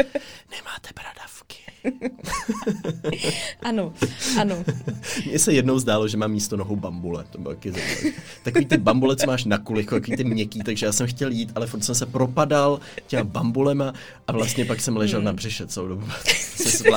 Nemáte 0.51 0.88
bradavky. 0.94 1.62
ano, 3.62 3.92
ano. 4.40 4.64
Mně 5.27 5.38
se 5.38 5.53
jednou 5.53 5.79
zdálo, 5.79 6.09
že 6.09 6.16
mám 6.16 6.31
místo 6.31 6.57
nohou 6.57 6.77
bambule, 6.77 7.25
to 7.31 7.38
bylo 7.38 7.55
taky. 7.55 7.73
Takový 8.42 8.66
ty 8.66 8.77
bambule, 8.77 9.16
co 9.16 9.27
máš 9.27 9.45
na 9.45 9.59
kulichu, 9.59 9.95
takový 9.95 10.16
ty 10.16 10.25
měkký, 10.25 10.62
takže 10.62 10.87
já 10.87 10.92
jsem 10.92 11.07
chtěl 11.07 11.31
jít, 11.31 11.53
ale 11.55 11.66
furt 11.66 11.85
jsem 11.85 11.95
se 11.95 12.07
propadal 12.07 12.81
těma 13.07 13.25
bambulema 13.25 13.92
a 14.27 14.33
vlastně 14.33 14.64
pak 14.64 14.81
jsem 14.81 14.97
ležel 14.97 15.18
hmm. 15.18 15.27
na 15.27 15.33
břiše 15.33 15.66
celou 15.66 15.88
dobu. 15.88 16.07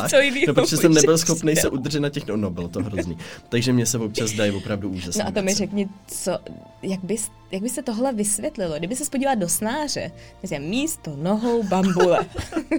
Co 0.10 0.18
no, 0.48 0.54
protože 0.54 0.78
jsem 0.78 0.94
nebyl 0.94 1.18
schopný 1.18 1.56
se 1.56 1.70
udržet 1.70 2.00
na 2.00 2.10
těch, 2.10 2.28
no, 2.28 2.38
no 2.38 2.50
bylo 2.50 2.68
to 2.68 2.84
hrozný. 2.84 3.18
Takže 3.50 3.74
mě 3.74 3.86
se 3.86 3.98
občas 3.98 4.32
dají 4.32 4.52
opravdu 4.52 4.90
úžasné. 4.90 5.24
No 5.24 5.28
a 5.28 5.32
to 5.32 5.42
mi 5.42 5.54
řekni, 5.54 5.90
co, 6.08 6.40
jak 6.82 7.04
bys 7.04 7.30
jak 7.56 7.64
by 7.64 7.70
se 7.70 7.84
tohle 7.84 8.14
vysvětlilo? 8.14 8.78
Kdyby 8.78 8.96
se 8.96 9.04
podíval 9.12 9.36
do 9.36 9.50
snáře, 9.50 10.12
myslím, 10.42 10.62
místo 10.62 11.16
nohou 11.16 11.64
bambule. 11.64 12.26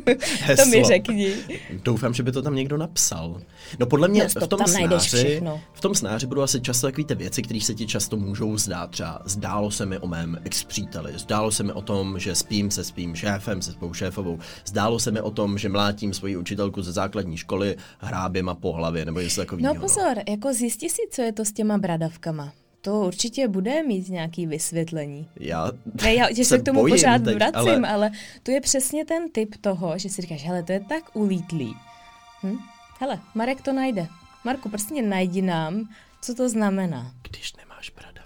to 0.57 0.67
mi 0.67 0.85
řekni. 0.85 1.35
Doufám, 1.85 2.15
že 2.15 2.23
by 2.23 2.33
to 2.33 2.43
tam 2.43 2.55
někdo 2.55 2.77
napsal. 2.77 3.41
No 3.79 3.87
podle 3.87 4.09
mě 4.09 4.29
no, 4.35 4.47
v 4.47 4.49
tom 4.49 4.67
snáři, 4.67 5.43
v 5.73 5.81
tom 5.81 5.95
snáři 5.95 6.27
budou 6.27 6.43
asi 6.43 6.61
často 6.61 6.87
takové 6.87 7.05
ty 7.05 7.15
věci, 7.15 7.43
které 7.43 7.61
se 7.61 7.75
ti 7.75 7.87
často 7.87 8.17
můžou 8.17 8.57
zdát. 8.57 8.91
Třeba 8.91 9.23
zdálo 9.25 9.71
se 9.71 9.87
mi 9.87 9.99
o 9.99 10.07
mém 10.07 10.39
ex-příteli, 10.45 11.13
zdálo 11.17 11.51
se 11.51 11.63
mi 11.63 11.73
o 11.73 11.83
tom, 11.83 12.19
že 12.19 12.35
spím 12.35 12.71
se 12.71 12.85
svým 12.85 13.15
šéfem, 13.15 13.63
se 13.63 13.73
svou 13.73 13.95
šéfovou, 13.95 14.39
zdálo 14.67 14.99
se 14.99 15.11
mi 15.11 15.21
o 15.21 15.31
tom, 15.31 15.59
že 15.59 15.69
mlátím 15.69 16.15
svoji 16.15 16.37
učitelku 16.37 16.83
ze 16.83 16.93
základní 16.93 17.37
školy 17.37 17.77
hráběma 17.99 18.55
po 18.55 18.73
hlavě, 18.73 19.05
nebo 19.05 19.21
něco 19.21 19.41
takového. 19.41 19.75
No 19.75 19.81
pozor, 19.81 20.23
jako 20.29 20.53
zjistí 20.53 20.89
si, 20.89 21.03
co 21.11 21.23
je 21.23 21.33
to 21.33 21.45
s 21.45 21.53
těma 21.53 21.79
bradavkama 21.79 22.53
to 22.87 23.01
určitě 23.01 23.49
bude 23.49 23.83
mít 23.83 24.09
nějaký 24.09 24.47
vysvětlení. 24.47 25.29
Já, 25.41 25.73
ne, 26.03 26.15
já 26.15 26.35
že 26.35 26.45
se 26.45 26.59
k 26.59 26.63
tomu 26.63 26.89
pořád 26.89 27.23
teď, 27.23 27.35
vracím, 27.35 27.85
ale... 27.85 27.89
ale 27.89 28.11
to 28.43 28.51
je 28.51 28.61
přesně 28.61 29.05
ten 29.05 29.31
typ 29.31 29.55
toho, 29.61 29.99
že 29.99 30.09
si 30.09 30.23
říkáš, 30.23 30.45
hele, 30.45 30.63
to 30.63 30.73
je 30.73 30.81
tak 30.81 31.17
ulítlý. 31.17 31.75
Hm? 32.43 32.57
Hele, 33.01 33.21
Marek 33.35 33.61
to 33.61 33.73
najde. 33.73 34.07
Marku, 34.45 34.69
prostě 34.69 35.03
najdi 35.03 35.43
nám, 35.43 35.89
co 36.23 36.35
to 36.35 36.49
znamená. 36.49 37.13
Když 37.29 37.55
nemáš 37.57 37.91
brada. 37.91 38.23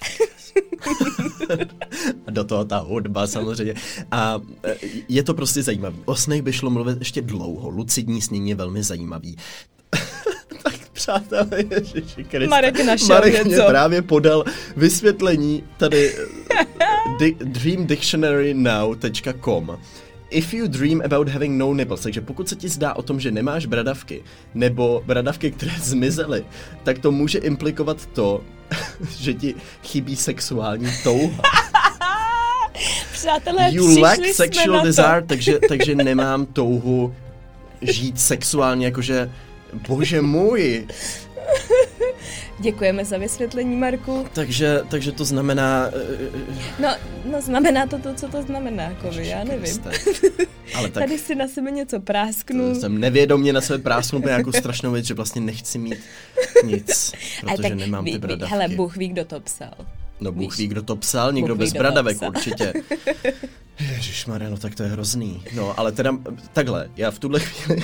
Do 2.31 2.45
toho 2.45 2.65
ta 2.65 2.79
hudba 2.79 3.27
samozřejmě. 3.27 3.75
A 4.11 4.41
e, 4.65 4.77
je 5.09 5.23
to 5.23 5.35
prostě 5.35 5.63
zajímavý. 5.63 5.99
O 6.05 6.15
snech 6.15 6.43
by 6.43 6.53
šlo 6.53 6.71
mluvit 6.71 6.99
ještě 6.99 7.23
dlouho. 7.23 7.71
Lucidní 7.71 8.23
snění 8.23 8.49
je 8.49 8.55
velmi 8.55 8.83
zajímavý 8.83 9.37
přátelé, 11.01 11.65
Ježiši 11.71 12.25
Krista. 12.25 12.57
Marek 12.57 12.85
našel 12.85 13.09
Marek 13.09 13.35
něco. 13.35 13.49
mě 13.49 13.59
právě 13.69 14.03
podal 14.03 14.45
vysvětlení 14.77 15.65
tady 15.77 16.15
di- 17.19 17.37
dreamdictionarynow.com 17.41 19.79
If 20.31 20.55
you 20.55 20.69
dream 20.69 21.03
about 21.05 21.29
having 21.29 21.59
no 21.59 21.75
nipples, 21.75 22.01
takže 22.01 22.21
pokud 22.21 22.49
se 22.49 22.57
ti 22.57 22.69
zdá 22.69 22.95
o 22.95 23.03
tom, 23.03 23.21
že 23.21 23.31
nemáš 23.31 23.67
bradavky, 23.67 24.23
nebo 24.55 25.03
bradavky, 25.07 25.51
které 25.51 25.73
zmizely, 25.83 26.45
tak 26.83 26.99
to 26.99 27.13
může 27.13 27.39
implikovat 27.39 28.07
to, 28.07 28.41
že 29.19 29.35
ti 29.35 29.55
chybí 29.83 30.17
sexuální 30.17 30.87
touha. 31.03 31.43
Přátelé, 33.13 33.69
you 33.73 34.01
lack 34.01 34.27
sexual 34.33 34.85
desire, 34.85 35.23
takže, 35.27 35.59
takže 35.69 35.95
nemám 35.95 36.47
touhu 36.47 37.15
žít 37.83 38.21
sexuálně, 38.21 38.87
jakože 38.87 39.31
Bože 39.89 40.23
můj. 40.23 40.87
Děkujeme 42.61 43.05
za 43.05 43.19
vysvětlení, 43.19 43.77
Marku. 43.77 44.27
Takže, 44.33 44.81
takže 44.89 45.13
to 45.13 45.25
znamená... 45.25 45.91
No, 46.79 46.97
no 47.25 47.43
znamená 47.43 47.87
to 47.87 47.99
to, 47.99 48.15
co 48.15 48.29
to 48.29 48.43
znamená, 48.43 48.95
Kovi, 48.95 49.29
já 49.29 49.45
nevím. 49.45 49.83
Ale 50.75 50.91
tak, 50.91 51.03
Tady 51.05 51.19
si 51.19 51.35
na 51.35 51.49
sebe 51.49 51.71
něco 51.71 52.01
prásknu. 52.01 52.75
Jsem 52.75 52.99
nevědomně 53.01 53.53
na 53.53 53.61
sebe 53.61 53.83
prásknu 53.83 54.19
nějakou 54.19 54.53
strašnou 54.53 54.93
věc, 54.93 55.07
že 55.07 55.15
vlastně 55.15 55.41
nechci 55.41 55.79
mít 55.79 55.99
nic, 56.65 57.13
protože 57.41 57.63
tak 57.63 57.73
nemám 57.73 58.05
ví, 58.05 58.13
ty 58.13 58.19
bradavky. 58.19 58.53
Hele, 58.55 58.69
Bůh 58.69 58.97
ví, 58.97 59.09
kdo 59.09 59.25
to 59.25 59.41
psal. 59.41 59.75
No 60.21 60.33
Bůh 60.33 60.51
Víš? 60.53 60.59
ví, 60.59 60.67
kdo 60.67 60.83
to 60.83 60.97
psal, 60.97 61.33
někdo 61.33 61.55
bez 61.55 61.73
bradavek 61.73 62.23
určitě. 62.23 62.73
Ježíš 63.79 64.27
no 64.27 64.57
tak 64.57 64.75
to 64.75 64.83
je 64.83 64.89
hrozný. 64.89 65.43
No, 65.55 65.81
ale 65.81 65.93
teda 65.93 66.19
takhle, 66.53 66.91
já 66.97 67.11
v 67.11 67.19
tuhle 67.19 67.41
chvíli 67.41 67.83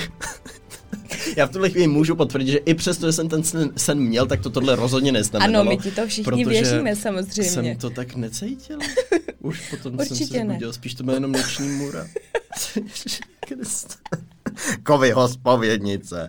já 1.37 1.45
v 1.45 1.51
tuhle 1.51 1.69
chvíli 1.69 1.87
můžu 1.87 2.15
potvrdit, 2.15 2.51
že 2.51 2.57
i 2.57 2.73
přesto, 2.73 3.07
že 3.07 3.13
jsem 3.13 3.29
ten 3.29 3.43
sen, 3.43 3.71
sen 3.77 3.99
měl, 3.99 4.27
tak 4.27 4.41
to 4.41 4.49
tohle 4.49 4.75
rozhodně 4.75 5.11
neznamenalo. 5.11 5.61
Ano, 5.61 5.71
my 5.71 5.77
ti 5.77 5.91
to 5.91 6.07
všichni 6.07 6.45
věříme 6.45 6.95
samozřejmě. 6.95 7.49
jsem 7.49 7.77
to 7.77 7.89
tak 7.89 8.15
necítil. 8.15 8.79
Už 9.39 9.69
potom 9.69 9.93
Určitě 9.93 10.15
jsem 10.15 10.27
se 10.27 10.43
zbudil, 10.43 10.73
spíš 10.73 10.93
to 10.93 11.03
byl 11.03 11.13
jenom 11.13 11.31
noční 11.31 11.69
můra. 11.69 12.07
Kovy 14.83 15.11
hospovědnice. 15.11 16.27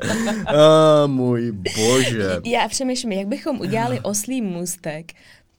oh, 0.54 1.10
můj 1.10 1.52
bože. 1.52 2.40
Já 2.44 2.68
přemýšlím, 2.68 3.12
jak 3.12 3.26
bychom 3.26 3.60
udělali 3.60 4.00
oslý 4.00 4.42
můstek 4.42 5.12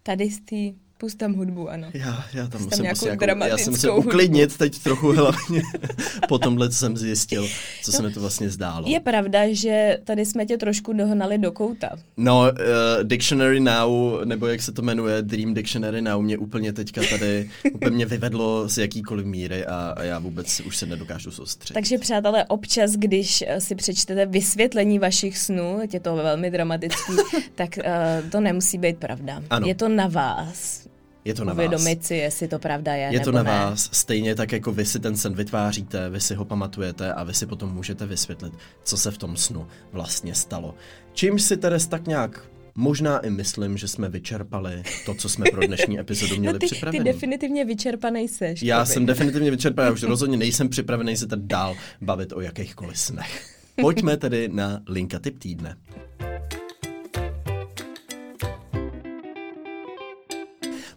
tady 0.04 0.32
z 0.32 0.40
té 0.40 0.80
Pust 1.02 1.18
tam 1.18 1.34
hudbu, 1.34 1.70
ano. 1.70 1.88
Já, 1.94 2.26
já 2.34 2.48
tam 2.48 2.62
musím 2.62 2.86
prostě 2.86 3.10
jako, 3.10 3.26
já 3.46 3.58
jsem 3.58 3.76
se 3.76 3.92
uklidnit 3.92 4.58
teď 4.58 4.80
trochu 4.80 5.12
hlavně. 5.12 5.62
po 6.28 6.40
tomhle 6.40 6.72
jsem 6.72 6.98
zjistil, 6.98 7.48
co 7.84 7.92
no, 7.92 7.98
se 7.98 8.04
mi 8.04 8.14
to 8.14 8.20
vlastně 8.20 8.50
zdálo. 8.50 8.88
Je 8.90 9.00
pravda, 9.00 9.40
že 9.52 10.00
tady 10.04 10.26
jsme 10.26 10.46
tě 10.46 10.58
trošku 10.58 10.94
dohnali 10.94 11.38
do 11.38 11.52
kouta. 11.52 11.90
No, 12.18 12.40
uh, 12.40 13.04
Dictionary 13.04 13.60
Now, 13.60 14.22
nebo 14.26 14.48
jak 14.48 14.62
se 14.62 14.72
to 14.72 14.82
jmenuje, 14.82 15.22
Dream 15.22 15.54
Dictionary 15.54 16.02
Now, 16.02 16.22
mě 16.22 16.38
úplně 16.38 16.74
teďka 16.74 17.02
tady 17.10 17.50
úplně 17.74 17.96
mě 17.96 18.06
vyvedlo 18.06 18.70
z 18.70 18.78
jakýkoliv 18.78 19.26
míry 19.26 19.66
a, 19.66 19.94
a 19.98 20.04
já 20.04 20.20
vůbec 20.20 20.60
už 20.60 20.78
se 20.78 20.86
nedokážu 20.86 21.32
soustředit. 21.32 21.74
Takže 21.74 21.98
přátelé, 21.98 22.46
občas, 22.46 22.92
když 22.92 23.44
eh, 23.48 23.62
si 23.62 23.76
přečtete 23.76 24.26
vysvětlení 24.26 25.00
vašich 25.00 25.38
snů, 25.38 25.80
je 25.94 26.00
to 26.00 26.16
velmi 26.16 26.52
dramatický, 26.52 27.14
tak 27.56 27.70
uh, 27.78 28.30
to 28.30 28.40
nemusí 28.40 28.78
být 28.78 28.98
pravda. 28.98 29.44
Ano. 29.50 29.68
Je 29.68 29.76
to 29.76 29.90
na 29.90 30.08
vás 30.08 30.89
je 31.26 31.34
to 31.34 31.46
na 31.46 31.54
Uvědomit 31.54 31.96
vás. 31.96 32.08
si, 32.08 32.16
jestli 32.16 32.48
to 32.48 32.60
pravda 32.60 32.94
je. 32.96 33.14
Je 33.14 33.20
to 33.20 33.32
na 33.32 33.44
ne. 33.44 33.50
vás. 33.50 33.90
Stejně 33.94 34.36
tak, 34.36 34.52
jako 34.52 34.72
vy 34.72 34.86
si 34.86 35.00
ten 35.00 35.18
sen 35.18 35.34
vytváříte, 35.34 36.10
vy 36.10 36.22
si 36.22 36.36
ho 36.36 36.46
pamatujete 36.46 37.14
a 37.14 37.24
vy 37.24 37.34
si 37.34 37.46
potom 37.46 37.74
můžete 37.74 38.06
vysvětlit, 38.06 38.54
co 38.84 38.98
se 38.98 39.12
v 39.12 39.18
tom 39.18 39.38
snu 39.38 39.68
vlastně 39.92 40.36
stalo. 40.36 40.76
Čímž 41.14 41.42
si 41.42 41.58
tedy 41.58 41.76
tak 41.90 42.08
nějak 42.08 42.50
Možná 42.76 43.20
i 43.20 43.30
myslím, 43.30 43.78
že 43.78 43.88
jsme 43.88 44.10
vyčerpali 44.10 44.84
to, 45.06 45.14
co 45.14 45.30
jsme 45.30 45.46
pro 45.52 45.68
dnešní 45.68 46.00
epizodu 46.00 46.38
měli 46.38 46.54
no 46.54 46.60
ty, 46.60 46.66
připravený. 46.66 47.04
Ty 47.04 47.14
definitivně 47.14 47.66
vyčerpaný 47.66 48.28
seš. 48.28 48.62
Já 48.62 48.86
jsem 48.86 49.06
definitivně 49.06 49.52
vyčerpaný, 49.52 49.86
já 49.86 49.92
už 49.92 50.04
rozhodně 50.14 50.38
nejsem 50.38 50.70
připravený 50.70 51.18
se 51.18 51.28
tady 51.28 51.42
dál 51.46 51.76
bavit 52.02 52.34
o 52.34 52.42
jakýchkoliv 52.42 53.00
snech. 53.00 53.56
Pojďme 53.82 54.18
tedy 54.18 54.50
na 54.52 54.82
linka 54.88 55.20
tip 55.20 55.40
týdne. 55.40 55.76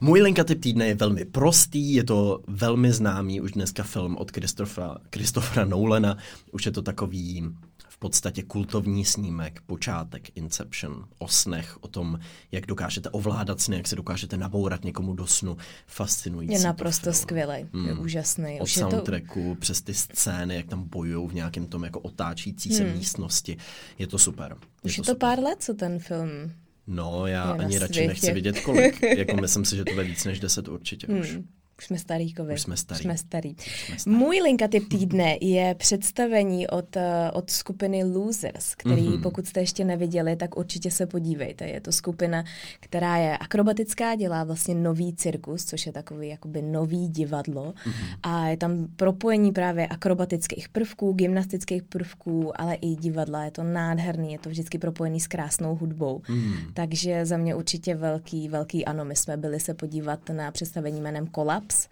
Můj 0.05 0.23
linka 0.23 0.45
typ 0.45 0.61
týdne 0.61 0.87
je 0.87 0.95
velmi 0.95 1.25
prostý, 1.25 1.95
je 1.95 2.05
to 2.05 2.43
velmi 2.47 2.93
známý 2.93 3.41
už 3.41 3.53
dneska 3.53 3.83
film 3.83 4.17
od 4.17 4.31
Christophera, 4.31 4.97
Christophera 5.15 5.67
Nolana. 5.67 6.17
Už 6.53 6.67
je 6.67 6.73
to 6.73 6.83
takový 6.83 7.45
v 7.89 7.99
podstatě 7.99 8.43
kultovní 8.43 9.05
snímek, 9.05 9.61
počátek 9.67 10.37
Inception, 10.37 11.05
o 11.19 11.29
snech, 11.29 11.79
o 11.81 11.89
tom, 11.89 12.19
jak 12.53 12.67
dokážete 12.67 13.11
ovládat 13.11 13.61
sny, 13.61 13.77
jak 13.77 13.89
se 13.89 13.97
dokážete 13.97 14.37
nabourat 14.37 14.85
někomu 14.85 15.15
do 15.15 15.27
snu. 15.27 15.57
Fascinující. 15.87 16.55
Je 16.55 16.61
naprosto 16.61 17.13
skvělý, 17.13 17.67
hmm. 17.73 17.87
je 17.87 17.95
úžasný. 17.95 18.61
Od 18.61 18.65
Už 18.65 18.75
soundtracku 18.75 19.55
to... 19.55 19.61
přes 19.61 19.83
ty 19.83 19.95
scény, 19.95 20.55
jak 20.55 20.67
tam 20.67 20.89
bojují 20.89 21.29
v 21.29 21.35
nějakém 21.35 21.67
tom 21.67 21.85
jako 21.85 22.01
otáčící 22.01 22.75
se 22.75 22.85
hmm. 22.85 22.97
místnosti. 22.97 23.57
Je 23.99 24.07
to 24.07 24.19
super. 24.19 24.51
Je 24.51 24.57
Už 24.83 24.97
to 24.97 25.03
je 25.03 25.05
to 25.05 25.13
super. 25.13 25.29
pár 25.29 25.39
let, 25.39 25.63
co 25.63 25.75
ten 25.75 25.99
film 25.99 26.53
No, 26.87 27.27
já 27.27 27.43
ani 27.43 27.79
radši 27.79 28.07
nechci 28.07 28.33
vidět 28.33 28.61
kolik. 28.61 29.03
jako 29.03 29.37
myslím 29.37 29.65
si, 29.65 29.77
že 29.77 29.85
to 29.85 29.93
bude 29.93 30.05
víc 30.05 30.25
než 30.25 30.41
10 30.41 30.69
určitě 30.69 31.07
hmm. 31.07 31.21
už. 31.21 31.39
Už 31.79 31.87
jsme 31.87 31.99
starý, 31.99 32.33
kovy. 32.33 32.55
Už 32.55 32.63
jsme 32.63 32.77
starý. 32.77 32.99
Už 32.99 33.03
jsme 33.03 33.17
starý. 33.17 33.55
Už 33.59 33.85
jsme 33.87 33.99
starý. 33.99 34.17
Můj 34.17 34.41
linka 34.41 34.69
typ 34.69 34.89
týdne 34.89 35.39
je 35.41 35.75
představení 35.75 36.69
od, 36.69 36.97
eh, 36.97 37.31
od 37.33 37.51
skupiny 37.51 38.05
Losers, 38.05 38.75
který 38.75 39.09
mm-hmm. 39.09 39.23
pokud 39.23 39.47
jste 39.47 39.61
ještě 39.61 39.85
neviděli, 39.85 40.37
tak 40.37 40.57
určitě 40.57 40.91
se 40.91 41.07
podívejte. 41.07 41.67
Je 41.67 41.81
to 41.81 41.93
skupina, 41.93 42.45
která 42.81 43.17
je 43.17 43.39
akrobatická, 43.39 44.15
dělá 44.15 44.45
vlastně 44.45 44.75
nový 44.75 45.15
cirkus, 45.15 45.65
což 45.65 45.87
je 45.87 45.93
takový 45.93 46.29
jakoby 46.29 46.63
nový 46.63 47.09
divadlo 47.09 47.73
mm-hmm. 47.73 48.17
a 48.23 48.49
je 48.49 48.57
tam 48.57 48.87
propojení 48.97 49.53
právě 49.53 49.87
akrobatických 49.87 50.69
prvků, 50.69 51.13
gymnastických 51.13 51.83
prvků, 51.83 52.61
ale 52.61 52.75
i 52.75 52.97
divadla. 52.97 53.45
Je 53.45 53.51
to 53.51 53.63
nádherný, 53.63 54.33
je 54.33 54.39
to 54.39 54.51
vždycky 54.51 54.79
propojený 54.79 55.21
s 55.21 55.27
krásnou 55.27 55.77
hudbou. 55.77 56.19
Mm-hmm. 56.19 56.55
Takže 56.75 57.27
za 57.27 57.37
mě 57.37 57.55
určitě 57.55 57.95
velký, 57.95 58.49
velký 58.49 58.85
ano. 58.85 59.05
My 59.05 59.17
jsme 59.17 59.37
byli 59.37 59.61
se 59.61 59.75
podívat 59.75 60.29
na 60.29 60.51
představení 60.51 61.01
jménem 61.01 61.27
Kolaps 61.63 61.89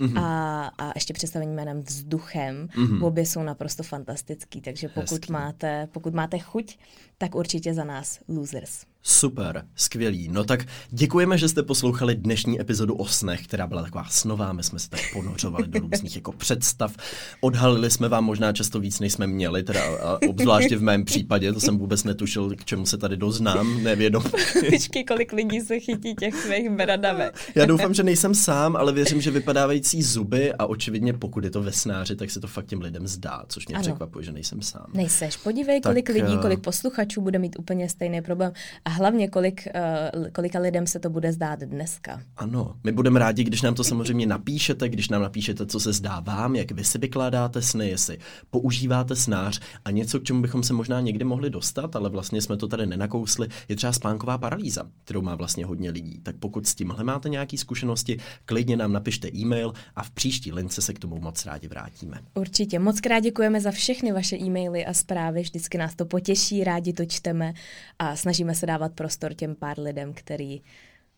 mm-hmm. 0.00 0.18
a, 0.18 0.66
a 0.78 0.92
ještě 0.94 1.12
představení 1.12 1.54
jménem 1.54 1.82
Vzduchem. 1.82 2.66
Mm-hmm. 2.66 3.04
Obě 3.04 3.26
jsou 3.26 3.42
naprosto 3.42 3.82
fantastický, 3.82 4.60
takže 4.60 4.88
pokud 4.88 5.28
máte, 5.28 5.88
pokud 5.92 6.14
máte 6.14 6.38
chuť, 6.38 6.78
tak 7.18 7.34
určitě 7.34 7.74
za 7.74 7.84
nás 7.84 8.20
Losers. 8.28 8.84
Super, 9.06 9.64
skvělý. 9.74 10.28
No 10.28 10.44
tak 10.44 10.66
děkujeme, 10.90 11.38
že 11.38 11.48
jste 11.48 11.62
poslouchali 11.62 12.14
dnešní 12.14 12.60
epizodu 12.60 12.94
o 12.94 13.06
snech, 13.06 13.44
která 13.44 13.66
byla 13.66 13.82
taková 13.82 14.04
snová. 14.08 14.52
My 14.52 14.62
jsme 14.62 14.78
se 14.78 14.90
tak 14.90 15.00
ponořovali 15.12 15.68
do 15.68 15.80
různých 15.80 16.16
jako 16.16 16.32
představ. 16.32 16.96
Odhalili 17.40 17.90
jsme 17.90 18.08
vám 18.08 18.24
možná 18.24 18.52
často 18.52 18.80
víc, 18.80 19.00
než 19.00 19.12
jsme 19.12 19.26
měli, 19.26 19.62
teda 19.62 19.80
a 20.02 20.18
obzvláště 20.28 20.76
v 20.76 20.82
mém 20.82 21.04
případě, 21.04 21.52
to 21.52 21.60
jsem 21.60 21.78
vůbec 21.78 22.04
netušil, 22.04 22.50
k 22.56 22.64
čemu 22.64 22.86
se 22.86 22.98
tady 22.98 23.16
doznám, 23.16 23.82
nevědom. 23.82 24.22
Počkej, 24.70 25.04
kolik 25.04 25.32
lidí 25.32 25.60
se 25.60 25.80
chytí 25.80 26.14
těch 26.14 26.34
svých 26.34 26.70
bradavek. 26.70 27.52
Já 27.54 27.66
doufám, 27.66 27.94
že 27.94 28.02
nejsem 28.02 28.34
sám, 28.34 28.76
ale 28.76 28.92
věřím, 28.92 29.20
že 29.20 29.30
vypadávající 29.30 30.02
zuby 30.02 30.52
a 30.52 30.66
očividně 30.66 31.12
pokud 31.12 31.44
je 31.44 31.50
to 31.50 31.62
ve 31.62 31.72
snáři, 31.72 32.16
tak 32.16 32.30
se 32.30 32.40
to 32.40 32.46
fakt 32.46 32.66
těm 32.66 32.80
lidem 32.80 33.06
zdá, 33.06 33.42
což 33.48 33.68
mě 33.68 33.76
ano. 33.76 33.82
překvapuje, 33.82 34.24
že 34.24 34.32
nejsem 34.32 34.62
sám. 34.62 34.86
Nejseš. 34.94 35.36
Podívej, 35.36 35.80
kolik 35.80 36.06
tak, 36.06 36.16
lidí, 36.16 36.34
eh, 36.34 36.42
kolik 36.42 36.60
posluchačů 36.60 37.20
bude 37.20 37.38
mít 37.38 37.58
úplně 37.58 37.88
stejný 37.88 38.22
problém. 38.22 38.52
A 38.84 38.93
hlavně 38.94 39.28
kolik, 39.28 39.68
uh, 40.14 40.26
kolika 40.32 40.58
lidem 40.58 40.86
se 40.86 40.98
to 40.98 41.10
bude 41.10 41.32
zdát 41.32 41.60
dneska. 41.60 42.22
Ano, 42.36 42.76
my 42.84 42.92
budeme 42.92 43.20
rádi, 43.20 43.44
když 43.44 43.62
nám 43.62 43.74
to 43.74 43.84
samozřejmě 43.84 44.26
napíšete, 44.26 44.88
když 44.88 45.08
nám 45.08 45.22
napíšete, 45.22 45.66
co 45.66 45.80
se 45.80 45.92
zdá 45.92 46.20
vám, 46.20 46.56
jak 46.56 46.70
vy 46.70 46.84
si 46.84 46.98
vykládáte 46.98 47.62
sny, 47.62 47.88
jestli 47.88 48.18
používáte 48.50 49.16
snář 49.16 49.60
a 49.84 49.90
něco, 49.90 50.20
k 50.20 50.24
čemu 50.24 50.42
bychom 50.42 50.62
se 50.62 50.72
možná 50.72 51.00
někdy 51.00 51.24
mohli 51.24 51.50
dostat, 51.50 51.96
ale 51.96 52.10
vlastně 52.10 52.42
jsme 52.42 52.56
to 52.56 52.68
tady 52.68 52.86
nenakousli, 52.86 53.48
je 53.68 53.76
třeba 53.76 53.92
spánková 53.92 54.38
paralýza, 54.38 54.82
kterou 55.04 55.22
má 55.22 55.34
vlastně 55.34 55.64
hodně 55.64 55.90
lidí. 55.90 56.20
Tak 56.22 56.36
pokud 56.36 56.66
s 56.66 56.74
tímhle 56.74 57.04
máte 57.04 57.28
nějaké 57.28 57.58
zkušenosti, 57.58 58.18
klidně 58.44 58.76
nám 58.76 58.92
napište 58.92 59.28
e-mail 59.34 59.72
a 59.96 60.02
v 60.02 60.10
příští 60.10 60.52
lince 60.52 60.82
se 60.82 60.92
k 60.92 60.98
tomu 60.98 61.20
moc 61.20 61.46
rádi 61.46 61.68
vrátíme. 61.68 62.18
Určitě. 62.34 62.78
Moc 62.78 63.00
krát 63.00 63.20
děkujeme 63.20 63.60
za 63.60 63.70
všechny 63.70 64.12
vaše 64.12 64.36
e-maily 64.36 64.86
a 64.86 64.94
zprávy. 64.94 65.42
Vždycky 65.42 65.78
nás 65.78 65.94
to 65.94 66.04
potěší, 66.04 66.64
rádi 66.64 66.92
to 66.92 67.04
čteme 67.04 67.52
a 67.98 68.16
snažíme 68.16 68.54
se 68.54 68.66
dávat 68.66 68.83
prostor 68.92 69.34
prostor 69.34 69.34
těm 69.34 69.54
pár 69.54 69.78
lidem, 69.78 70.14
který, 70.14 70.62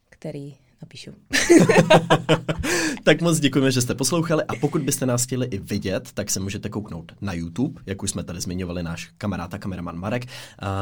který 0.08 0.56
napíšu. 0.82 1.10
tak 3.04 3.22
moc 3.22 3.40
děkujeme, 3.40 3.70
že 3.70 3.80
jste 3.80 3.94
poslouchali 3.94 4.44
a 4.44 4.54
pokud 4.60 4.82
byste 4.82 5.06
nás 5.06 5.22
chtěli 5.22 5.46
i 5.46 5.58
vidět, 5.58 6.10
tak 6.14 6.30
se 6.30 6.40
můžete 6.40 6.68
kouknout 6.68 7.12
na 7.20 7.32
YouTube, 7.32 7.82
jak 7.86 8.02
už 8.02 8.10
jsme 8.10 8.24
tady 8.24 8.40
zmiňovali 8.40 8.82
náš 8.82 9.10
kamarád 9.18 9.54
a 9.54 9.58
kameraman 9.58 9.98
Marek. 9.98 10.26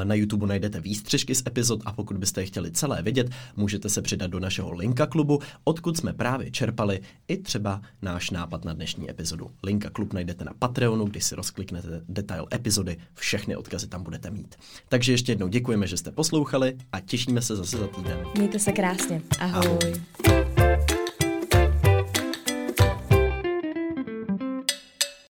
Na 0.04 0.14
YouTube 0.14 0.46
najdete 0.46 0.80
výstřižky 0.80 1.34
z 1.34 1.42
epizod 1.46 1.80
a 1.84 1.92
pokud 1.92 2.16
byste 2.16 2.40
je 2.40 2.46
chtěli 2.46 2.72
celé 2.72 3.02
vidět, 3.02 3.30
můžete 3.56 3.88
se 3.88 4.02
přidat 4.02 4.30
do 4.30 4.40
našeho 4.40 4.72
Linka 4.72 5.06
klubu, 5.06 5.38
odkud 5.64 5.96
jsme 5.96 6.12
právě 6.12 6.50
čerpali 6.50 7.00
i 7.28 7.36
třeba 7.36 7.80
náš 8.02 8.30
nápad 8.30 8.64
na 8.64 8.72
dnešní 8.72 9.10
epizodu. 9.10 9.50
Linka 9.62 9.90
klub 9.90 10.12
najdete 10.12 10.44
na 10.44 10.52
Patreonu, 10.58 11.04
když 11.04 11.24
si 11.24 11.34
rozkliknete 11.34 12.00
detail 12.08 12.46
epizody, 12.54 12.96
všechny 13.14 13.56
odkazy 13.56 13.86
tam 13.86 14.02
budete 14.02 14.30
mít. 14.30 14.54
Takže 14.88 15.12
ještě 15.12 15.32
jednou 15.32 15.48
děkujeme, 15.48 15.86
že 15.86 15.96
jste 15.96 16.10
poslouchali 16.10 16.76
a 16.92 17.00
těšíme 17.00 17.42
se 17.42 17.56
zase 17.56 17.78
za 17.78 17.86
týden. 17.86 18.18
Mějte 18.36 18.58
se 18.58 18.72
krásně. 18.72 19.22
Ahoj. 19.40 19.66
Ahoj. 19.66 19.83
Chloe. 19.84 20.43